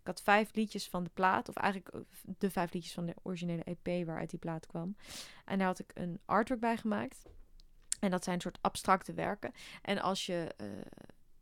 ik 0.00 0.06
had 0.06 0.22
vijf 0.22 0.54
liedjes 0.54 0.88
van 0.88 1.04
de 1.04 1.10
plaat, 1.14 1.48
of 1.48 1.56
eigenlijk 1.56 2.04
de 2.38 2.50
vijf 2.50 2.72
liedjes 2.72 2.94
van 2.94 3.06
de 3.06 3.14
originele 3.22 3.64
EP 3.64 4.06
waaruit 4.06 4.30
die 4.30 4.38
plaat 4.38 4.66
kwam. 4.66 4.96
En 5.44 5.58
daar 5.58 5.66
had 5.66 5.78
ik 5.78 5.90
een 5.94 6.20
artwork 6.24 6.60
bij 6.60 6.76
gemaakt. 6.76 7.22
En 8.00 8.10
dat 8.10 8.24
zijn 8.24 8.40
soort 8.40 8.58
abstracte 8.60 9.12
werken. 9.14 9.52
En 9.82 9.98
als 9.98 10.26
je. 10.26 10.54
eh, 10.56 10.66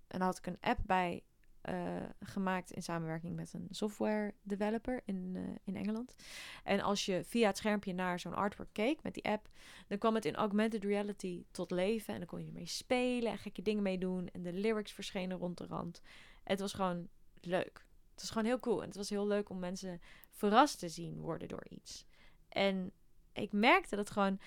en 0.07 0.19
daar 0.19 0.29
had 0.29 0.39
ik 0.39 0.47
een 0.47 0.61
app 0.61 0.79
bij 0.87 1.23
eh, 1.63 1.97
gemaakt 2.21 2.71
in 2.71 2.83
samenwerking 2.83 3.37
met 3.37 3.53
een 3.53 3.67
software 3.71 4.35
developer 4.43 5.01
in, 5.05 5.33
eh, 5.35 5.43
in 5.65 5.77
Engeland. 5.77 6.15
En 6.65 6.81
als 6.81 7.07
je 7.07 7.25
via 7.25 7.47
het 7.47 7.57
schermpje 7.57 7.93
naar 7.93 8.21
zo'n 8.21 8.35
artwork 8.35 8.73
keek 8.73 9.03
met 9.03 9.15
die 9.15 9.25
app, 9.25 9.49
dan 9.89 9.99
kwam 9.99 10.15
het 10.15 10.25
in 10.25 10.35
augmented 10.35 10.85
reality 10.85 11.45
tot 11.51 11.71
leven. 11.71 12.13
En 12.13 12.19
dan 12.19 12.29
kon 12.29 12.41
je 12.41 12.47
ermee 12.47 12.67
spelen 12.67 13.33
en 13.33 13.39
gekke 13.39 13.63
dingen 13.63 13.83
mee 13.83 13.99
doen. 13.99 14.29
En 14.29 14.43
de 14.43 14.53
lyrics 14.53 14.93
verschenen 14.93 15.39
rond 15.39 15.59
de 15.59 15.67
rand. 15.67 16.03
Het 16.43 16.61
was 16.61 16.73
gewoon 16.73 17.09
leuk. 17.41 17.87
Het 18.13 18.21
was 18.21 18.31
gewoon 18.31 18.45
heel 18.47 18.61
cool. 18.61 18.81
En 18.81 18.87
het 18.87 18.97
was 18.97 19.11
heel 19.11 19.27
leuk 19.27 19.49
om 19.49 19.59
mensen 19.59 20.01
verrast 20.31 20.79
te 20.79 20.89
zien 20.89 21.21
worden 21.21 21.49
door 21.49 21.67
iets. 21.69 22.07
En 22.49 22.93
ik 23.33 23.53
merkte 23.53 23.97
dat 23.97 24.11
gewoon. 24.11 24.41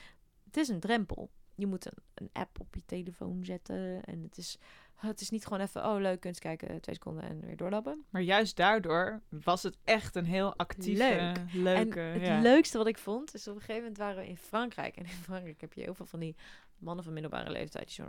Het 0.44 0.58
is 0.58 0.68
een 0.68 0.80
drempel. 0.80 1.32
Je 1.56 1.66
moet 1.66 1.86
een, 1.86 2.04
een 2.14 2.30
app 2.34 2.60
op 2.60 2.76
je 2.76 2.86
telefoon 2.86 3.46
zetten. 3.46 4.04
En 4.04 4.24
het 4.24 4.38
is 4.38 4.58
Het 4.96 5.22
is 5.22 5.30
niet 5.30 5.44
gewoon 5.44 5.60
even, 5.60 5.86
oh 5.86 6.00
leuk, 6.00 6.20
kunst 6.20 6.40
kijken, 6.40 6.82
twee 6.82 6.96
seconden 6.96 7.24
en 7.24 7.40
weer 7.46 7.58
doorlappen. 7.58 8.06
Maar 8.10 8.22
juist 8.22 8.56
daardoor 8.56 9.22
was 9.30 9.64
het 9.64 9.78
echt 9.84 10.16
een 10.16 10.26
heel 10.26 10.56
actieve, 10.56 11.04
Leuk. 11.04 11.54
leuke... 11.54 12.00
en 12.00 12.14
het 12.14 12.22
ja. 12.22 12.42
leukste 12.42 12.78
wat 12.78 12.88
ik 12.88 12.98
vond, 12.98 13.34
is 13.34 13.48
op 13.48 13.56
een 13.56 13.60
gegeven 13.60 13.82
moment 13.82 13.98
waren 13.98 14.18
we 14.18 14.28
in 14.28 14.38
Frankrijk. 14.38 14.96
En 14.96 15.04
in 15.04 15.10
Frankrijk 15.10 15.62
heb 15.62 15.74
je 15.74 15.82
heel 15.82 15.94
veel 15.94 16.06
van 16.06 16.20
die 16.20 16.36
mannen 16.78 17.04
van 17.04 17.14
middelbare 17.14 17.50
leeftijd. 17.50 17.86
Die 17.86 17.96
zo 17.96 18.04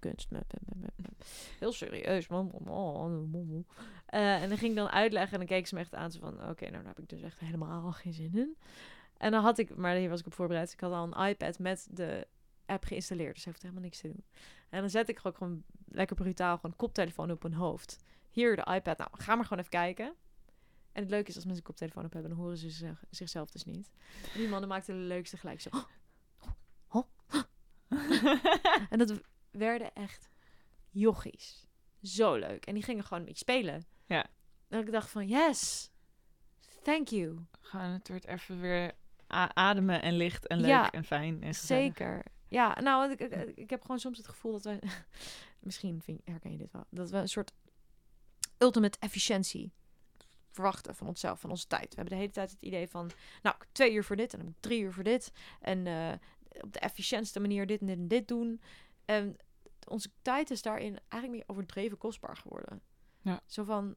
kunst. 0.00 0.28
Heel 1.58 1.72
serieus, 1.72 2.28
man. 2.28 2.50
Eh, 4.06 4.42
en 4.42 4.48
dan 4.48 4.58
ging 4.58 4.70
ik 4.70 4.76
dan 4.76 4.88
uitleggen 4.88 5.32
en 5.32 5.38
dan 5.38 5.56
keek 5.56 5.66
ze 5.66 5.74
me 5.74 5.80
echt 5.80 5.94
aan. 5.94 6.12
Van, 6.12 6.48
oké, 6.48 6.62
nou 6.70 6.72
daar 6.72 6.86
heb 6.86 6.98
ik 6.98 7.08
dus 7.08 7.22
echt 7.22 7.38
helemaal 7.38 7.92
geen 7.92 8.12
zin 8.12 8.30
in. 8.34 8.56
En 9.16 9.30
dan 9.30 9.42
had 9.42 9.58
ik, 9.58 9.76
maar 9.76 9.94
hier 9.94 10.08
was 10.08 10.20
ik 10.20 10.26
op 10.26 10.32
voorbereid. 10.32 10.72
Ik 10.72 10.80
had 10.80 10.92
al 10.92 11.12
een 11.12 11.28
iPad 11.28 11.58
met 11.58 11.86
de 11.90 12.26
app 12.66 12.84
geïnstalleerd. 12.84 13.34
Dus 13.34 13.44
heeft 13.44 13.62
helemaal 13.62 13.82
niks 13.82 14.00
te 14.00 14.08
doen. 14.08 14.24
En 14.70 14.80
dan 14.80 14.90
zet 14.90 15.08
ik 15.08 15.16
gewoon, 15.18 15.36
gewoon 15.36 15.64
lekker 15.88 16.16
brutaal 16.16 16.56
gewoon 16.58 16.76
koptelefoon 16.76 17.30
op 17.30 17.42
hun 17.42 17.54
hoofd. 17.54 17.96
Hier 18.30 18.56
de 18.56 18.72
iPad. 18.74 18.98
Nou, 18.98 19.10
ga 19.12 19.34
maar 19.34 19.44
gewoon 19.44 19.58
even 19.58 19.70
kijken. 19.70 20.14
En 20.92 21.02
het 21.02 21.10
leuke 21.10 21.28
is, 21.28 21.34
als 21.34 21.44
mensen 21.44 21.62
een 21.62 21.68
koptelefoon 21.70 22.04
op 22.04 22.12
hebben, 22.12 22.30
dan 22.30 22.40
horen 22.40 22.56
ze 22.56 22.70
zich- 22.70 23.04
zichzelf 23.10 23.50
dus 23.50 23.64
niet. 23.64 23.90
En 24.32 24.38
die 24.38 24.48
mannen 24.48 24.68
maakten 24.68 24.94
de 24.94 25.00
leukste 25.00 25.36
gelijk 25.36 25.60
zo. 25.60 25.68
"Oh, 25.72 25.84
oh, 26.88 27.02
oh." 27.34 27.42
en 28.90 28.98
dat 28.98 29.20
werden 29.50 29.92
echt 29.94 30.28
jochies. 30.90 31.66
Zo 32.02 32.34
leuk. 32.34 32.66
En 32.66 32.74
die 32.74 32.82
gingen 32.82 33.02
gewoon 33.02 33.18
een 33.18 33.24
beetje 33.24 33.40
spelen. 33.52 33.84
Ja. 34.06 34.26
En 34.68 34.80
ik 34.80 34.92
dacht 34.92 35.10
van, 35.10 35.26
yes, 35.28 35.90
thank 36.82 37.08
you. 37.08 37.38
Gewoon, 37.60 37.90
het 37.90 38.08
wordt 38.08 38.26
even 38.26 38.60
weer 38.60 38.92
ademen 39.54 40.02
en 40.02 40.16
licht 40.16 40.46
en 40.46 40.58
leuk 40.60 40.68
Ja, 40.70 40.90
en 40.90 41.04
fijn 41.04 41.42
en 41.42 41.54
gezellig. 41.54 41.82
Zeker. 41.96 42.24
Ja, 42.50 42.80
nou, 42.80 43.10
ik, 43.10 43.20
ik, 43.20 43.56
ik 43.56 43.70
heb 43.70 43.80
gewoon 43.80 43.98
soms 43.98 44.16
het 44.18 44.28
gevoel 44.28 44.52
dat 44.52 44.62
we... 44.62 44.78
misschien 45.60 46.02
vind, 46.02 46.20
herken 46.24 46.50
je 46.52 46.58
dit 46.58 46.72
wel. 46.72 46.84
Dat 46.88 47.10
we 47.10 47.16
een 47.16 47.28
soort 47.28 47.52
ultimate 48.58 48.98
efficiëntie 49.00 49.72
verwachten 50.50 50.94
van 50.94 51.06
onszelf, 51.06 51.40
van 51.40 51.50
onze 51.50 51.66
tijd. 51.66 51.88
We 51.88 51.94
hebben 51.94 52.14
de 52.14 52.20
hele 52.20 52.32
tijd 52.32 52.50
het 52.50 52.62
idee 52.62 52.88
van... 52.88 53.10
Nou, 53.42 53.54
ik 53.56 53.62
heb 53.62 53.68
twee 53.72 53.92
uur 53.92 54.04
voor 54.04 54.16
dit 54.16 54.32
en 54.32 54.38
dan 54.38 54.54
drie 54.60 54.80
uur 54.82 54.92
voor 54.92 55.04
dit. 55.04 55.32
En 55.60 55.86
eh, 55.86 56.12
op 56.62 56.72
de 56.72 56.78
efficiëntste 56.78 57.40
manier 57.40 57.66
dit 57.66 57.80
en 57.80 57.86
dit 57.86 57.96
en 57.96 58.08
dit 58.08 58.28
doen. 58.28 58.60
En 59.04 59.36
onze 59.88 60.10
tijd 60.22 60.50
is 60.50 60.62
daarin 60.62 60.98
eigenlijk 61.08 61.32
meer 61.32 61.56
overdreven 61.56 61.98
kostbaar 61.98 62.36
geworden. 62.36 62.80
Ja. 63.20 63.40
Zo 63.46 63.64
van... 63.64 63.94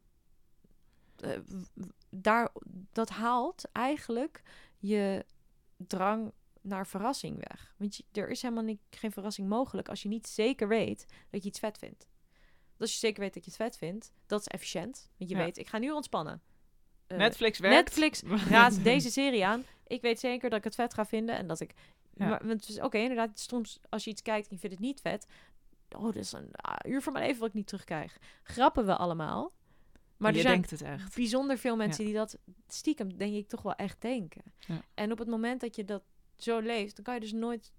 eh, 1.15 1.39
daar, 2.09 2.49
dat 2.91 3.09
haalt 3.09 3.63
eigenlijk 3.71 4.41
je 4.77 5.25
drang 5.77 6.33
naar 6.63 6.87
verrassing 6.87 7.47
weg. 7.49 7.73
Want 7.77 7.95
je, 7.95 8.03
er 8.11 8.29
is 8.29 8.41
helemaal 8.41 8.63
niet, 8.63 8.81
geen 8.89 9.11
verrassing 9.11 9.49
mogelijk 9.49 9.89
als 9.89 10.01
je 10.01 10.09
niet 10.09 10.27
zeker 10.27 10.67
weet 10.67 11.05
dat 11.29 11.43
je 11.43 11.49
iets 11.49 11.59
vet 11.59 11.77
vindt. 11.77 12.07
Want 12.67 12.79
als 12.79 12.93
je 12.93 12.97
zeker 12.97 13.19
weet 13.19 13.33
dat 13.33 13.45
je 13.45 13.51
het 13.51 13.59
vet 13.59 13.77
vindt, 13.77 14.11
dat 14.25 14.39
is 14.39 14.47
efficiënt. 14.47 15.09
Want 15.17 15.29
je 15.29 15.35
Ja. 15.35 15.43
weet, 15.43 15.57
ik 15.57 15.67
ga 15.67 15.77
nu 15.77 15.91
ontspannen. 15.91 16.41
Eh, 17.07 17.17
Netflix 17.17 17.59
werkt. 17.59 17.75
Netflix 17.75 18.21
raadt 18.49 18.83
deze 18.83 19.11
serie 19.11 19.45
aan. 19.45 19.63
Ik 19.87 20.01
weet 20.01 20.19
zeker 20.19 20.49
dat 20.49 20.57
ik 20.57 20.63
het 20.63 20.75
vet 20.75 20.93
ga 20.93 21.05
vinden 21.05 21.35
en 21.35 21.47
dat 21.47 21.59
ik... 21.59 21.73
Ja. 22.13 22.27
Maar, 22.27 22.47
want 22.47 22.59
het 22.59 22.69
is 22.69 22.79
Oké, 22.79 22.97
inderdaad, 22.97 23.39
soms 23.39 23.79
als 23.89 24.03
je 24.03 24.09
iets 24.09 24.21
kijkt 24.21 24.47
en 24.47 24.55
je 24.55 24.59
vindt 24.59 24.75
het 24.75 24.85
niet 24.85 25.01
vet... 25.01 25.27
Oh, 25.89 26.03
dat 26.03 26.15
is 26.15 26.31
een 26.31 26.49
ah, 26.51 26.91
uur 26.91 27.01
van 27.01 27.13
mijn 27.13 27.25
leven 27.25 27.39
wat 27.39 27.49
ik 27.49 27.55
niet 27.55 27.67
terugkrijg. 27.67 28.17
Grappen 28.43 28.85
we 28.85 28.95
allemaal. 28.95 29.51
Maar 30.17 30.31
je 30.31 30.37
er 30.37 30.43
zijn 30.43 30.53
denkt 30.53 30.69
het 30.69 30.81
echt. 30.81 31.15
bijzonder 31.15 31.57
veel 31.57 31.75
mensen 31.75 32.05
die 32.05 32.13
dat 32.13 32.37
stiekem, 32.67 33.17
denk 33.17 33.35
ik, 33.35 33.47
toch 33.47 33.61
wel 33.61 33.75
echt 33.75 34.01
denken. 34.01 34.43
Ja. 34.59 34.81
En 34.93 35.11
op 35.11 35.17
het 35.17 35.27
moment 35.27 35.61
dat 35.61 35.75
je 35.75 35.83
dat 35.83 36.03
zo 36.37 36.59
leeft, 36.59 36.95
dan 36.95 37.05
kan 37.05 37.13
je 37.13 37.19
dus 37.19 37.31
nooit 37.31 37.71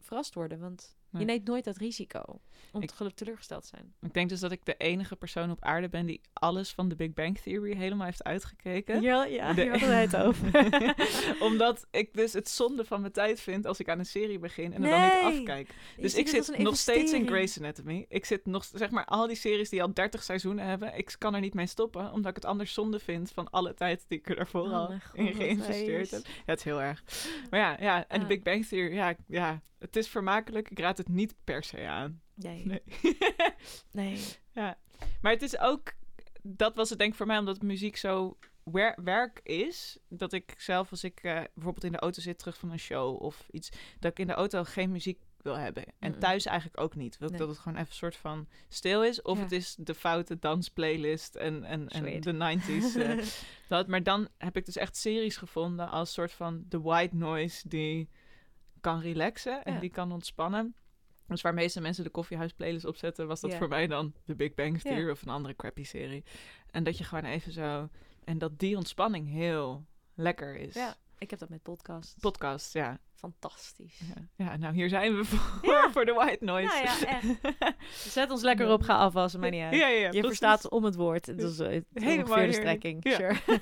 verrast 0.00 0.34
worden. 0.34 0.60
Want 0.60 0.96
Nee. 1.12 1.22
je 1.26 1.32
neemt 1.32 1.46
nooit 1.46 1.64
dat 1.64 1.76
risico 1.76 2.40
om 2.72 2.82
Ik- 2.82 2.90
te 2.90 3.14
teleurgesteld 3.14 3.62
te 3.62 3.68
zijn. 3.68 3.94
Ik 4.00 4.14
denk 4.14 4.28
dus 4.28 4.40
dat 4.40 4.52
ik 4.52 4.64
de 4.64 4.74
enige 4.76 5.16
persoon 5.16 5.50
op 5.50 5.64
aarde 5.64 5.88
ben 5.88 6.06
die 6.06 6.20
alles 6.32 6.70
van 6.72 6.88
de 6.88 6.94
Big 6.96 7.12
Bang 7.12 7.38
Theory 7.38 7.76
helemaal 7.76 8.06
heeft 8.06 8.24
uitgekeken. 8.24 9.00
Ja, 9.02 9.24
ja, 9.24 9.52
De- 9.52 9.60
hier 9.62 9.70
hadden 9.70 9.88
wij 9.88 10.00
het 10.00 10.16
over. 10.16 10.50
Omdat 11.48 11.86
ik 11.90 12.14
dus 12.14 12.32
het 12.32 12.48
zonde 12.48 12.84
van 12.84 13.00
mijn 13.00 13.12
tijd 13.12 13.40
vind 13.40 13.66
als 13.66 13.80
ik 13.80 13.88
aan 13.88 13.98
een 13.98 14.06
serie 14.06 14.38
begin 14.38 14.72
en 14.72 14.84
er 14.84 14.90
dan 14.90 15.02
niet 15.02 15.38
afkijk. 15.38 15.74
Dus 15.96 16.14
ik 16.14 16.28
zit 16.28 16.58
nog 16.58 16.76
steeds 16.76 17.12
in 17.12 17.26
Grey's 17.26 17.58
Anatomy. 17.58 18.04
Ik 18.08 18.24
zit 18.24 18.46
nog, 18.46 18.64
zeg 18.64 18.90
maar, 18.90 19.04
al 19.04 19.26
die 19.26 19.36
series 19.36 19.68
die 19.68 19.82
al 19.82 19.94
30 19.94 20.22
seizoenen 20.22 20.64
hebben. 20.66 20.96
Ik 20.98 21.14
kan 21.18 21.34
er 21.34 21.40
niet 21.40 21.54
mee 21.54 21.66
stoppen, 21.66 22.12
omdat 22.12 22.30
ik 22.30 22.36
het 22.36 22.44
anders 22.44 22.72
zonde 22.72 22.98
vind 22.98 23.30
van 23.30 23.50
alle 23.50 23.74
tijd 23.74 24.04
die 24.08 24.18
ik 24.18 24.28
er 24.28 24.36
daarvoor 24.36 24.62
Oh 24.66 24.72
al 24.72 24.86
god, 24.86 24.98
in 25.14 25.34
geïnvesteerd 25.34 26.10
heb. 26.10 26.24
Ja, 26.26 26.32
het 26.44 26.58
is 26.58 26.64
heel 26.64 26.82
erg. 26.82 27.02
Maar 27.50 27.60
ja, 27.60 27.76
ja 27.80 28.08
en 28.08 28.18
de 28.18 28.22
Ah. 28.24 28.28
Big 28.30 28.42
Bang 28.42 28.66
Theory, 28.66 28.94
ja, 28.94 29.14
ja, 29.26 29.60
het 29.82 29.96
is 29.96 30.08
vermakelijk. 30.08 30.70
Ik 30.70 30.78
raad 30.78 30.98
het 30.98 31.08
niet 31.08 31.34
per 31.44 31.64
se 31.64 31.86
aan. 31.86 32.20
Nee. 32.34 32.66
Nee. 32.66 32.82
nee. 33.92 34.18
Maar 35.20 35.32
het 35.32 35.42
is 35.42 35.58
ook, 35.58 35.92
dat 36.42 36.74
was 36.76 36.90
het 36.90 36.98
denk 36.98 37.10
ik 37.10 37.16
voor 37.16 37.26
mij, 37.26 37.38
omdat 37.38 37.62
muziek 37.62 37.96
zo 37.96 38.38
wer- 38.62 38.98
werk 39.04 39.40
is. 39.42 39.98
Dat 40.08 40.32
ik 40.32 40.54
zelf, 40.58 40.90
als 40.90 41.04
ik 41.04 41.20
eh, 41.22 41.40
bijvoorbeeld 41.54 41.84
in 41.84 41.92
de 41.92 41.98
auto 41.98 42.20
zit 42.20 42.38
terug 42.38 42.58
van 42.58 42.70
een 42.70 42.78
show 42.78 43.22
of 43.22 43.46
iets, 43.50 43.70
dat 43.98 44.10
ik 44.10 44.18
in 44.18 44.26
de 44.26 44.32
auto 44.32 44.64
geen 44.64 44.90
muziek 44.90 45.18
wil 45.42 45.56
hebben. 45.58 45.84
En 45.98 46.18
thuis 46.18 46.46
eigenlijk 46.46 46.80
ook 46.80 46.94
niet. 46.94 47.18
Wil 47.18 47.26
ik 47.28 47.32
Nee. 47.34 47.46
dat 47.46 47.50
het 47.50 47.58
gewoon 47.64 47.78
even 47.78 47.90
een 47.90 47.96
soort 47.96 48.16
van 48.16 48.48
stil 48.68 49.04
is. 49.04 49.22
Of 49.22 49.36
Ja. 49.36 49.42
het 49.42 49.52
is 49.52 49.76
de 49.78 49.94
foute 49.94 50.38
dansplaylist 50.38 51.34
en, 51.34 51.64
en, 51.64 51.88
en 51.88 52.20
de 52.20 52.32
90s. 52.32 52.96
eh, 53.00 53.26
dat. 53.68 53.86
Maar 53.88 54.02
dan 54.02 54.28
heb 54.38 54.56
ik 54.56 54.64
dus 54.64 54.76
echt 54.76 54.96
series 54.96 55.36
gevonden 55.36 55.88
als 55.90 56.12
soort 56.12 56.32
van 56.32 56.64
de 56.68 56.80
white 56.80 57.16
noise 57.16 57.68
die 57.68 58.08
kan 58.82 59.00
relaxen 59.00 59.64
en 59.64 59.72
Ja. 59.74 59.80
die 59.80 59.90
kan 59.90 60.12
ontspannen. 60.12 60.74
Dus 61.26 61.40
waar 61.42 61.54
meeste 61.54 61.80
mensen 61.80 62.04
de 62.04 62.10
koffiehuis-playlist 62.10 62.84
opzetten, 62.84 63.26
was 63.26 63.40
dat 63.40 63.54
voor 63.54 63.68
mij 63.68 63.86
dan 63.86 64.14
de 64.24 64.34
Big 64.34 64.54
Bang. 64.54 64.80
Theory 64.80 65.10
of 65.10 65.22
een 65.22 65.28
andere 65.28 65.56
crappy 65.56 65.84
serie. 65.84 66.24
En 66.70 66.84
dat 66.84 66.98
je 66.98 67.04
gewoon 67.04 67.24
even 67.24 67.52
zo... 67.52 67.88
En 68.24 68.38
dat 68.38 68.58
die 68.58 68.76
ontspanning 68.76 69.28
heel 69.28 69.84
lekker 70.14 70.56
is. 70.56 70.74
Ja, 70.74 70.94
ik 71.18 71.30
heb 71.30 71.38
dat 71.38 71.48
met 71.48 71.62
podcasts. 71.62 72.14
Podcast, 72.20 72.72
ja. 72.72 72.98
Fantastisch. 73.14 74.00
ja. 74.14 74.44
Ja, 74.44 74.56
nou 74.56 74.74
hier 74.74 74.88
zijn 74.88 75.16
we 75.16 75.24
voor, 75.30 75.70
Ja. 75.70 75.90
voor 75.92 76.04
de 76.04 76.12
white 76.12 76.44
noise. 76.44 76.68
Nou 76.74 76.84
ja, 76.86 77.06
echt. 77.06 77.74
Zet 78.12 78.30
ons 78.30 78.42
lekker 78.42 78.70
op, 78.72 78.82
ga 78.82 78.96
afwassen, 78.96 79.40
maar 79.40 79.50
niet 79.50 79.62
uit. 79.62 79.74
Ja, 79.74 79.86
ja, 79.86 79.96
je 79.96 80.02
precies. 80.08 80.26
verstaat 80.26 80.68
om 80.68 80.84
het 80.84 80.94
woord. 80.94 81.26
Dat 81.26 81.38
is 81.50 81.58
Helemaal 81.58 81.82
ongeveer 81.92 82.24
de 82.24 82.34
heerlijk. 82.34 82.52
strekking. 82.52 83.02
Sure. 83.08 83.36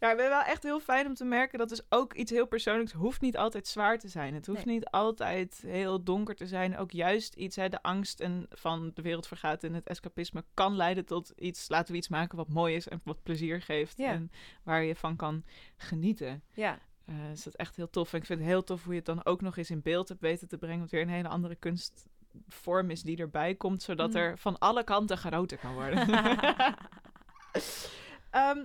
ja, 0.00 0.10
ik 0.10 0.16
ben 0.16 0.28
wel 0.28 0.42
echt 0.42 0.62
heel 0.62 0.80
fijn 0.80 1.06
om 1.06 1.14
te 1.14 1.24
merken 1.24 1.58
dat 1.58 1.68
dus 1.68 1.82
ook 1.88 2.14
iets 2.14 2.30
heel 2.30 2.46
persoonlijks 2.46 2.92
hoeft 2.92 3.20
niet 3.20 3.36
altijd 3.36 3.66
zwaar 3.66 3.98
te 3.98 4.08
zijn. 4.08 4.34
Het 4.34 4.46
hoeft 4.46 4.64
Nee. 4.64 4.74
niet 4.74 4.86
altijd 4.86 5.62
heel 5.66 6.02
donker 6.04 6.34
te 6.34 6.46
zijn. 6.46 6.76
Ook 6.76 6.90
juist 6.90 7.34
iets, 7.34 7.56
hè, 7.56 7.68
de 7.68 7.82
angst 7.82 8.20
en 8.20 8.46
van 8.50 8.90
de 8.94 9.02
wereld 9.02 9.26
vergaat 9.26 9.64
en 9.64 9.74
het 9.74 9.86
escapisme 9.86 10.44
kan 10.54 10.76
leiden 10.76 11.04
tot 11.04 11.32
iets, 11.36 11.68
laten 11.68 11.92
we 11.92 11.98
iets 11.98 12.08
maken 12.08 12.36
wat 12.36 12.48
mooi 12.48 12.74
is 12.74 12.88
en 12.88 13.00
wat 13.04 13.22
plezier 13.22 13.62
geeft 13.62 13.96
Ja. 13.96 14.10
en 14.10 14.30
waar 14.62 14.82
je 14.82 14.96
van 14.96 15.16
kan 15.16 15.44
genieten. 15.76 16.42
ja, 16.54 16.78
Eh 17.06 17.30
is 17.30 17.42
dat 17.42 17.54
echt 17.54 17.76
heel 17.76 17.90
tof. 17.90 18.12
En 18.12 18.18
ik 18.18 18.26
vind 18.26 18.38
het 18.38 18.48
heel 18.48 18.64
tof 18.64 18.82
hoe 18.82 18.92
je 18.92 18.98
het 18.98 19.06
dan 19.06 19.24
ook 19.24 19.40
nog 19.40 19.56
eens 19.56 19.70
in 19.70 19.82
beeld 19.82 20.08
hebt 20.08 20.20
weten 20.20 20.48
te 20.48 20.58
brengen. 20.58 20.80
Wat 20.80 20.90
weer 20.90 21.02
een 21.02 21.08
hele 21.08 21.28
andere 21.28 21.54
kunstvorm 21.54 22.90
is 22.90 23.02
die 23.02 23.16
erbij 23.16 23.54
komt. 23.54 23.82
Zodat 23.82 24.10
Mm. 24.10 24.16
er 24.16 24.38
van 24.38 24.58
alle 24.58 24.84
kanten 24.84 25.18
genoten 25.18 25.58
kan 25.58 25.74
worden. 25.74 26.06
Ehm, 28.30 28.58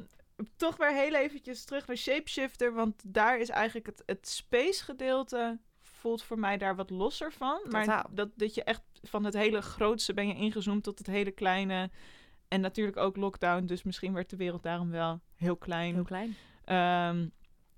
toch 0.55 0.77
weer 0.77 0.93
heel 0.93 1.13
eventjes 1.13 1.63
terug 1.63 1.87
naar 1.87 1.97
Shapeshifter. 1.97 2.73
Want 2.73 3.03
daar 3.05 3.39
is 3.39 3.49
eigenlijk 3.49 3.85
het, 3.85 4.03
het 4.05 4.27
space 4.27 4.83
gedeelte 4.83 5.59
voelt 5.81 6.23
voor 6.23 6.39
mij 6.39 6.57
daar 6.57 6.75
wat 6.75 6.89
losser 6.89 7.33
van. 7.33 7.61
Maar 7.69 7.83
Totaal. 7.83 8.09
dat, 8.11 8.29
dat 8.35 8.55
je 8.55 8.63
echt 8.63 8.81
van 9.01 9.23
het 9.23 9.33
hele 9.33 9.61
grootste 9.61 10.13
ben 10.13 10.27
je 10.27 10.35
ingezoomd 10.35 10.83
tot 10.83 10.97
het 10.97 11.07
hele 11.07 11.31
kleine. 11.31 11.89
En 12.47 12.61
natuurlijk 12.61 12.97
ook 12.97 13.15
lockdown. 13.15 13.65
Dus 13.65 13.83
misschien 13.83 14.13
werd 14.13 14.29
de 14.29 14.35
wereld 14.35 14.63
daarom 14.63 14.91
wel 14.91 15.21
heel 15.35 15.57
klein. 15.57 15.93
heel 15.93 16.03
klein. 16.03 16.35
Ehm, 16.65 17.27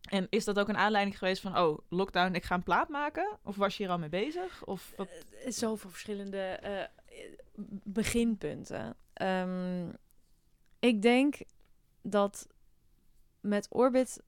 en 0.09 0.27
is 0.29 0.45
dat 0.45 0.59
ook 0.59 0.69
een 0.69 0.77
aanleiding 0.77 1.17
geweest 1.17 1.41
van, 1.41 1.57
oh, 1.57 1.79
lockdown, 1.89 2.33
ik 2.35 2.43
ga 2.43 2.55
een 2.55 2.63
plaat 2.63 2.89
maken? 2.89 3.37
Of 3.43 3.55
was 3.55 3.77
je 3.77 3.83
hier 3.83 3.91
al 3.91 3.99
mee 3.99 4.09
bezig? 4.09 4.65
Of 4.65 4.93
wat? 4.95 5.07
Eh, 5.07 5.51
Zoveel 5.51 5.89
verschillende 5.89 6.37
eh, 6.37 6.83
beginpunten. 7.83 8.95
Ehm, 9.13 9.89
ik 10.79 11.01
denk 11.01 11.35
dat 12.05 12.47
met 13.39 13.67
Orbit, 13.69 14.23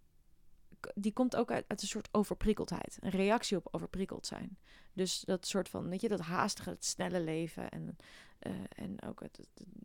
die 0.95 1.13
komt 1.13 1.35
ook 1.35 1.51
uit, 1.51 1.65
uit 1.67 1.81
een 1.81 1.87
soort 1.87 2.09
overprikkeldheid. 2.11 2.97
Een 3.01 3.09
reactie 3.09 3.57
op 3.57 3.67
overprikkeld 3.71 4.25
zijn. 4.27 4.57
Dus 4.93 5.19
dat 5.19 5.47
soort 5.47 5.69
van, 5.69 5.89
weet 5.89 6.01
je, 6.01 6.07
dat 6.09 6.19
haastige, 6.19 6.69
het 6.69 6.85
snelle 6.85 7.21
leven 7.21 7.69
en, 7.69 7.95
eh, 8.39 8.51
en 8.69 9.01
ook 9.01 9.19
het, 9.19 9.37
het- 9.37 9.75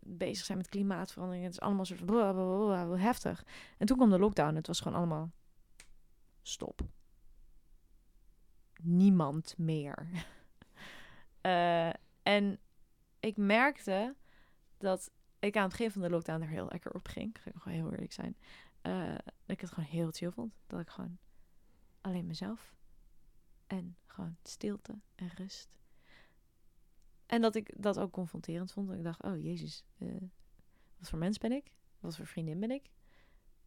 bezig 0.00 0.44
zijn 0.44 0.58
met 0.58 0.68
klimaatverandering. 0.68 1.44
Het 1.44 1.54
is 1.54 1.60
allemaal 1.60 1.84
soort 1.84 1.98
van 2.00 2.98
heftig. 2.98 3.44
En 3.78 3.86
toen 3.86 3.96
kwam 3.96 4.10
de 4.10 4.18
lockdown. 4.18 4.54
Het 4.54 4.66
was 4.66 4.80
gewoon 4.80 4.98
allemaal 4.98 5.30
stop. 6.42 6.80
Niemand 8.82 9.54
meer. 9.58 10.08
Eh, 11.40 11.90
en 12.22 12.58
ik 13.20 13.36
merkte 13.36 14.14
dat 14.78 15.10
ik 15.44 15.56
aan 15.56 15.62
het 15.62 15.70
begin 15.70 15.90
van 15.90 16.02
de 16.02 16.10
lockdown 16.10 16.42
er 16.42 16.48
heel 16.48 16.66
lekker 16.68 16.92
op 16.94 17.08
ging. 17.08 17.36
Ga 17.40 17.50
ik 17.50 17.56
gewoon 17.56 17.78
heel 17.78 17.90
eerlijk 17.92 18.12
zijn. 18.12 18.36
Eh, 18.80 19.08
dat 19.14 19.32
ik 19.56 19.60
het 19.60 19.70
gewoon 19.70 19.88
heel 19.88 20.10
chill 20.10 20.30
vond. 20.30 20.52
Dat 20.66 20.80
ik 20.80 20.88
gewoon 20.88 21.18
alleen 22.00 22.26
mezelf 22.26 22.74
en 23.66 23.96
gewoon 24.06 24.36
stilte 24.42 24.98
en 25.14 25.28
rust. 25.36 25.68
en 27.26 27.40
dat 27.40 27.54
ik 27.54 27.70
dat 27.76 27.98
ook 27.98 28.12
confronterend 28.12 28.72
vond. 28.72 28.92
Ik 28.92 29.02
dacht, 29.02 29.22
oh 29.22 29.42
jezus, 29.42 29.84
eh, 29.98 30.08
wat 30.98 31.08
voor 31.08 31.18
mens 31.18 31.38
ben 31.38 31.52
ik? 31.52 31.72
Wat 32.00 32.16
voor 32.16 32.26
vriendin 32.26 32.60
ben 32.60 32.70
ik? 32.70 32.90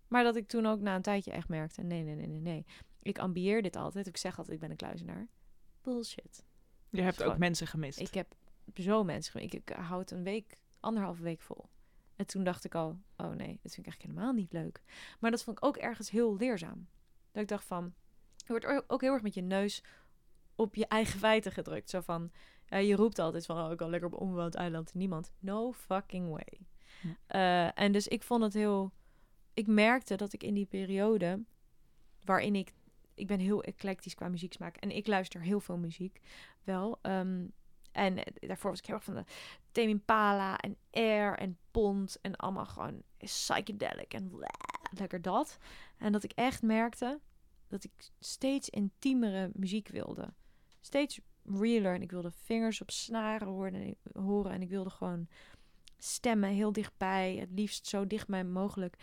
Maar 0.07 0.23
dat 0.23 0.35
ik 0.35 0.47
toen 0.47 0.65
ook 0.65 0.79
na 0.79 0.95
een 0.95 1.01
tijdje 1.01 1.31
echt 1.31 1.47
merkte, 1.47 1.81
nee, 1.83 2.03
nee, 2.03 2.15
nee, 2.15 2.27
nee, 2.27 2.39
nee. 2.39 2.65
Ik 3.01 3.19
ambieer 3.19 3.61
dit 3.61 3.75
altijd. 3.75 4.07
Ik 4.07 4.17
zeg 4.17 4.37
altijd, 4.37 4.55
ik 4.55 4.61
ben 4.61 4.69
een 4.71 4.75
kluizenaar. 4.77 5.27
Bullshit. 5.81 6.43
Je 6.89 7.01
hebt 7.01 7.17
ook 7.17 7.23
Gewoon- 7.23 7.39
mensen 7.39 7.67
gemist. 7.67 7.99
Ik 7.99 8.13
heb 8.13 8.35
zo 8.75 9.03
mensen. 9.03 9.31
ge- 9.31 9.41
Ik, 9.41 9.53
ik 9.53 9.69
houd 9.69 10.11
een 10.11 10.23
week, 10.23 10.57
anderhalve 10.87 11.23
week 11.23 11.41
vol. 11.41 11.69
En 12.15 12.25
toen 12.27 12.43
dacht 12.43 12.65
ik 12.65 12.75
al, 12.75 12.99
oh 13.17 13.29
nee, 13.29 13.59
dit 13.61 13.73
vind 13.73 13.77
ik 13.77 13.85
eigenlijk 13.85 14.01
helemaal 14.01 14.33
niet 14.33 14.51
leuk. 14.51 14.81
Maar 15.19 15.31
dat 15.31 15.43
vond 15.43 15.57
ik 15.57 15.65
ook 15.65 15.77
ergens 15.77 16.09
heel 16.09 16.35
leerzaam. 16.37 16.87
Dat 17.31 17.41
ik 17.41 17.47
dacht 17.47 17.65
van, 17.65 17.93
je 18.35 18.45
wordt 18.47 18.65
ook- 18.87 19.01
heel 19.01 19.13
erg 19.13 19.21
met 19.21 19.33
je 19.33 19.41
neus 19.41 19.83
op 20.55 20.75
je 20.75 20.87
eigen 20.87 21.19
feiten 21.19 21.51
gedrukt. 21.51 21.89
Zo 21.89 22.01
van, 22.01 22.31
je 22.65 22.95
roept 22.95 23.19
altijd 23.19 23.45
van, 23.45 23.65
oh, 23.65 23.71
ik 23.71 23.77
kan 23.77 23.89
lekker 23.89 24.07
op 24.09 24.13
een 24.13 24.27
onbewoond 24.27 24.55
eiland. 24.55 24.93
Niemand. 24.93 25.31
No 25.39 25.71
fucking 25.71 26.29
way. 26.29 26.59
Ja. 27.01 27.15
Eh, 27.27 27.83
en 27.83 27.91
dus 27.91 28.07
ik 28.07 28.23
vond 28.23 28.43
het 28.43 28.53
heel... 28.53 28.91
Ik 29.53 29.67
merkte 29.67 30.15
dat 30.15 30.33
ik 30.33 30.43
in 30.43 30.53
die 30.53 30.65
periode, 30.65 31.43
waarin 32.23 32.55
ik... 32.55 32.73
Ik 33.13 33.27
ben 33.27 33.39
heel 33.39 33.63
eclectisch 33.63 34.15
qua 34.15 34.27
muzieksmaak. 34.27 34.77
En 34.77 34.91
ik 34.91 35.07
luister 35.07 35.41
heel 35.41 35.59
veel 35.59 35.77
muziek, 35.77 36.21
wel. 36.63 36.99
Ehm, 37.01 37.45
en 37.97 38.23
eh, 38.23 38.47
daarvoor 38.47 38.69
was 38.69 38.79
ik 38.79 38.85
heel 38.85 38.95
erg 38.95 39.03
van 39.03 39.15
de 39.15 39.23
Tame 39.71 39.87
Impala 39.87 40.57
en 40.57 40.77
Air 40.91 41.37
en 41.37 41.57
Pond. 41.71 42.17
En 42.21 42.35
allemaal 42.35 42.65
gewoon 42.65 43.01
psychedelic 43.17 44.13
en 44.13 44.31
lekker 44.91 45.21
dat. 45.21 45.57
En 45.97 46.11
dat 46.11 46.23
ik 46.23 46.31
echt 46.31 46.61
merkte 46.61 47.19
dat 47.67 47.83
ik 47.83 47.91
steeds 48.19 48.69
intiemere 48.69 49.49
muziek 49.53 49.87
wilde. 49.87 50.33
Steeds 50.81 51.19
realer. 51.43 51.93
En 51.93 52.01
ik 52.01 52.11
wilde 52.11 52.31
vingers 52.31 52.81
op 52.81 52.91
snaren 52.91 53.47
horen 53.47 53.73
en, 53.73 53.97
horen. 54.21 54.51
En 54.51 54.61
ik 54.61 54.69
wilde 54.69 54.89
gewoon 54.89 55.27
stemmen 55.97 56.49
heel 56.49 56.71
dichtbij. 56.71 57.35
Het 57.35 57.51
liefst 57.51 57.87
zo 57.87 58.07
dichtbij 58.07 58.43
mogelijk. 58.43 58.95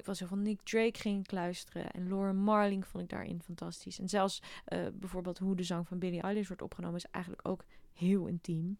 Ik 0.00 0.06
was 0.06 0.18
zo 0.18 0.26
van 0.26 0.42
Nick 0.42 0.62
Drake 0.62 0.98
ging 0.98 1.24
ik 1.24 1.30
luisteren. 1.30 1.90
En 1.90 2.08
Laura 2.08 2.32
Marling 2.32 2.86
vond 2.86 3.04
ik 3.04 3.10
daarin 3.10 3.42
fantastisch. 3.42 3.98
En 3.98 4.08
zelfs 4.08 4.42
eh, 4.64 4.86
bijvoorbeeld 4.92 5.38
hoe 5.38 5.56
de 5.56 5.62
zang 5.62 5.88
van 5.88 5.98
Billie 5.98 6.20
Eilish 6.20 6.46
wordt 6.46 6.62
opgenomen... 6.62 6.96
is 6.96 7.10
eigenlijk 7.10 7.48
ook 7.48 7.64
heel 7.92 8.26
intiem. 8.26 8.78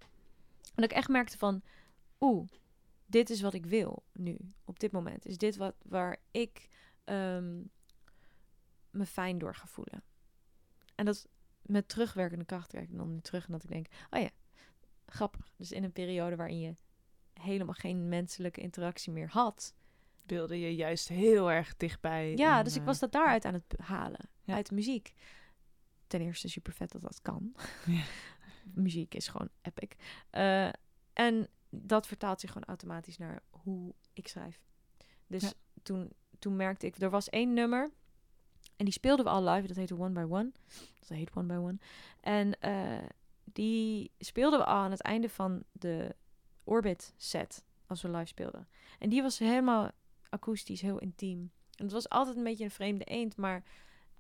En 0.75 0.83
ik 0.83 0.93
echt 0.93 1.09
merkte 1.09 1.39
van... 1.39 1.63
Oeh, 2.21 2.49
dit 3.07 3.31
is 3.31 3.41
wat 3.41 3.55
ik 3.55 3.67
wil 3.67 4.03
nu. 4.13 4.37
Op 4.65 4.81
dit 4.81 4.93
moment. 4.93 5.27
Is 5.27 5.39
dit 5.39 5.57
wat, 5.57 5.75
waar 5.83 6.17
ik 6.31 6.69
ehm, 7.05 7.63
me 8.91 9.07
fijn 9.07 9.39
door 9.39 9.55
ga 9.55 9.67
voelen. 9.67 10.03
En 10.95 11.05
dat 11.05 11.29
met 11.63 11.89
terugwerkende 11.89 12.45
kracht 12.45 12.71
kijk 12.71 12.89
ik 12.89 12.97
dan 12.97 13.11
nu 13.11 13.21
terug. 13.21 13.47
En 13.47 13.53
dat 13.53 13.63
ik 13.63 13.71
denk, 13.71 13.87
oh 14.11 14.21
ja, 14.21 14.31
grappig. 15.07 15.53
Dus 15.57 15.73
in 15.73 15.85
een 15.85 15.93
periode 15.93 16.37
waarin 16.37 16.61
je 16.61 16.77
helemaal 17.33 17.75
geen 17.75 18.09
menselijke 18.09 18.61
interactie 18.61 19.13
meer 19.13 19.29
had... 19.29 19.75
Wilde 20.31 20.61
je 20.61 20.75
juist 20.75 21.09
heel 21.09 21.51
erg 21.51 21.77
dichtbij. 21.77 22.37
Ja, 22.37 22.59
en, 22.59 22.65
dus 22.65 22.75
ik 22.75 22.81
eh, 22.81 22.87
was 22.87 22.99
dat 22.99 23.13
daaruit 23.13 23.45
aan 23.45 23.55
het 23.55 23.75
halen. 23.83 24.29
Ja. 24.45 24.55
Uit 24.55 24.71
muziek. 24.71 25.13
Ten 26.07 26.21
eerste 26.21 26.49
super 26.49 26.73
vet 26.73 26.91
dat 26.93 27.03
dat 27.03 27.21
kan. 27.23 27.55
Ja. 27.87 28.03
muziek 28.75 29.15
is 29.15 29.29
gewoon 29.29 29.49
epic. 29.63 29.89
Eh, 30.31 30.69
en 31.13 31.49
dat 31.69 32.07
vertaalt 32.07 32.41
zich 32.41 32.53
gewoon 32.53 32.69
automatisch 32.69 33.19
naar 33.19 33.43
hoe 33.51 33.95
ik 34.13 34.29
schrijf. 34.29 34.61
Dus 35.27 35.43
Ja. 35.43 35.53
toen, 35.83 36.13
toen 36.39 36.57
merkte 36.57 36.87
ik, 36.87 36.97
er 36.97 37.11
was 37.11 37.29
één 37.29 37.53
nummer. 37.53 37.91
En 38.77 38.85
die 38.85 38.95
speelden 38.95 39.25
we 39.25 39.31
al 39.31 39.45
live. 39.45 39.67
Dat 39.67 39.77
heette 39.77 39.99
One 39.99 40.11
by 40.27 40.33
One. 40.33 40.53
Dat 40.99 41.09
heet 41.09 41.31
One 41.35 41.47
by 41.47 41.55
One. 41.55 41.79
En 42.21 42.61
eh, 42.61 43.09
die 43.45 44.11
speelden 44.19 44.59
we 44.59 44.65
al 44.65 44.77
aan 44.83 44.91
het 44.91 45.03
einde 45.03 45.29
van 45.29 45.63
de 45.73 46.17
Orbit 46.65 47.15
set. 47.17 47.65
Als 47.87 48.03
we 48.03 48.11
live 48.11 48.27
speelden. 48.27 48.69
En 48.99 49.09
die 49.09 49.23
was 49.23 49.39
helemaal 49.39 49.91
akoestisch, 50.31 50.81
heel 50.81 50.99
intiem. 50.99 51.53
En 51.77 51.85
het 51.85 51.93
was 51.93 52.09
altijd 52.09 52.37
een 52.37 52.45
beetje 52.45 52.65
een 52.65 52.71
vreemde 52.71 53.05
eend, 53.05 53.37
maar 53.37 53.65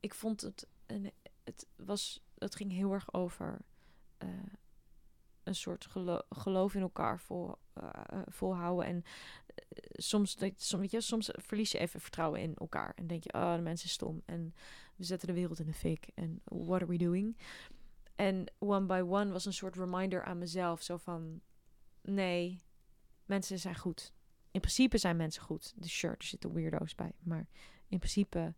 ik 0.00 0.14
vond 0.14 0.40
het, 0.40 0.66
een, 0.86 1.12
het 1.44 1.66
was, 1.76 2.22
het 2.38 2.54
ging 2.54 2.72
heel 2.72 2.92
erg 2.92 3.14
over 3.14 3.58
eh, 4.18 4.28
een 5.42 5.54
soort 5.54 5.86
gelo- 5.86 6.26
geloof 6.30 6.74
in 6.74 6.80
elkaar 6.80 7.20
vol, 7.20 7.54
eh, 7.72 7.88
eh, 8.06 8.20
volhouden. 8.26 8.86
En 8.86 9.02
eh, 9.46 9.64
soms, 9.92 10.36
soms, 10.56 10.80
weet 10.80 10.90
je, 10.90 11.00
soms 11.00 11.30
verlies 11.32 11.72
je 11.72 11.78
even 11.78 12.00
vertrouwen 12.00 12.40
in 12.40 12.54
elkaar. 12.54 12.92
En 12.94 13.06
denk 13.06 13.24
je, 13.24 13.32
oh, 13.34 13.54
de 13.54 13.62
mensen 13.62 13.88
stom. 13.88 14.22
En 14.24 14.54
we 14.96 15.04
zetten 15.04 15.28
de 15.28 15.34
wereld 15.34 15.58
in 15.58 15.66
de 15.66 15.72
fik. 15.72 16.10
En 16.14 16.40
what 16.44 16.82
are 16.82 16.86
we 16.86 16.96
doing? 16.96 17.36
En 18.14 18.52
One 18.58 18.86
by 18.86 19.02
One 19.06 19.32
was 19.32 19.44
een 19.44 19.52
soort 19.52 19.76
reminder 19.76 20.24
aan 20.24 20.38
mezelf. 20.38 20.82
Zo 20.82 20.96
van, 20.96 21.40
nee, 22.02 22.62
mensen 23.24 23.58
zijn 23.58 23.76
goed. 23.76 24.12
In 24.50 24.60
principe 24.60 24.98
zijn 24.98 25.16
mensen 25.16 25.42
goed. 25.42 25.72
Dus 25.76 25.98
sure, 25.98 26.14
er 26.18 26.24
zitten 26.24 26.52
weirdo's 26.52 26.94
bij. 26.94 27.12
Maar 27.18 27.46
in 27.88 27.98
principe 27.98 28.54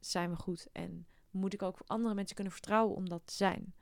zijn 0.00 0.30
we 0.30 0.36
goed. 0.36 0.68
En 0.72 1.06
moet 1.30 1.52
ik 1.52 1.62
ook 1.62 1.78
andere 1.86 2.14
mensen 2.14 2.34
kunnen 2.34 2.52
vertrouwen 2.52 2.96
om 2.96 3.08
dat 3.08 3.22
te 3.24 3.34
zijn. 3.34 3.74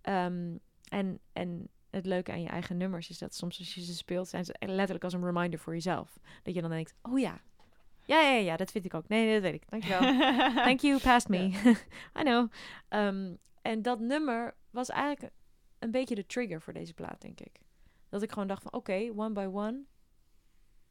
Ehm, 0.00 0.56
en, 0.88 1.20
en 1.32 1.68
het 1.90 2.06
leuke 2.06 2.32
aan 2.32 2.42
je 2.42 2.48
eigen 2.48 2.76
nummers 2.76 3.10
is 3.10 3.18
dat 3.18 3.34
soms 3.34 3.58
als 3.58 3.74
je 3.74 3.84
ze 3.84 3.94
speelt, 3.94 4.28
zijn 4.28 4.44
ze 4.44 4.54
letterlijk 4.58 5.04
als 5.04 5.12
een 5.12 5.24
reminder 5.24 5.58
voor 5.58 5.72
jezelf. 5.72 6.18
Dat 6.42 6.54
je 6.54 6.60
dan 6.60 6.70
denkt, 6.70 6.94
oh 7.02 7.18
ja. 7.18 7.40
Ja, 8.02 8.20
ja, 8.20 8.38
ja, 8.38 8.56
dat 8.56 8.70
vind 8.70 8.84
ik 8.84 8.94
ook. 8.94 9.08
Nee, 9.08 9.24
nee, 9.24 9.32
dat 9.32 9.42
weet 9.42 9.54
ik. 9.54 9.70
Dankjewel. 9.70 10.00
Thank 10.64 10.80
you, 10.80 11.00
past 11.00 11.28
me. 11.28 11.38
I 12.20 12.22
know. 12.22 12.50
Ehm, 12.88 13.34
en 13.62 13.82
dat 13.82 14.00
nummer 14.00 14.54
was 14.70 14.88
eigenlijk 14.88 15.34
een 15.78 15.90
beetje 15.90 16.14
de 16.14 16.26
trigger 16.26 16.62
voor 16.62 16.72
deze 16.72 16.94
plaat, 16.94 17.20
denk 17.20 17.40
ik. 17.40 17.60
Dat 18.08 18.22
ik 18.22 18.32
gewoon 18.32 18.48
dacht 18.48 18.62
van, 18.62 18.72
oké, 18.72 19.12
one 19.16 19.32
by 19.32 19.48
one. 19.52 19.84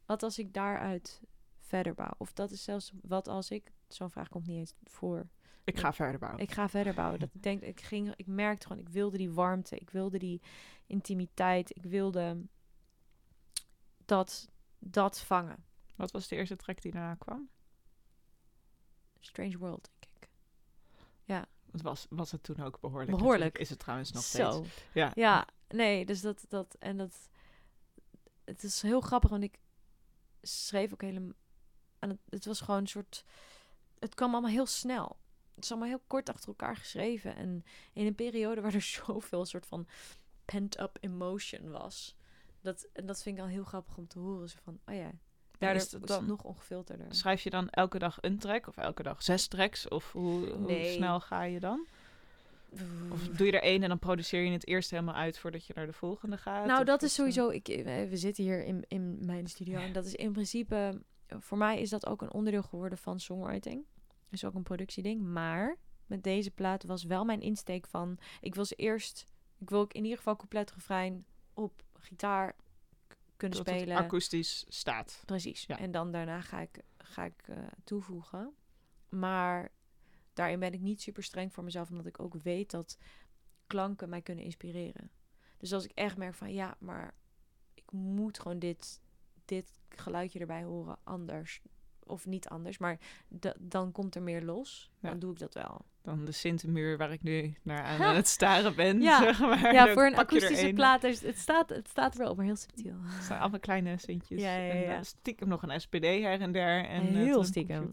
Wat 0.06 0.22
als 0.22 0.38
ik 0.38 0.54
daaruit 0.54 1.20
verder 1.60 1.94
bouw? 1.94 2.14
Of 2.18 2.32
dat 2.32 2.50
is 2.50 2.64
zelfs 2.64 2.92
wat 3.02 3.28
als 3.28 3.50
ik... 3.50 3.72
Zo'n 3.88 4.10
vraag 4.10 4.28
komt 4.28 4.46
niet 4.46 4.58
eens 4.58 4.74
voor. 4.84 5.28
Ik 5.64 5.78
ga 5.78 5.92
verder 5.92 6.20
bouwen. 6.20 6.42
Ik 6.42 6.52
ga 6.52 6.68
verder 6.68 6.94
bouwen. 6.94 7.18
Dat 7.18 7.34
ik 7.34 7.42
denk, 7.42 7.62
ik 7.62 7.80
ging, 7.80 8.14
ik 8.16 8.26
merkte 8.26 8.66
gewoon, 8.66 8.82
ik 8.82 8.88
wilde 8.88 9.16
die 9.16 9.30
warmte, 9.30 9.76
ik 9.76 9.90
wilde 9.90 10.18
die 10.18 10.42
intimiteit, 10.86 11.76
ik 11.76 11.82
wilde 11.82 12.46
dat, 14.04 14.48
dat 14.78 15.20
vangen. 15.20 15.64
Wat 15.96 16.10
was 16.10 16.28
de 16.28 16.36
eerste 16.36 16.56
track 16.56 16.82
die 16.82 16.92
daarna 16.92 17.14
kwam? 17.14 17.48
Strange 19.20 19.58
World, 19.58 19.90
denk 19.98 20.14
ik. 20.16 20.28
Het 21.76 21.84
was, 21.84 22.06
was 22.10 22.30
het 22.30 22.42
toen 22.42 22.60
ook 22.60 22.80
behoorlijk. 22.80 23.18
Behoorlijk. 23.18 23.58
Is 23.58 23.70
het 23.70 23.78
trouwens 23.78 24.12
nog 24.12 24.22
Zo. 24.22 24.50
steeds. 24.50 24.84
Ja. 24.92 25.10
Ja, 25.14 25.46
nee, 25.68 26.06
dus 26.06 26.20
dat, 26.20 26.44
dat, 26.48 26.76
en 26.78 26.96
dat, 26.96 27.28
het 28.44 28.62
is 28.62 28.82
heel 28.82 29.00
grappig, 29.00 29.30
want 29.30 29.42
ik 29.42 29.58
schreef 30.46 30.92
ook 30.92 31.02
helemaal, 31.02 31.32
het, 31.98 32.18
het 32.28 32.44
was 32.44 32.60
gewoon 32.60 32.80
een 32.80 32.86
soort, 32.86 33.24
het 33.98 34.14
kwam 34.14 34.32
allemaal 34.32 34.50
heel 34.50 34.66
snel. 34.66 35.16
Het 35.54 35.64
is 35.64 35.70
allemaal 35.70 35.88
heel 35.88 36.02
kort 36.06 36.28
achter 36.28 36.48
elkaar 36.48 36.76
geschreven 36.76 37.36
en 37.36 37.64
in 37.92 38.06
een 38.06 38.14
periode 38.14 38.60
waar 38.60 38.74
er 38.74 38.82
zoveel 39.06 39.44
soort 39.44 39.66
van 39.66 39.86
pent-up 40.44 40.96
emotion 41.00 41.70
was. 41.70 42.16
Dat, 42.60 42.86
en 42.92 43.06
dat 43.06 43.22
vind 43.22 43.36
ik 43.36 43.42
al 43.42 43.48
heel 43.48 43.64
grappig 43.64 43.96
om 43.96 44.06
te 44.08 44.18
horen. 44.18 44.48
Zo 44.48 44.58
van, 44.62 44.78
oh 44.86 44.94
ja, 44.94 45.10
daardoor 45.58 45.82
is 45.82 45.92
het 45.92 46.06
dan- 46.06 46.26
nog 46.26 46.42
ongefilterder. 46.42 47.14
Schrijf 47.14 47.42
je 47.42 47.50
dan 47.50 47.70
elke 47.70 47.98
dag 47.98 48.18
een 48.20 48.38
track 48.38 48.66
of 48.66 48.76
elke 48.76 49.02
dag 49.02 49.22
zes 49.22 49.46
tracks? 49.46 49.88
Of 49.88 50.12
hoe, 50.12 50.46
hoe 50.48 50.58
Nee. 50.66 50.94
snel 50.94 51.20
ga 51.20 51.42
je 51.42 51.60
dan? 51.60 51.86
Of 53.10 53.28
doe 53.28 53.46
je 53.46 53.52
er 53.52 53.62
één 53.62 53.82
en 53.82 53.88
dan 53.88 53.98
produceer 53.98 54.42
je 54.42 54.50
het 54.50 54.66
eerst 54.66 54.90
helemaal 54.90 55.14
uit 55.14 55.38
voordat 55.38 55.66
je 55.66 55.72
naar 55.76 55.86
de 55.86 55.92
volgende 55.92 56.36
gaat? 56.36 56.66
Nou, 56.66 56.84
dat 56.84 57.02
is 57.02 57.14
sowieso. 57.14 57.48
Ik, 57.48 57.68
eh, 57.68 58.08
we 58.08 58.16
zitten 58.16 58.44
hier 58.44 58.64
in, 58.64 58.84
in 58.88 59.26
mijn 59.26 59.46
studio. 59.46 59.78
En 59.78 59.92
dat 59.92 60.04
is 60.04 60.14
in 60.14 60.32
principe. 60.32 61.02
Voor 61.28 61.58
mij 61.58 61.80
is 61.80 61.90
dat 61.90 62.06
ook 62.06 62.22
een 62.22 62.32
onderdeel 62.32 62.62
geworden 62.62 62.98
van 62.98 63.20
songwriting. 63.20 63.84
Is 64.30 64.44
ook 64.44 64.54
een 64.54 64.62
productieding. 64.62 65.22
Maar 65.22 65.76
met 66.06 66.22
deze 66.22 66.50
plaat 66.50 66.84
was 66.84 67.04
wel 67.04 67.24
mijn 67.24 67.40
insteek 67.40 67.86
van. 67.86 68.18
Ik 68.40 68.54
wil 68.54 68.64
ze 68.64 68.74
eerst. 68.74 69.26
Ik 69.58 69.70
wil 69.70 69.80
ook 69.80 69.92
in 69.92 70.02
ieder 70.02 70.18
geval 70.18 70.36
couplet 70.36 70.72
refrein 70.72 71.24
op 71.54 71.82
gitaar 71.94 72.56
kunnen 73.36 73.64
dat 73.64 73.74
spelen. 73.74 73.96
akoestisch 73.96 74.64
staat. 74.68 75.22
Precies. 75.24 75.64
Ja. 75.66 75.78
En 75.78 75.90
dan 75.90 76.12
daarna 76.12 76.40
ga 76.40 76.60
ik, 76.60 76.80
ga 76.98 77.24
ik 77.24 77.42
eh, 77.48 77.56
toevoegen. 77.84 78.54
Maar 79.08 79.70
daarin 80.36 80.60
ben 80.60 80.72
ik 80.72 80.80
niet 80.80 81.02
super 81.02 81.22
streng 81.22 81.52
voor 81.52 81.64
mezelf, 81.64 81.90
omdat 81.90 82.06
ik 82.06 82.20
ook 82.20 82.34
weet 82.34 82.70
dat 82.70 82.98
klanken 83.66 84.08
mij 84.08 84.22
kunnen 84.22 84.44
inspireren. 84.44 85.10
Dus 85.56 85.72
als 85.72 85.84
ik 85.84 85.90
echt 85.94 86.16
merk 86.16 86.34
van 86.34 86.52
ja, 86.52 86.76
maar 86.78 87.14
ik 87.74 87.92
moet 87.92 88.38
gewoon 88.38 88.58
dit, 88.58 89.00
dit 89.44 89.80
geluidje 89.88 90.38
erbij 90.38 90.64
horen, 90.64 90.98
anders 91.04 91.62
of 92.06 92.26
niet 92.26 92.48
anders, 92.48 92.78
maar 92.78 92.98
da- 93.28 93.54
dan 93.58 93.92
komt 93.92 94.14
er 94.14 94.22
meer 94.22 94.42
los. 94.42 94.90
Ja. 95.00 95.08
Dan 95.10 95.18
doe 95.18 95.32
ik 95.32 95.38
dat 95.38 95.54
wel. 95.54 95.84
Dan 96.02 96.24
de 96.24 96.32
Sintermuur 96.32 96.96
waar 96.98 97.12
ik 97.12 97.22
nu 97.22 97.54
naar 97.62 97.82
aan 97.82 98.00
het 98.16 98.28
staren 98.28 98.74
ben. 98.76 99.00
Ja. 99.00 99.18
zeg 99.22 99.40
maar. 99.40 99.72
Ja, 99.72 99.92
voor 99.92 100.06
een 100.06 100.16
akoestische 100.16 100.72
plaat, 100.72 101.04
is, 101.04 101.22
het, 101.22 101.38
staat, 101.38 101.68
het 101.68 101.88
staat 101.88 102.12
er 102.14 102.18
wel 102.18 102.30
op, 102.30 102.36
maar 102.36 102.46
heel 102.46 102.56
subtiel. 102.56 102.94
Het 103.02 103.24
zijn 103.24 103.40
allemaal 103.40 103.60
kleine 103.60 103.98
Sintjes. 103.98 104.40
Ja, 104.40 104.56
ja, 104.56 104.72
En 104.72 104.96
eh, 104.96 105.02
stiekem 105.02 105.48
nog 105.48 105.62
een 105.62 105.80
SPD 105.80 106.02
her 106.04 106.40
en 106.40 106.52
der. 106.52 106.84
En, 106.84 107.06
eh, 107.08 107.14
Heel 107.14 107.44
stiekem. 107.44 107.90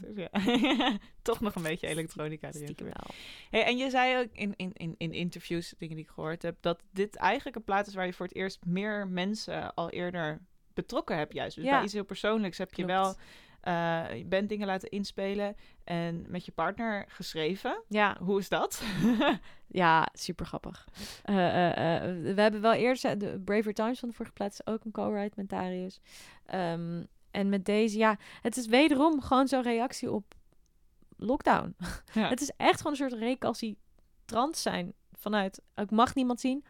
Toch 1.22 1.40
nog 1.42 1.56
een 1.56 1.64
beetje 1.64 1.88
elektronica 1.88 2.48
erin. 2.48 2.62
Stiekem 2.64 2.76
verwerkt. 2.86 3.08
wel. 3.50 3.60
Hey, 3.62 3.70
en 3.70 3.78
je 3.78 3.90
zei 3.90 4.18
ook 4.24 4.30
in, 4.32 4.54
in, 4.56 4.72
in, 4.74 4.96
in 4.98 5.12
interviews, 5.14 5.74
dingen 5.78 5.96
die 5.96 6.06
ik 6.06 6.12
gehoord 6.12 6.42
heb, 6.42 6.58
dat 6.60 6.82
dit 6.92 7.16
eigenlijk 7.16 7.56
een 7.56 7.64
plaat 7.64 7.88
is 7.88 7.94
waar 7.94 8.06
je 8.06 8.14
voor 8.14 8.26
het 8.26 8.36
eerst 8.36 8.66
meer 8.66 9.08
mensen 9.08 9.74
al 9.74 9.90
eerder 9.90 10.42
betrokken 10.74 11.18
hebt 11.18 11.34
juist. 11.34 11.56
Dus 11.56 11.66
Ja. 11.66 11.72
bij 11.72 11.84
iets 11.84 11.94
heel 11.94 12.04
persoonlijks 12.04 12.58
heb 12.58 12.74
je 12.74 12.86
Klopt. 12.86 12.92
wel, 13.00 13.16
eh, 13.64 14.04
je 14.16 14.26
bent 14.26 14.50
dingen 14.50 14.68
laten 14.68 14.90
inspelen 14.90 15.56
en 15.84 16.26
met 16.28 16.46
je 16.46 16.52
partner 16.52 17.06
geschreven. 17.08 17.84
Ja, 17.90 18.18
Hoe 18.20 18.40
is 18.40 18.50
dat? 18.50 18.84
ja, 19.68 20.08
super 20.14 20.46
grappig. 20.46 20.88
Eh, 21.24 21.70
eh, 21.70 22.36
we 22.36 22.42
hebben 22.42 22.62
wel 22.62 22.74
eerder, 22.74 23.18
de 23.18 23.42
Braver 23.46 23.74
Times 23.74 24.00
van 24.00 24.10
de 24.10 24.16
vorige 24.16 24.34
plaat 24.34 24.52
is 24.52 24.66
ook 24.66 24.84
een 24.84 24.92
co-write 24.92 25.34
met 25.36 25.50
Darius. 25.50 26.00
Ehm, 26.46 27.04
en 27.32 27.50
met 27.50 27.66
deze, 27.66 27.98
ja, 27.98 28.18
het 28.42 28.58
is 28.58 28.66
wederom 28.66 29.22
gewoon 29.22 29.48
zo'n 29.48 29.62
reactie 29.62 30.12
op 30.12 30.36
lockdown. 31.18 31.76
Ja. 32.14 32.30
Het 32.34 32.42
is 32.42 32.52
echt 32.58 32.78
gewoon 32.78 32.92
een 32.92 33.10
soort 33.10 33.22
recalcitrant 33.22 34.58
zijn 34.58 34.94
vanuit, 35.12 35.62
ik 35.76 35.92
mag 35.92 36.16
niemand 36.16 36.40
zien. 36.40 36.66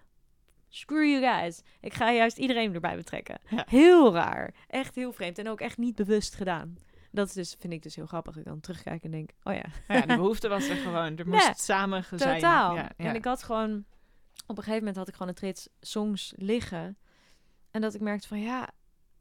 Screw 0.75 1.03
you 1.03 1.21
guys. 1.21 1.61
Ik 1.79 1.93
ga 1.93 2.11
juist 2.11 2.37
iedereen 2.37 2.73
erbij 2.73 2.95
betrekken. 2.95 3.39
Ja. 3.49 3.65
Heel 3.69 4.13
raar. 4.13 4.53
Echt 4.67 4.95
heel 4.95 5.11
vreemd. 5.11 5.37
En 5.37 5.47
ook 5.47 5.59
echt 5.59 5.77
niet 5.77 5.95
bewust 5.95 6.35
gedaan. 6.35 6.77
Dat 7.11 7.27
is 7.27 7.33
dus, 7.33 7.55
vind 7.59 7.73
ik 7.73 7.83
dus 7.83 7.95
heel 7.95 8.05
grappig. 8.05 8.37
Ik 8.37 8.45
dan 8.45 8.59
terugkijk 8.59 9.03
en 9.03 9.11
denk, 9.11 9.29
oh 9.43 9.53
ja, 9.53 9.65
ja, 9.87 10.01
de 10.01 10.15
behoefte 10.23 10.47
was 10.47 10.67
er 10.67 10.75
gewoon. 10.75 11.17
Er 11.17 11.27
moest 11.27 11.45
Nee, 11.45 11.53
samen 11.55 12.03
zijn. 12.03 12.19
Totaal. 12.39 12.75
Ja, 12.75 12.91
ja. 12.97 13.09
En 13.09 13.15
ik 13.15 13.25
had 13.25 13.43
gewoon... 13.43 13.85
Op 14.47 14.57
een 14.57 14.63
gegeven 14.63 14.77
moment 14.77 14.95
had 14.95 15.07
ik 15.07 15.13
gewoon 15.13 15.27
een 15.27 15.33
trits 15.33 15.69
songs 15.79 16.33
liggen. 16.35 16.97
En 17.71 17.81
dat 17.81 17.93
ik 17.93 18.01
merkte 18.01 18.27
van 18.27 18.39
ja... 18.39 18.69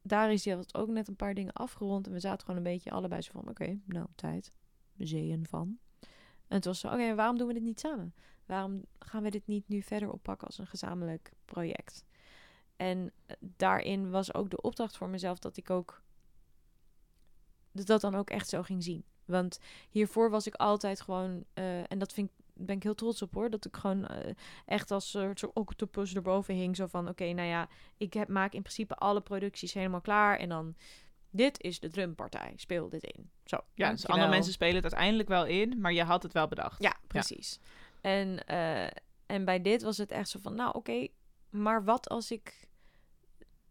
Darius 0.03 0.43
die 0.43 0.55
had 0.55 0.75
ook 0.75 0.89
net 0.89 1.09
een 1.09 1.17
paar 1.17 1.35
dingen 1.35 1.53
afgerond. 1.53 2.07
En 2.07 2.13
we 2.13 2.21
zaten 2.21 2.41
gewoon 2.41 2.57
een 2.57 2.73
beetje 2.73 2.91
allebei 2.91 3.23
zo 3.23 3.31
van... 3.33 3.49
Oké, 3.49 3.79
nou, 3.85 4.07
tijd. 4.15 4.53
Zeeën 4.99 5.47
van. 5.49 5.79
En 6.49 6.57
het 6.57 6.65
was 6.65 6.81
zo... 6.81 6.89
Oké, 6.89 7.15
waarom 7.15 7.39
doen 7.39 7.47
we 7.47 7.53
dit 7.53 7.63
niet 7.63 7.81
samen? 7.81 8.15
Waarom 8.53 8.85
gaan 8.99 9.23
we 9.23 9.31
dit 9.31 9.47
niet 9.47 9.69
nu 9.69 9.83
verder 9.83 10.13
oppakken 10.13 10.47
als 10.47 10.59
een 10.59 10.67
gezamenlijk 10.67 11.33
project? 11.45 12.05
En 12.77 13.13
eh, 13.27 13.37
daarin 13.41 14.11
was 14.11 14.35
ook 14.35 14.51
de 14.51 14.61
opdracht 14.61 14.97
voor 14.97 15.09
mezelf 15.09 15.39
dat 15.39 15.57
ik 15.57 15.71
ook... 15.71 16.03
Dat 17.71 17.87
dat 17.87 18.01
dan 18.01 18.15
ook 18.15 18.31
echt 18.31 18.49
zo 18.49 18.63
ging 18.63 18.83
zien. 18.83 19.05
Want 19.25 19.59
hiervoor 19.91 20.31
was 20.31 20.47
ik 20.47 20.55
altijd 20.55 21.01
gewoon... 21.01 21.45
eh, 21.55 21.91
en 21.91 21.99
dat 21.99 22.13
vind 22.13 22.29
ik 22.29 22.35
ben 22.55 22.77
ik 22.77 22.83
heel 22.83 22.95
trots 22.95 23.23
op 23.23 23.35
hoor. 23.35 23.51
Dat 23.51 23.65
ik 23.65 23.77
gewoon 23.77 24.07
eh, 24.07 24.35
echt 24.67 24.91
als 24.91 25.11
soort 25.11 25.39
soort 25.39 25.55
octopus 25.55 26.15
erboven 26.15 26.55
hing. 26.55 26.77
Zo 26.77 26.87
van, 26.87 27.09
oké, 27.09 27.33
nou 27.33 27.49
ja, 27.49 27.69
ik 27.97 28.15
heb, 28.15 28.29
maak 28.29 28.53
in 28.53 28.63
principe 28.63 28.95
alle 28.95 29.21
producties 29.21 29.73
helemaal 29.73 30.01
klaar. 30.01 30.39
En 30.39 30.49
dan, 30.49 30.75
dit 31.31 31.63
is 31.63 31.81
de 31.81 31.89
drumpartij. 31.89 32.53
Speel 32.57 32.89
dit 32.89 33.03
in. 33.03 33.31
Zo, 33.45 33.59
ja, 33.75 33.91
dus 33.91 34.07
andere 34.07 34.31
mensen 34.31 34.53
spelen 34.53 34.75
het 34.75 34.85
uiteindelijk 34.85 35.29
wel 35.29 35.47
in, 35.47 35.81
maar 35.81 35.93
je 35.93 36.03
had 36.03 36.23
het 36.23 36.33
wel 36.33 36.49
bedacht. 36.49 36.83
Ja, 36.83 36.97
precies. 37.07 37.61
En, 38.03 38.47
eh, 38.47 38.87
en 39.27 39.45
bij 39.45 39.63
dit 39.63 39.83
was 39.83 39.99
het 39.99 40.11
echt 40.11 40.29
zo 40.29 40.39
van, 40.43 40.55
nou 40.55 40.75
oké, 40.75 41.09
maar 41.51 41.85
wat 41.85 42.09
als 42.09 42.31
ik 42.31 42.69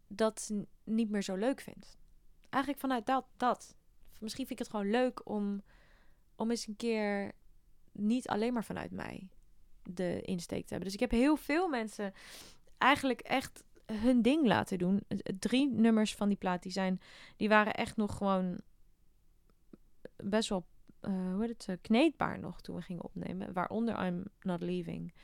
dat 0.06 0.50
niet 0.84 1.10
meer 1.10 1.22
zo 1.22 1.34
leuk 1.34 1.60
vind? 1.60 1.98
Eigenlijk 2.50 2.82
vanuit 2.82 3.06
dat, 3.06 3.26
dat. 3.36 3.76
Misschien 4.18 4.46
vind 4.46 4.60
ik 4.60 4.66
het 4.66 4.74
gewoon 4.74 4.90
leuk 4.90 5.28
om, 5.28 5.62
om 6.36 6.50
eens 6.50 6.66
een 6.66 6.76
keer 6.76 7.32
niet 7.92 8.28
alleen 8.28 8.52
maar 8.52 8.64
vanuit 8.64 8.90
mij 8.90 9.28
de 9.82 10.20
insteek 10.20 10.62
te 10.62 10.74
hebben. 10.74 10.84
Dus 10.84 10.94
ik 10.94 11.00
heb 11.00 11.10
heel 11.10 11.36
veel 11.36 11.68
mensen 11.68 12.12
eigenlijk 12.78 13.20
echt 13.20 13.64
hun 13.86 14.22
ding 14.22 14.46
laten 14.46 14.78
doen. 14.78 15.02
Drie 15.38 15.68
nummers 15.70 16.14
van 16.14 16.28
die 16.28 16.36
plaat, 16.36 16.62
die, 16.62 16.72
zijn, 16.72 17.00
die 17.36 17.48
waren 17.48 17.74
echt 17.74 17.96
nog 17.96 18.16
gewoon 18.16 18.60
best 20.16 20.48
wel 20.48 20.66
eh, 21.02 21.32
hoe 21.32 21.40
heet 21.40 21.48
het, 21.48 21.68
eh, 21.68 21.76
kneedbaar 21.80 22.38
nog 22.38 22.60
toen 22.60 22.76
we 22.76 22.82
gingen 22.82 23.04
opnemen. 23.04 23.52
Waaronder 23.52 24.06
I'm 24.06 24.24
Not 24.40 24.62
Leaving 24.62 25.14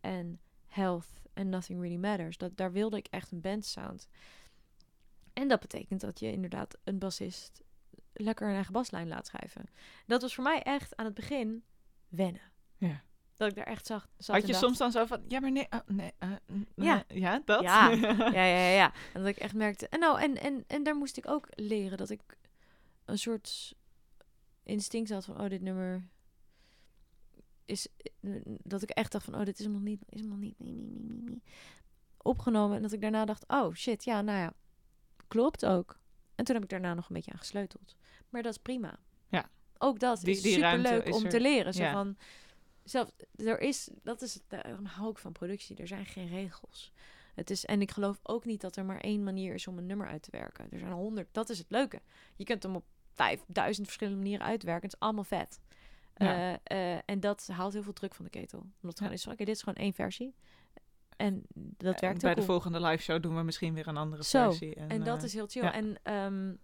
en 0.00 0.40
Health 0.66 1.06
and 1.34 1.46
Nothing 1.46 1.80
Really 1.80 1.96
Matters. 1.96 2.36
Dat, 2.36 2.56
daar 2.56 2.72
wilde 2.72 2.96
ik 2.96 3.06
echt 3.10 3.30
een 3.30 3.40
bandsound. 3.40 4.08
En 5.32 5.48
dat 5.48 5.60
betekent 5.60 6.00
dat 6.00 6.20
je 6.20 6.32
inderdaad 6.32 6.78
een 6.84 6.98
bassist 6.98 7.62
lekker 8.12 8.48
een 8.48 8.54
eigen 8.54 8.72
baslijn 8.72 9.08
laat 9.08 9.26
schrijven. 9.26 9.64
Dat 10.06 10.22
was 10.22 10.34
voor 10.34 10.44
mij 10.44 10.62
echt 10.62 10.96
aan 10.96 11.04
het 11.04 11.14
begin 11.14 11.64
wennen. 12.08 12.52
Ja. 12.76 13.02
Dat 13.34 13.48
ik 13.48 13.54
daar 13.54 13.66
echt 13.66 13.86
zag. 13.86 14.08
Had 14.16 14.28
en 14.28 14.40
je 14.40 14.46
dacht, 14.46 14.58
soms 14.58 14.78
dan 14.78 14.92
zo 14.92 15.04
van, 15.04 15.22
ja, 15.28 15.40
maar 15.40 15.52
nee, 15.52 15.66
oh, 15.70 15.80
nee, 15.86 16.12
eh, 16.18 16.28
mm, 16.46 16.66
Ja. 16.74 17.04
eh, 17.06 17.16
ja, 17.16 17.42
dat? 17.44 17.62
Ja. 17.62 17.90
ja, 17.90 18.30
ja, 18.32 18.44
ja, 18.44 18.68
ja. 18.68 18.92
En 19.12 19.20
dat 19.20 19.28
ik 19.28 19.36
echt 19.36 19.54
merkte. 19.54 19.88
En, 19.88 19.98
nou, 19.98 20.20
en, 20.20 20.40
en, 20.40 20.64
en 20.66 20.82
daar 20.82 20.96
moest 20.96 21.16
ik 21.16 21.28
ook 21.28 21.46
leren 21.50 21.98
dat 21.98 22.10
ik 22.10 22.20
een 23.04 23.18
soort 23.18 23.74
instinct 24.66 25.10
had 25.10 25.24
van, 25.24 25.40
oh, 25.40 25.48
dit 25.48 25.60
nummer 25.62 26.08
is. 27.64 27.88
Dat 28.62 28.82
ik 28.82 28.90
echt 28.90 29.12
dacht 29.12 29.24
van, 29.24 29.34
oh, 29.34 29.44
dit 29.44 29.58
is 29.58 29.66
nog 29.66 29.82
niet, 29.82 30.02
is 30.08 30.22
nog 30.22 30.38
niet, 30.38 30.58
nee, 30.58 30.72
nee, 30.72 30.86
nee, 30.88 31.06
nee, 31.08 31.22
nee. 31.22 31.42
opgenomen. 32.16 32.76
En 32.76 32.82
dat 32.82 32.92
ik 32.92 33.00
daarna 33.00 33.24
dacht, 33.24 33.44
oh 33.48 33.74
shit, 33.74 34.04
ja, 34.04 34.20
nou 34.22 34.38
ja, 34.38 34.52
klopt 35.26 35.66
ook. 35.66 35.98
En 36.34 36.44
toen 36.44 36.54
heb 36.54 36.64
ik 36.64 36.70
daarna 36.70 36.94
nog 36.94 37.08
een 37.08 37.14
beetje 37.14 37.32
aan 37.32 37.38
gesleuteld. 37.38 37.96
Maar 38.28 38.42
dat 38.42 38.52
is 38.52 38.58
prima. 38.62 38.98
Ja. 39.28 39.50
Ook 39.78 39.98
dat 39.98 40.20
Die- 40.20 40.34
is 40.34 40.42
die 40.42 40.52
superleuk 40.52 41.04
is 41.04 41.16
om 41.16 41.24
er. 41.24 41.30
te 41.30 41.40
leren. 41.40 41.74
Zo 41.74 41.82
Ja. 41.82 41.92
van, 41.92 42.16
zelf, 42.84 43.10
er 43.36 43.60
is, 43.60 43.88
dat 44.02 44.22
is 44.22 44.34
het, 44.34 44.42
daarom 44.48 44.84
hou 44.84 45.10
ik 45.10 45.18
van 45.18 45.32
productie. 45.32 45.76
Er 45.76 45.86
zijn 45.86 46.06
geen 46.06 46.28
regels. 46.28 46.92
Het 47.34 47.50
is, 47.50 47.64
en 47.64 47.80
ik 47.80 47.90
geloof 47.90 48.18
ook 48.22 48.44
niet 48.44 48.60
dat 48.60 48.76
er 48.76 48.84
maar 48.84 49.00
één 49.00 49.22
manier 49.24 49.54
is 49.54 49.66
om 49.66 49.78
een 49.78 49.86
nummer 49.86 50.06
uit 50.08 50.22
te 50.22 50.30
werken. 50.30 50.66
Er 50.70 50.78
zijn 50.78 50.92
honderd. 50.92 51.28
Dat 51.32 51.48
is 51.50 51.58
het 51.58 51.70
leuke. 51.70 52.00
Je 52.36 52.44
kunt 52.44 52.62
hem 52.62 52.76
op 52.76 52.84
vijfduizend 53.16 53.86
verschillende 53.86 54.22
manieren 54.22 54.46
uitwerken. 54.46 54.84
Het 54.84 54.92
is 54.94 55.00
allemaal 55.00 55.24
vet. 55.24 55.60
Ja. 56.14 56.58
Eh, 56.62 56.94
eh, 56.94 57.02
en 57.06 57.20
dat 57.20 57.48
haalt 57.52 57.72
heel 57.72 57.82
veel 57.82 57.92
druk 57.92 58.14
van 58.14 58.24
de 58.24 58.30
ketel. 58.30 58.58
Omdat 58.58 58.74
het 58.80 58.98
gewoon 58.98 59.12
is 59.12 59.22
van, 59.22 59.32
oké, 59.32 59.44
dit 59.44 59.54
is 59.54 59.62
gewoon 59.62 59.78
één 59.78 59.92
versie. 59.92 60.34
En 61.16 61.42
dat 61.54 62.00
werkt 62.00 62.20
Bij 62.20 62.30
ook 62.30 62.36
de 62.36 62.42
volgende 62.42 62.80
live 62.80 63.02
show 63.02 63.22
doen 63.22 63.36
we 63.36 63.42
misschien 63.42 63.74
weer 63.74 63.88
een 63.88 63.96
andere 63.96 64.24
Zo, 64.24 64.42
versie. 64.44 64.74
En, 64.74 64.88
en 64.88 65.04
dat 65.04 65.18
eh, 65.18 65.24
is 65.24 65.32
heel 65.32 65.46
chill. 65.46 65.62
ja. 65.62 65.72
En 65.72 65.98
ehm, 66.02 66.54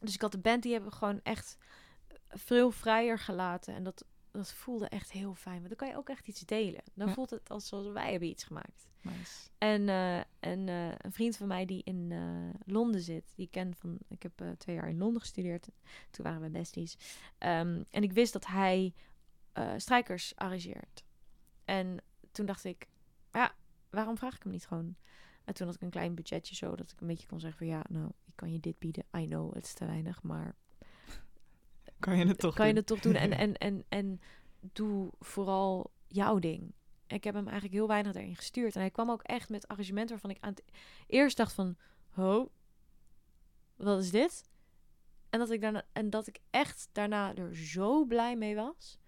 dus 0.00 0.14
ik 0.14 0.20
had 0.20 0.32
de 0.32 0.38
band, 0.38 0.62
die 0.62 0.72
hebben 0.72 0.92
gewoon 0.92 1.20
echt 1.22 1.56
veel 2.28 2.70
vrijer 2.70 3.18
gelaten. 3.18 3.74
En 3.74 3.82
dat, 3.82 4.04
dat 4.32 4.52
voelde 4.52 4.88
echt 4.88 5.12
heel 5.12 5.34
fijn. 5.34 5.56
Want 5.56 5.68
dan 5.68 5.76
kan 5.76 5.88
je 5.88 5.96
ook 5.96 6.08
echt 6.08 6.28
iets 6.28 6.40
delen. 6.40 6.82
Dan 6.94 7.08
Ja. 7.08 7.14
voelt 7.14 7.30
het 7.30 7.50
alsof 7.50 7.92
wij 7.92 8.10
hebben 8.10 8.28
iets 8.28 8.44
gemaakt. 8.44 8.88
nice. 9.02 9.48
En, 9.58 9.88
eh, 9.88 10.18
en 10.40 10.68
eh, 10.68 10.88
een 10.98 11.12
vriend 11.12 11.36
van 11.36 11.46
mij 11.46 11.64
die 11.64 11.82
in 11.84 12.12
eh, 12.12 12.60
Londen 12.72 13.00
zit, 13.00 13.32
die 13.34 13.44
ik 13.44 13.50
ken 13.50 13.74
van, 13.74 13.98
ik 14.08 14.22
heb 14.22 14.42
twee 14.58 14.76
jaar 14.76 14.88
in 14.88 14.98
Londen 14.98 15.20
gestudeerd. 15.20 15.68
Toen 16.10 16.24
waren 16.24 16.40
we 16.40 16.50
besties. 16.50 16.96
Ehm, 17.38 17.82
en 17.90 18.02
ik 18.02 18.12
wist 18.12 18.32
dat 18.32 18.46
hij 18.46 18.94
strijkers 19.76 20.36
arrangeert. 20.36 21.04
En 21.64 21.98
toen 22.32 22.46
dacht 22.46 22.64
ik, 22.64 22.88
ja, 23.32 23.54
waarom 23.90 24.16
vraag 24.18 24.36
ik 24.36 24.42
hem 24.42 24.52
niet 24.52 24.66
gewoon? 24.66 24.96
En 25.44 25.54
toen 25.54 25.66
had 25.66 25.74
ik 25.74 25.82
een 25.82 25.90
klein 25.90 26.14
budgetje 26.14 26.54
zo, 26.54 26.76
dat 26.76 26.90
ik 26.90 27.00
een 27.00 27.06
beetje 27.06 27.26
kon 27.26 27.40
zeggen 27.40 27.58
van, 27.58 27.76
ja, 27.76 27.84
nou, 27.88 28.06
ik 28.26 28.32
kan 28.34 28.52
je 28.52 28.60
dit 28.60 28.78
bieden. 28.78 29.04
I 29.16 29.26
know, 29.26 29.54
het 29.54 29.64
is 29.64 29.72
te 29.74 29.86
weinig, 29.86 30.22
maar 30.22 30.54
Kan 32.00 32.18
je 32.18 32.26
het 32.26 32.38
toch 32.38 32.54
kan 32.54 32.66
je 32.66 32.72
doen? 32.72 32.80
het 32.80 32.90
toch 32.90 33.00
doen? 33.00 33.14
En, 33.14 33.32
en, 33.44 33.56
en, 33.56 33.84
en 33.88 34.20
doe 34.60 35.10
vooral 35.20 35.90
jouw 36.06 36.38
ding. 36.38 36.72
Ik 37.06 37.24
heb 37.24 37.34
hem 37.34 37.44
eigenlijk 37.44 37.74
heel 37.74 37.88
weinig 37.88 38.12
daarin 38.12 38.36
gestuurd. 38.36 38.74
En 38.74 38.80
hij 38.80 38.90
kwam 38.90 39.10
ook 39.10 39.22
echt 39.22 39.48
met 39.48 39.68
arrangementen 39.68 40.10
waarvan 40.10 40.30
ik 40.30 40.40
aan 40.40 40.50
het 40.50 40.62
eerst 41.06 41.36
dacht 41.36 41.52
van... 41.52 41.76
Ho, 42.10 42.50
wat 43.76 44.00
is 44.00 44.10
dit? 44.10 44.48
En 45.30 45.38
dat 45.38 45.50
ik, 45.50 45.60
daarna, 45.60 45.82
en 45.92 46.10
dat 46.10 46.26
ik 46.26 46.38
echt 46.50 46.88
daarna 46.92 47.34
er 47.34 47.56
zo 47.56 48.04
blij 48.04 48.36
mee 48.36 48.54
was. 48.54 48.98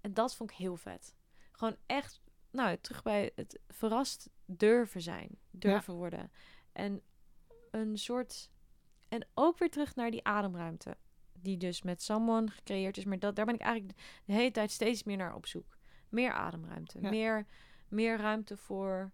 En 0.00 0.14
dat 0.14 0.36
vond 0.36 0.50
ik 0.50 0.56
heel 0.56 0.76
vet. 0.76 1.14
Gewoon 1.52 1.76
echt, 1.86 2.20
nou, 2.50 2.78
terug 2.80 3.02
bij 3.02 3.32
het 3.34 3.60
verrast 3.68 4.30
durven 4.44 5.02
zijn. 5.02 5.38
Durven 5.50 5.94
worden. 5.94 6.32
En 6.72 7.02
een 7.70 7.98
soort... 7.98 8.50
En 9.08 9.26
ook 9.34 9.58
weer 9.58 9.70
terug 9.70 9.94
naar 9.94 10.10
die 10.10 10.24
ademruimte 10.24 10.96
die 11.42 11.56
dus 11.56 11.82
met 11.82 12.02
Someone 12.02 12.48
gecreëerd 12.50 12.96
is. 12.96 13.04
Maar 13.04 13.18
dat, 13.18 13.36
daar 13.36 13.44
ben 13.46 13.54
ik 13.54 13.60
eigenlijk 13.60 13.98
de 14.24 14.32
hele 14.32 14.50
tijd 14.50 14.70
steeds 14.70 15.02
meer 15.02 15.16
naar 15.16 15.34
op 15.34 15.46
zoek. 15.46 15.76
Meer 16.08 16.32
ademruimte. 16.32 16.98
Ja. 17.00 17.10
Meer, 17.10 17.46
meer 17.88 18.16
ruimte 18.18 18.56
voor, 18.56 19.10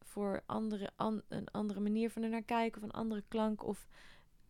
voor 0.00 0.42
andere, 0.46 0.90
an- 0.96 1.22
een 1.28 1.48
andere 1.48 1.80
manier 1.80 2.10
van 2.10 2.22
er 2.22 2.28
naar 2.30 2.42
kijken. 2.42 2.78
Of 2.82 2.88
een 2.88 2.94
andere 2.94 3.22
klank. 3.28 3.64
Of 3.64 3.86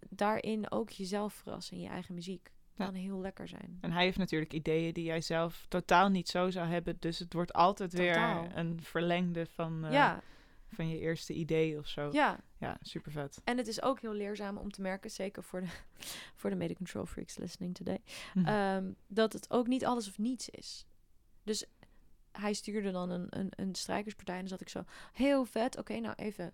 daarin 0.09 0.71
ook 0.71 0.91
jezelf 0.91 1.33
verrassen 1.35 1.77
in 1.77 1.83
je 1.83 1.89
eigen 1.89 2.15
muziek. 2.15 2.53
Ja. 2.77 2.85
Kan 2.85 2.95
heel 2.95 3.21
lekker 3.21 3.49
zijn. 3.49 3.79
En 3.81 3.93
hij 3.93 4.05
heeft 4.05 4.19
natuurlijk 4.19 4.53
ideeën 4.53 4.93
die 4.93 5.05
jij 5.05 5.21
zelf 5.21 5.67
totaal 5.69 6.09
niet 6.09 6.29
zo 6.29 6.51
zou 6.51 6.69
hebben. 6.69 6.97
Dus 6.99 7.19
het 7.19 7.33
wordt 7.33 7.53
altijd 7.53 7.91
Totaal. 7.91 8.43
weer 8.43 8.57
een 8.59 8.83
verlengde 8.83 9.47
van, 9.47 9.85
eh, 9.85 9.93
ja, 9.93 10.23
van 10.75 10.89
je 10.89 10.99
eerste 10.99 11.33
idee 11.33 11.79
of 11.79 11.87
zo. 11.89 12.09
Ja, 12.13 12.41
Ja, 12.59 12.77
super 12.81 13.13
vet. 13.13 13.41
en 13.45 13.57
het 13.57 13.67
is 13.67 13.83
ook 13.83 14.01
heel 14.01 14.13
leerzaam 14.13 14.57
om 14.57 14.71
te 14.71 14.81
merken, 14.81 15.11
zeker 15.11 15.43
voor 15.43 15.61
de, 15.61 15.67
voor 16.39 16.51
de 16.51 16.57
mede 16.57 16.75
control 16.75 17.07
freaks 17.07 17.37
listening 17.37 17.75
today, 17.75 17.99
Mhm. 18.35 18.47
ehm, 18.47 18.93
dat 19.07 19.33
het 19.33 19.51
ook 19.51 19.67
niet 19.67 19.85
alles 19.85 20.09
of 20.09 20.19
niets 20.19 20.49
is. 20.51 20.87
Dus 21.43 21.65
hij 22.33 22.53
stuurde 22.53 22.91
dan 22.91 23.11
een, 23.11 23.27
een, 23.31 23.49
een 23.57 23.75
strijkerspartij 23.75 24.35
en 24.35 24.41
dan 24.41 24.49
zat 24.49 24.61
ik 24.61 24.69
zo, 24.69 24.85
heel 25.13 25.45
vet, 25.45 25.79
oké, 25.79 25.99
nou 25.99 26.15
even 26.15 26.53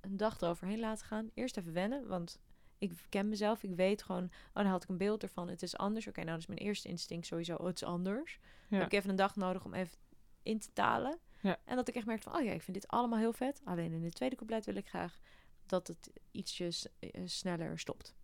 een 0.00 0.16
dag 0.16 0.40
eroverheen 0.40 0.80
laten 0.80 1.06
gaan. 1.06 1.30
Eerst 1.34 1.56
even 1.56 1.72
wennen, 1.72 2.06
want 2.06 2.38
ik 2.78 2.92
ken 3.08 3.28
mezelf, 3.28 3.62
ik 3.62 3.74
weet 3.76 4.02
gewoon, 4.02 4.24
oh, 4.24 4.30
dan 4.52 4.66
had 4.66 4.82
ik 4.82 4.88
een 4.88 4.96
beeld 4.96 5.22
ervan, 5.22 5.48
het 5.48 5.62
is 5.62 5.76
anders. 5.76 6.06
Oké, 6.06 6.18
nou, 6.20 6.30
dat 6.30 6.38
is 6.40 6.46
mijn 6.46 6.58
eerste 6.60 6.88
instinct 6.88 7.26
sowieso, 7.26 7.54
oh, 7.54 7.66
het 7.66 7.76
is 7.76 7.84
anders. 7.88 8.38
Dan 8.68 8.78
heb 8.78 8.86
ik 8.88 8.98
even 8.98 9.10
een 9.10 9.16
dag 9.16 9.36
nodig 9.36 9.64
om 9.64 9.74
even 9.74 9.98
in 10.42 10.58
te 10.58 10.72
talen. 10.72 11.18
Ja. 11.42 11.56
En 11.64 11.76
dat 11.76 11.88
ik 11.88 11.94
echt 11.94 12.06
merkte 12.06 12.30
van, 12.30 12.38
oh 12.40 12.44
ja, 12.46 12.52
ik 12.52 12.62
vind 12.62 12.80
dit 12.80 12.88
allemaal 12.88 13.18
heel 13.18 13.32
vet. 13.32 13.60
Alleen 13.64 13.92
in 13.92 14.02
de 14.02 14.10
tweede 14.12 14.36
couplet 14.36 14.64
wil 14.66 14.76
ik 14.76 14.88
graag 14.88 15.18
dat 15.66 15.86
het 15.86 16.10
ietsjes 16.30 16.86
eh, 16.98 17.22
sneller 17.24 17.78
stopt. 17.78 18.14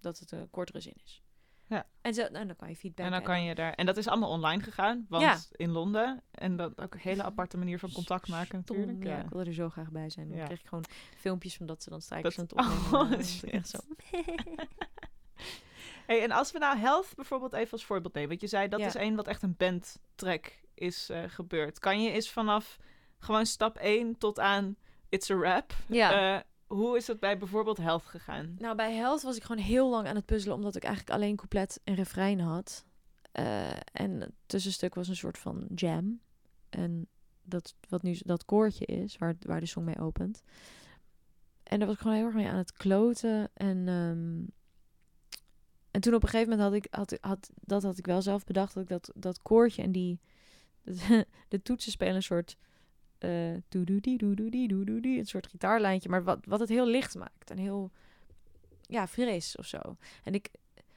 Dat 0.00 0.18
het 0.18 0.30
een 0.30 0.50
kortere 0.50 0.80
zin 0.80 0.94
is. 1.04 1.22
Ja. 1.66 1.86
En, 2.00 2.14
zo, 2.14 2.22
en 2.22 2.46
dan 2.46 2.56
kan 2.56 2.68
je 2.68 2.76
feedback 2.76 3.06
En 3.06 3.12
dan 3.12 3.22
kan 3.22 3.42
je 3.44 3.54
daar. 3.54 3.72
En 3.72 3.86
dat 3.86 3.96
is 3.96 4.06
allemaal 4.08 4.30
online 4.30 4.62
gegaan, 4.62 5.06
want 5.08 5.22
Ja. 5.22 5.38
in 5.50 5.70
Londen. 5.70 6.22
En 6.30 6.56
dat 6.56 6.80
ook 6.80 6.94
een 6.94 7.00
hele 7.00 7.22
aparte 7.22 7.56
manier 7.56 7.78
van 7.78 7.92
contact 7.92 8.28
maken 8.28 8.56
natuurlijk. 8.56 9.02
ja, 9.04 9.10
Ja. 9.16 9.22
ik 9.22 9.28
wilde 9.28 9.46
er 9.46 9.54
zo 9.54 9.68
graag 9.70 9.90
bij 9.90 10.10
zijn. 10.10 10.28
Dan 10.28 10.36
Ja. 10.38 10.44
kreeg 10.44 10.60
ik 10.60 10.66
gewoon 10.68 10.84
filmpjes 11.16 11.56
van 11.56 11.66
dat 11.66 11.82
ze 11.82 11.90
dan 11.90 12.00
strijkers 12.00 12.38
aan 12.38 12.46
Dat- 12.46 12.64
het 12.64 12.74
opnemen. 12.84 13.00
Oh. 13.00 13.12
En 13.12 13.50
echt 13.58 13.68
zo. 13.68 13.78
Hey, 16.06 16.22
en 16.22 16.30
als 16.30 16.52
we 16.52 16.58
nou 16.58 16.78
Health 16.78 17.12
bijvoorbeeld 17.16 17.52
even 17.52 17.72
als 17.72 17.84
voorbeeld 17.84 18.14
nemen. 18.14 18.28
Want 18.28 18.40
je 18.40 18.46
zei 18.46 18.68
dat 18.68 18.80
is 18.80 18.94
één 18.94 19.14
wat 19.14 19.26
echt 19.28 19.42
een 19.42 19.56
bandtrack 19.56 20.62
is 20.74 21.10
eh, 21.10 21.22
gebeurd. 21.26 21.78
Kan 21.78 22.02
je 22.02 22.10
eens 22.10 22.30
vanaf 22.30 22.78
gewoon 23.18 23.46
stap 23.46 23.76
1 23.76 24.18
tot 24.18 24.38
aan 24.38 24.76
It's 25.08 25.30
a 25.30 25.34
Rap. 25.34 25.72
Ja. 25.86 26.36
eh, 26.36 26.40
hoe 26.66 26.96
is 26.96 27.06
het 27.06 27.20
bij 27.20 27.38
bijvoorbeeld 27.38 27.76
Health 27.76 28.04
gegaan? 28.06 28.54
Nou, 28.58 28.76
bij 28.76 28.94
Held 28.94 29.22
was 29.22 29.36
ik 29.36 29.42
gewoon 29.42 29.62
heel 29.62 29.90
lang 29.90 30.06
aan 30.06 30.14
het 30.14 30.26
puzzelen, 30.26 30.56
omdat 30.56 30.76
ik 30.76 30.84
eigenlijk 30.84 31.16
alleen 31.16 31.36
couplet 31.36 31.80
en 31.84 31.94
refrein 31.94 32.40
had. 32.40 32.84
Eh, 33.32 33.70
en 33.92 34.20
het 34.20 34.32
tussenstuk 34.46 34.94
was 34.94 35.08
een 35.08 35.16
soort 35.16 35.38
van 35.38 35.66
jam. 35.74 36.20
En 36.70 37.08
dat, 37.42 37.74
wat 37.88 38.02
nu 38.02 38.18
dat 38.24 38.44
koortje 38.44 38.84
is, 38.84 39.18
waar, 39.18 39.34
waar 39.40 39.60
de 39.60 39.66
song 39.66 39.84
mee 39.84 39.98
opent. 40.00 40.42
En 41.62 41.78
daar 41.78 41.86
was 41.86 41.96
ik 41.96 42.02
gewoon 42.02 42.16
heel 42.16 42.26
erg 42.26 42.34
mee 42.34 42.48
aan 42.48 42.56
het 42.56 42.72
kloten. 42.72 43.50
En, 43.54 43.88
ehm, 43.88 44.42
en 45.90 46.00
toen 46.00 46.14
op 46.14 46.22
een 46.22 46.28
gegeven 46.28 46.50
moment 46.50 46.68
had 46.68 46.78
ik, 46.84 46.86
had, 46.90 47.18
had, 47.20 47.50
dat 47.60 47.82
had 47.82 47.98
ik 47.98 48.06
wel 48.06 48.22
zelf 48.22 48.44
bedacht, 48.44 48.74
dat 48.74 48.82
ik 48.82 48.88
dat, 48.88 49.10
dat 49.14 49.42
koortje 49.42 49.82
en 49.82 49.92
die, 49.92 50.20
de, 50.84 51.26
de 51.48 51.62
toetsen 51.62 51.92
spelen 51.92 52.14
een 52.14 52.22
soort 52.22 52.56
doedoedie, 53.68 55.18
een 55.18 55.26
soort 55.26 55.46
gitaarlijntje, 55.46 56.08
maar 56.08 56.24
wat, 56.24 56.46
wat 56.46 56.60
het 56.60 56.68
heel 56.68 56.86
licht 56.86 57.14
maakt 57.14 57.50
en 57.50 57.58
heel 57.58 57.90
ja, 58.86 59.06
fris 59.06 59.56
of 59.56 59.66
zo. 59.66 59.96
En 60.22 60.34
ik 60.34 60.50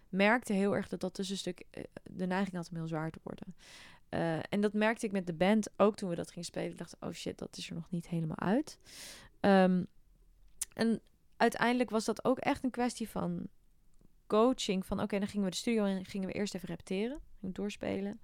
merkte 0.09 0.53
heel 0.53 0.75
erg 0.75 0.88
dat 0.88 0.99
dat 0.99 1.13
tussenstuk 1.13 1.63
eh, 1.69 1.83
de 2.03 2.25
neiging 2.25 2.55
had 2.55 2.69
om 2.69 2.75
heel 2.75 2.88
zwaar 2.88 3.11
te 3.11 3.19
worden. 3.23 3.55
Eh, 4.09 4.39
en 4.49 4.61
dat 4.61 4.73
merkte 4.73 5.05
ik 5.05 5.11
met 5.11 5.27
de 5.27 5.33
band 5.33 5.69
ook 5.77 5.95
toen 5.95 6.09
we 6.09 6.15
dat 6.15 6.31
gingen 6.31 6.45
spelen. 6.45 6.69
Ik 6.69 6.77
dacht, 6.77 6.95
oh 6.99 7.11
shit, 7.11 7.38
dat 7.38 7.57
is 7.57 7.69
er 7.69 7.75
nog 7.75 7.89
niet 7.89 8.07
helemaal 8.07 8.39
uit. 8.39 8.79
Ehm, 9.39 9.83
en 10.73 11.01
uiteindelijk 11.38 11.89
was 11.89 12.05
dat 12.05 12.25
ook 12.25 12.38
echt 12.38 12.63
een 12.63 12.69
kwestie 12.69 13.09
van 13.09 13.47
coaching. 14.27 14.85
Van 14.85 15.01
oké, 15.01 15.19
dan 15.19 15.27
gingen 15.27 15.45
we 15.45 15.51
de 15.51 15.57
studio 15.57 15.85
in, 15.85 16.05
gingen 16.05 16.27
we 16.27 16.33
eerst 16.33 16.55
even 16.55 16.67
repeteren, 16.67 17.19
doorspelen. 17.39 18.19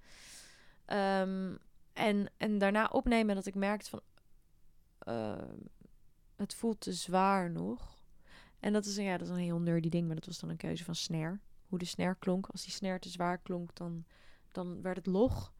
Ehm, 0.84 1.54
en, 1.92 2.30
en 2.36 2.58
daarna 2.58 2.88
opnemen 2.92 3.34
dat 3.34 3.46
ik 3.46 3.54
merkte 3.54 3.90
van, 3.90 4.00
ehm, 4.98 5.56
het 6.36 6.54
voelt 6.54 6.80
te 6.80 6.92
zwaar 6.92 7.50
nog. 7.50 8.02
En 8.60 8.72
dat 8.72 8.84
is, 8.84 8.96
een, 8.96 9.04
ja, 9.04 9.18
dat 9.18 9.26
is 9.26 9.32
een 9.32 9.40
heel 9.40 9.60
nerdy 9.60 9.88
ding, 9.88 10.06
maar 10.06 10.14
dat 10.14 10.26
was 10.26 10.38
dan 10.38 10.50
een 10.50 10.56
keuze 10.56 10.84
van 10.84 10.94
snare. 10.94 11.38
Hoe 11.66 11.78
de 11.78 11.84
snare 11.84 12.16
klonk. 12.18 12.46
Als 12.46 12.62
die 12.62 12.72
snare 12.72 12.98
te 12.98 13.08
zwaar 13.08 13.38
klonk, 13.38 13.74
dan, 13.74 14.04
dan 14.52 14.82
werd 14.82 14.96
het 14.96 15.06
log. 15.06 15.52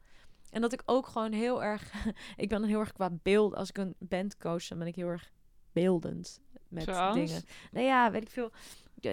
En 0.49 0.61
dat 0.61 0.73
ik 0.73 0.81
ook 0.85 1.07
gewoon 1.07 1.31
heel 1.31 1.63
erg... 1.63 1.93
ik 2.35 2.49
ben 2.49 2.63
heel 2.63 2.79
erg 2.79 2.91
qua 2.91 3.09
beeld... 3.21 3.55
Als 3.55 3.69
ik 3.69 3.77
een 3.77 3.95
band 3.97 4.37
coach, 4.37 4.67
dan 4.67 4.77
ben 4.77 4.87
ik 4.87 4.95
heel 4.95 5.07
erg 5.07 5.31
beeldend 5.71 6.41
met 6.67 6.83
Zoals? 6.83 7.15
dingen. 7.15 7.43
Nou 7.71 7.85
ja, 7.85 8.11
weet 8.11 8.21
ik 8.21 8.29
veel. 8.29 8.51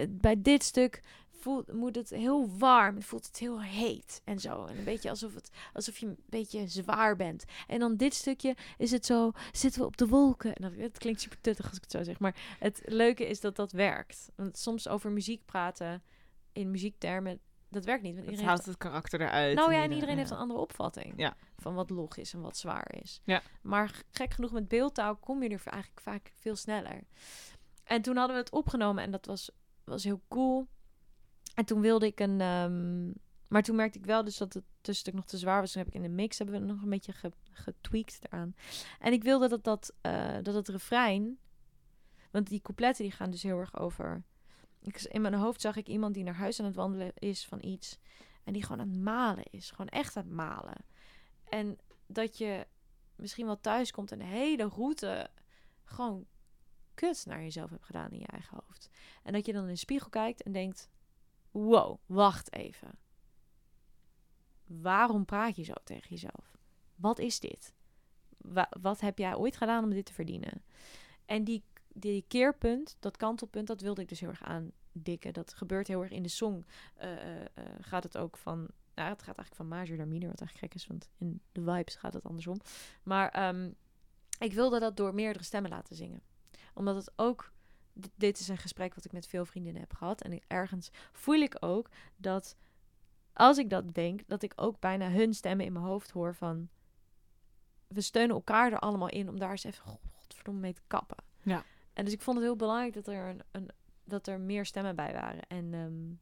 Bij 0.09 0.43
dit 0.43 0.63
stuk 0.63 1.03
voelt, 1.43 1.73
moet 1.73 1.95
het 1.95 2.11
heel 2.11 2.57
warm. 2.59 2.95
Het 2.95 3.05
voelt 3.05 3.27
het 3.27 3.39
heel 3.39 3.63
heet 3.63 4.21
en 4.25 4.39
zo. 4.41 4.65
En 4.65 4.79
een 4.79 4.85
beetje 4.85 5.11
alsof, 5.11 5.35
het, 5.35 5.51
alsof 5.73 5.99
je 5.99 6.07
een 6.07 6.19
beetje 6.27 6.67
zwaar 6.69 7.17
bent. 7.17 7.45
En 7.67 7.79
dan 7.79 7.97
dit 7.97 8.15
stukje 8.15 8.57
is 8.79 8.91
het 8.91 9.07
zo, 9.07 9.33
zitten 9.53 9.81
we 9.81 9.87
op 9.87 9.97
de 9.97 10.07
wolken. 10.07 10.55
En 10.55 10.63
dat, 10.63 10.73
het 10.81 10.99
klinkt 10.99 11.21
super 11.21 11.41
tuttig 11.41 11.67
als 11.67 11.77
ik 11.77 11.83
het 11.83 11.91
zo 11.91 12.03
zeg. 12.03 12.19
Maar 12.19 12.57
het 12.59 12.83
leuke 12.85 13.27
is 13.27 13.41
dat 13.41 13.57
dat 13.57 13.73
werkt. 13.73 14.31
Want 14.37 14.59
soms 14.59 14.89
over 14.89 15.11
muziek 15.11 15.45
praten 15.45 16.03
in 16.53 16.71
muziektermen, 16.71 17.41
dat 17.69 17.85
werkt 17.85 18.03
niet. 18.03 18.13
Want 18.15 18.25
Het 18.27 18.31
iedereen 18.35 18.55
haalt 18.55 18.67
het 18.67 18.77
karakter 18.79 19.21
eruit. 19.21 19.57
nou 19.57 19.71
ja, 19.71 19.77
en 19.77 19.83
ieder- 19.83 19.95
iedereen 19.95 20.19
heeft 20.19 20.31
een 20.31 20.37
andere 20.37 20.61
opvatting 20.61 21.13
Ja. 21.17 21.37
van 21.59 21.75
wat 21.75 21.91
log 21.91 22.17
is 22.17 22.33
en 22.33 22.41
wat 22.41 22.57
zwaar 22.57 22.95
is. 23.03 23.21
Ja. 23.25 23.43
Maar 23.63 24.03
gek 24.11 24.35
genoeg 24.35 24.53
met 24.53 24.69
beeldtaal 24.69 25.17
kom 25.17 25.43
je 25.43 25.49
er 25.49 25.63
eigenlijk 25.65 26.01
vaak 26.01 26.33
veel 26.35 26.57
sneller. 26.57 27.01
En 27.85 28.03
toen 28.03 28.17
hadden 28.17 28.37
we 28.37 28.43
het 28.43 28.53
opgenomen 28.53 29.05
en 29.05 29.11
dat 29.11 29.27
was, 29.27 29.51
was 29.85 30.05
heel 30.05 30.21
cool. 30.29 30.69
En 31.55 31.65
toen 31.65 31.81
wilde 31.81 32.07
ik 32.07 32.21
een... 32.21 32.41
ehm, 32.41 33.11
maar 33.49 33.63
toen 33.63 33.77
merkte 33.77 33.99
ik 33.99 34.05
wel 34.05 34.25
dus 34.25 34.37
dat 34.37 34.55
het 34.55 34.65
tussenstuk 34.81 35.15
nog 35.15 35.25
te 35.25 35.39
zwaar 35.39 35.61
was. 35.61 35.73
Toen 35.73 35.83
heb 35.83 35.91
ik 35.95 35.97
in 35.97 36.09
de 36.09 36.15
mix 36.15 36.39
hebben 36.39 36.61
we 36.61 36.67
nog 36.67 36.83
een 36.83 36.91
beetje 36.91 37.13
ge, 37.13 37.33
getweakt 37.51 38.19
eraan. 38.21 38.55
En 38.99 39.13
ik 39.13 39.23
wilde 39.23 39.49
dat, 39.49 39.65
dat, 39.65 39.93
eh, 40.01 40.37
dat 40.43 40.55
het 40.55 40.69
refrein... 40.69 41.39
Want 42.31 42.49
die 42.49 42.61
coupletten 42.61 43.05
die 43.05 43.13
gaan 43.13 43.31
dus 43.31 43.43
heel 43.43 43.59
erg 43.59 43.79
over... 43.79 44.23
Ik, 44.81 45.01
in 45.03 45.21
mijn 45.21 45.35
hoofd 45.35 45.61
zag 45.61 45.77
ik 45.77 45.87
iemand 45.87 46.15
die 46.15 46.25
naar 46.25 46.35
huis 46.35 46.61
aan 46.61 46.67
het 46.67 46.77
wandelen 46.77 47.13
is 47.15 47.47
van 47.47 47.65
iets. 47.65 47.99
En 48.45 48.53
die 48.53 48.63
gewoon 48.63 48.81
aan 48.81 48.89
het 48.89 49.01
malen 49.01 49.45
is. 49.51 49.71
Gewoon 49.71 49.89
echt 49.89 50.17
aan 50.17 50.25
het 50.25 50.33
malen. 50.33 50.85
En 51.49 51.79
dat 52.07 52.39
je 52.39 52.67
misschien 53.17 53.47
wel 53.47 53.61
thuis 53.61 53.91
komt 53.91 54.13
en 54.13 54.19
de 54.19 54.25
hele 54.25 54.65
route 54.65 55.31
gewoon 55.85 56.27
kut 56.95 57.27
naar 57.27 57.43
jezelf 57.43 57.71
hebt 57.71 57.85
gedaan 57.85 58.11
in 58.11 58.19
je 58.19 58.27
eigen 58.27 58.59
hoofd. 58.67 58.91
En 59.23 59.33
dat 59.33 59.47
je 59.47 59.53
dan 59.53 59.63
in 59.63 59.69
de 59.69 59.77
spiegel 59.77 60.09
kijkt 60.09 60.43
en 60.43 60.53
denkt: 60.53 60.89
wow, 61.53 61.99
wacht 62.07 62.53
even. 62.53 62.91
Waarom 64.67 65.25
praat 65.25 65.57
je 65.57 65.63
zo 65.63 65.73
tegen 65.85 66.09
jezelf? 66.11 66.57
Wat 66.95 67.19
is 67.19 67.41
dit? 67.41 67.75
Wa- 68.37 68.71
wat 68.81 69.01
heb 69.01 69.19
jij 69.19 69.35
ooit 69.37 69.57
gedaan 69.57 69.85
om 69.85 69.91
dit 69.91 70.05
te 70.07 70.13
verdienen? 70.13 70.63
En 71.25 71.45
die, 71.45 71.63
die 71.89 72.25
keerpunt, 72.29 72.97
dat 73.01 73.17
kantelpunt, 73.17 73.67
dat 73.67 73.81
wilde 73.81 74.01
ik 74.03 74.09
dus 74.09 74.21
heel 74.21 74.29
erg 74.29 74.43
aandikken. 74.43 75.33
Dat 75.33 75.55
gebeurt 75.55 75.89
heel 75.89 76.03
erg 76.03 76.11
in 76.11 76.23
de 76.23 76.29
song. 76.29 76.65
eh, 76.95 77.13
eh, 77.13 77.41
eh, 77.55 77.65
gaat 77.81 78.03
het 78.03 78.19
ook 78.19 78.37
van 78.37 78.57
nou, 78.95 79.09
het 79.09 79.23
gaat 79.23 79.37
eigenlijk 79.37 79.55
van 79.55 79.69
major 79.69 79.97
naar 79.97 80.09
minor, 80.09 80.29
wat 80.29 80.41
eigenlijk 80.41 80.73
gek 80.73 80.83
is, 80.83 80.87
want 80.89 81.11
in 81.19 81.41
de 81.53 81.63
vibes 81.63 81.95
gaat 81.97 82.13
het 82.13 82.25
andersom. 82.25 82.61
Maar 83.03 83.29
ehm, 83.29 83.71
ik 84.39 84.53
wilde 84.53 84.79
dat 84.79 84.97
door 84.97 85.15
meerdere 85.15 85.45
stemmen 85.45 85.71
laten 85.71 85.97
zingen. 85.97 86.23
Omdat 86.75 86.97
het 86.97 87.13
ook, 87.17 87.53
dit 87.93 88.39
is 88.39 88.49
een 88.49 88.59
gesprek 88.59 88.95
wat 88.95 89.05
ik 89.05 89.13
met 89.13 89.27
veel 89.27 89.45
vriendinnen 89.45 89.83
heb 89.83 89.95
gehad. 89.95 90.23
En 90.23 90.41
ergens 90.47 90.91
voel 91.13 91.35
ik 91.35 91.57
ook 91.61 91.89
dat 92.17 92.57
als 93.33 93.59
ik 93.59 93.71
dat 93.71 93.95
denk, 93.95 94.21
dat 94.27 94.43
ik 94.43 94.53
ook 94.57 94.81
bijna 94.81 95.11
hun 95.11 95.35
stemmen 95.35 95.67
in 95.67 95.73
mijn 95.73 95.85
hoofd 95.85 96.11
hoor 96.11 96.35
van... 96.35 96.69
We 97.87 98.01
steunen 98.01 98.37
elkaar 98.37 98.73
er 98.73 98.79
allemaal 98.79 99.09
in 99.09 99.29
om 99.29 99.39
daar 99.39 99.51
eens 99.51 99.65
even 99.65 99.99
godverdomme 100.15 100.61
mee 100.61 100.73
te 100.73 100.83
kappen. 100.87 101.17
Ja. 101.43 101.65
En 101.93 102.05
dus 102.05 102.13
ik 102.13 102.23
vond 102.23 102.37
het 102.37 102.47
heel 102.47 102.57
belangrijk 102.57 102.95
dat 102.95 103.07
er, 103.07 103.29
een, 103.29 103.43
een, 103.51 103.71
dat 104.05 104.27
er 104.27 104.41
meer 104.41 104.67
stemmen 104.67 104.97
bij 104.97 105.13
waren. 105.13 105.47
En 105.47 105.75
ehm, 105.75 106.15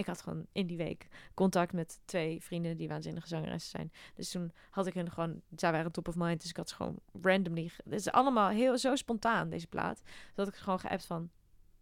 ik 0.00 0.06
had 0.06 0.22
gewoon 0.22 0.46
in 0.52 0.66
die 0.66 0.76
week 0.76 1.08
contact 1.34 1.72
met 1.72 2.00
twee 2.04 2.42
vrienden 2.42 2.76
die 2.76 2.88
waanzinnige 2.88 3.26
zangeressen 3.26 3.70
zijn. 3.70 3.92
Dus 4.14 4.30
toen 4.30 4.52
had 4.70 4.86
ik 4.86 4.94
hun 4.94 5.10
gewoon, 5.10 5.42
zij 5.56 5.72
waren 5.72 5.92
top 5.92 6.08
of 6.08 6.14
mind, 6.16 6.40
dus 6.40 6.50
ik 6.50 6.56
had 6.56 6.68
ze 6.68 6.74
gewoon 6.74 6.98
randomly. 7.22 7.70
Het 7.84 7.92
is 7.92 8.10
allemaal 8.10 8.48
heel 8.48 8.78
zo 8.78 8.96
spontaan 8.96 9.50
deze 9.50 9.66
plaat. 9.66 10.02
Dat 10.34 10.48
ik 10.48 10.54
gewoon 10.54 10.80
geappt 10.80 11.06
van, 11.06 11.30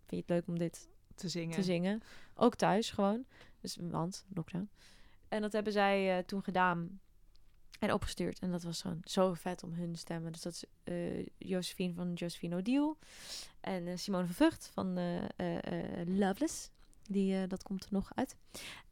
vind 0.07 0.11
je 0.11 0.17
het 0.17 0.29
leuk 0.29 0.47
om 0.47 0.59
dit 0.59 0.89
te 1.15 1.29
zingen. 1.29 1.55
te 1.55 1.63
zingen? 1.63 2.03
Ook 2.35 2.55
thuis 2.55 2.91
gewoon. 2.91 3.25
Dus 3.61 3.79
want 3.81 4.25
lockdown. 4.35 4.71
En 5.29 5.43
dat 5.43 5.53
hebben 5.53 5.73
zij 5.73 6.17
eh, 6.17 6.25
toen 6.25 6.43
gedaan 6.43 7.01
en 7.79 7.93
opgestuurd. 7.93 8.39
En 8.39 8.51
dat 8.51 8.63
was 8.63 8.81
gewoon 8.81 9.01
zo 9.05 9.35
vet 9.35 9.63
om 9.63 9.73
hun 9.73 9.97
stemmen. 9.97 10.33
Dus 10.33 10.43
dat 10.43 10.53
is 10.53 10.65
eh 10.85 11.27
Josephine 11.39 11.95
van 11.95 12.13
Josephine 12.13 12.57
O'Deal. 12.57 12.99
En 13.61 13.87
eh, 13.87 13.97
Simone 13.97 14.27
van 14.27 14.35
Vught 14.35 14.71
van 14.75 14.99
Loveless. 16.07 16.71
Die, 17.11 17.43
eh, 17.43 17.49
dat 17.49 17.63
komt 17.63 17.85
er 17.85 17.93
nog 17.93 18.11
uit. 18.15 18.37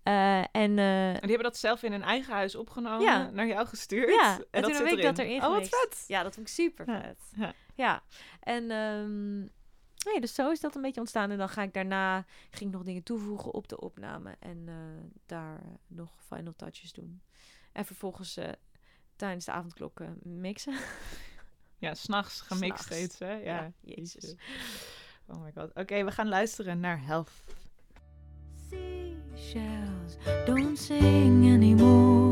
Eh, 0.02 0.38
en 0.38 0.78
eh, 0.78 1.08
En 1.08 1.12
die 1.20 1.20
hebben 1.30 1.42
dat 1.42 1.56
zelf 1.56 1.82
in 1.82 1.92
hun 1.92 2.02
eigen 2.02 2.32
huis 2.32 2.54
opgenomen, 2.54 3.00
Ja. 3.06 3.30
naar 3.30 3.46
jou 3.46 3.66
gestuurd. 3.66 4.08
Ja, 4.08 4.34
en 4.36 4.44
en, 4.50 4.62
dat 4.62 4.74
toen 4.74 4.86
heb 4.86 4.96
ik 4.96 5.02
dat 5.02 5.18
erin. 5.18 5.42
Oh, 5.44 5.48
wat 5.50 5.68
vet. 5.68 6.04
ja, 6.06 6.22
dat 6.22 6.34
vond 6.34 6.46
ik 6.48 6.52
super 6.54 6.90
Ja, 6.90 7.00
vet. 7.00 7.18
ja. 7.36 7.52
Ja, 7.74 8.02
en 8.40 8.70
ehm, 8.70 9.38
nee, 10.10 10.20
dus 10.20 10.34
zo 10.34 10.50
is 10.50 10.60
dat 10.60 10.74
een 10.74 10.82
beetje 10.82 11.00
ontstaan. 11.00 11.30
En 11.30 11.38
dan 11.38 11.48
ga 11.48 11.62
ik 11.62 11.72
daarna 11.72 12.24
ging 12.50 12.70
ik 12.70 12.76
nog 12.76 12.84
dingen 12.84 13.02
toevoegen 13.02 13.54
op 13.54 13.68
de 13.68 13.80
opname 13.80 14.36
en 14.38 14.68
daar 15.26 15.60
nog 15.86 16.10
final 16.28 16.52
touches 16.56 16.92
doen. 16.92 17.22
En 17.72 17.84
vervolgens 17.84 18.38
tijdens 19.16 19.44
de 19.44 19.52
avondklok 19.52 20.00
eh, 20.00 20.08
mixen. 20.22 20.74
Ja, 21.78 21.94
s'nachts 21.94 22.40
gemixt 22.40 22.84
steeds, 22.84 23.18
hè? 23.18 23.32
Ja, 23.32 23.72
jezus. 23.80 24.34
Oh 25.26 25.42
my 25.42 25.52
god. 25.54 25.74
Oké, 25.74 26.04
we 26.04 26.10
gaan 26.10 26.28
luisteren 26.28 26.80
naar 26.80 27.04
Health. 27.04 27.30
Seashells 29.36 30.18
don't 30.46 30.76
sing 30.76 31.48
anymore. 31.48 32.25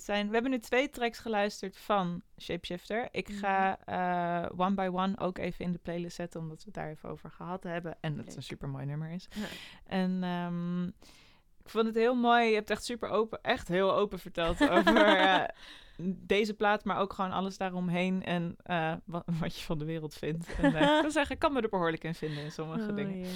Zijn, 0.00 0.26
we 0.26 0.32
hebben 0.32 0.50
nu 0.50 0.58
twee 0.58 0.90
tracks 0.90 1.18
geluisterd 1.18 1.76
van 1.76 2.22
Shapeshifter. 2.40 3.08
Ik 3.10 3.28
ga 3.28 3.78
eh, 3.84 4.50
One 4.56 4.74
by 4.74 4.88
One 4.92 5.18
ook 5.18 5.38
even 5.38 5.64
in 5.64 5.72
de 5.72 5.78
playlist 5.78 6.16
zetten, 6.16 6.40
omdat 6.40 6.58
we 6.58 6.64
het 6.64 6.74
daar 6.74 6.90
even 6.90 7.08
over 7.08 7.30
gehad 7.30 7.62
hebben. 7.62 7.96
En 8.00 8.10
dat 8.16 8.18
het 8.24 8.28
een 8.28 8.34
Leuk. 8.34 8.44
supermooi 8.44 8.84
nummer 8.86 9.10
is. 9.10 9.28
Ja. 9.34 9.46
En 9.86 10.22
ehm, 10.22 10.84
ik 11.62 11.72
vond 11.72 11.86
het 11.86 11.94
heel 11.94 12.14
mooi. 12.14 12.48
Je 12.48 12.54
hebt 12.54 12.70
echt 12.70 12.84
super 12.84 13.08
open, 13.08 13.38
echt 13.42 13.68
heel 13.68 13.94
open 13.94 14.18
verteld 14.18 14.60
over 14.70 15.06
eh, 15.06 15.44
deze 16.06 16.54
plaat, 16.54 16.84
maar 16.84 16.98
ook 16.98 17.12
gewoon 17.12 17.32
alles 17.32 17.56
daaromheen 17.56 18.24
en 18.24 18.56
eh, 18.62 18.94
wat, 19.04 19.24
wat 19.40 19.56
je 19.58 19.64
van 19.64 19.78
de 19.78 19.84
wereld 19.84 20.14
vindt. 20.14 20.54
En 20.58 20.64
ik 20.76 21.00
wil 21.02 21.10
zeggen, 21.20 21.34
ik 21.34 21.40
kan 21.40 21.52
me 21.52 21.60
er 21.60 21.68
behoorlijk 21.68 22.04
in 22.04 22.14
vinden 22.14 22.44
in 22.44 22.52
sommige 22.52 22.88
Oh, 22.90 22.96
dingen. 22.96 23.26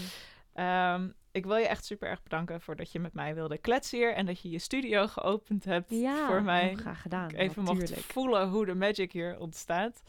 Ehm, 0.54 1.08
ik 1.32 1.46
wil 1.46 1.56
je 1.56 1.66
echt 1.66 1.84
super 1.84 2.08
erg 2.08 2.22
bedanken 2.22 2.60
voor 2.60 2.76
dat 2.76 2.92
je 2.92 3.00
met 3.00 3.12
mij 3.14 3.34
wilde 3.34 3.58
kletsen 3.58 3.98
hier 3.98 4.14
en 4.14 4.26
dat 4.26 4.40
je 4.40 4.50
je 4.50 4.58
studio 4.58 5.06
geopend 5.06 5.64
hebt 5.64 5.90
Ja, 5.90 6.26
voor 6.26 6.42
mij. 6.42 6.70
oh, 6.72 6.78
graag 6.78 7.02
gedaan. 7.02 7.28
Ik 7.30 7.36
even 7.38 7.62
mocht 7.62 8.00
voelen 8.00 8.48
hoe 8.48 8.66
de 8.66 8.74
magic 8.74 9.12
hier 9.12 9.38
ontstaat. 9.38 10.02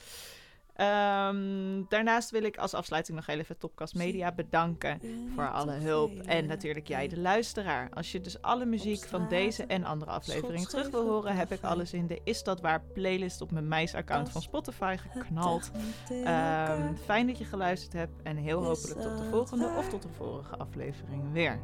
Ehm, 0.81 1.83
daarnaast 1.87 2.29
wil 2.29 2.43
ik 2.43 2.57
als 2.57 2.73
afsluiting 2.73 3.17
nog 3.17 3.25
heel 3.25 3.37
even 3.37 3.57
Topcast 3.57 3.95
Media 3.95 4.31
bedanken 4.31 5.01
voor 5.35 5.51
alle 5.51 5.71
hulp. 5.71 6.11
En 6.19 6.45
natuurlijk 6.45 6.87
jij, 6.87 7.07
de 7.07 7.19
luisteraar. 7.19 7.89
Als 7.93 8.11
je 8.11 8.21
dus 8.21 8.41
alle 8.41 8.65
muziek 8.65 9.03
van 9.03 9.27
deze 9.29 9.65
en 9.65 9.83
andere 9.83 10.11
afleveringen 10.11 10.67
terug 10.67 10.89
wil 10.89 11.07
horen, 11.07 11.35
heb 11.35 11.51
ik 11.51 11.63
alles 11.63 11.93
in 11.93 12.07
de 12.07 12.21
Is 12.23 12.43
Dat 12.43 12.61
Waar 12.61 12.83
playlist 12.93 13.41
op 13.41 13.51
mijn 13.51 13.67
meis-account 13.67 14.29
van 14.29 14.41
Spotify 14.41 14.95
geknald. 14.97 15.71
Ehm, 16.09 16.95
fijn 16.95 17.27
dat 17.27 17.37
je 17.37 17.45
geluisterd 17.45 17.93
hebt 17.93 18.21
en 18.23 18.37
heel 18.37 18.63
hopelijk 18.63 19.01
tot 19.01 19.17
de 19.17 19.29
volgende 19.29 19.69
of 19.77 19.89
tot 19.89 20.01
de 20.01 20.09
vorige 20.17 20.57
aflevering 20.57 21.31
weer. 21.31 21.59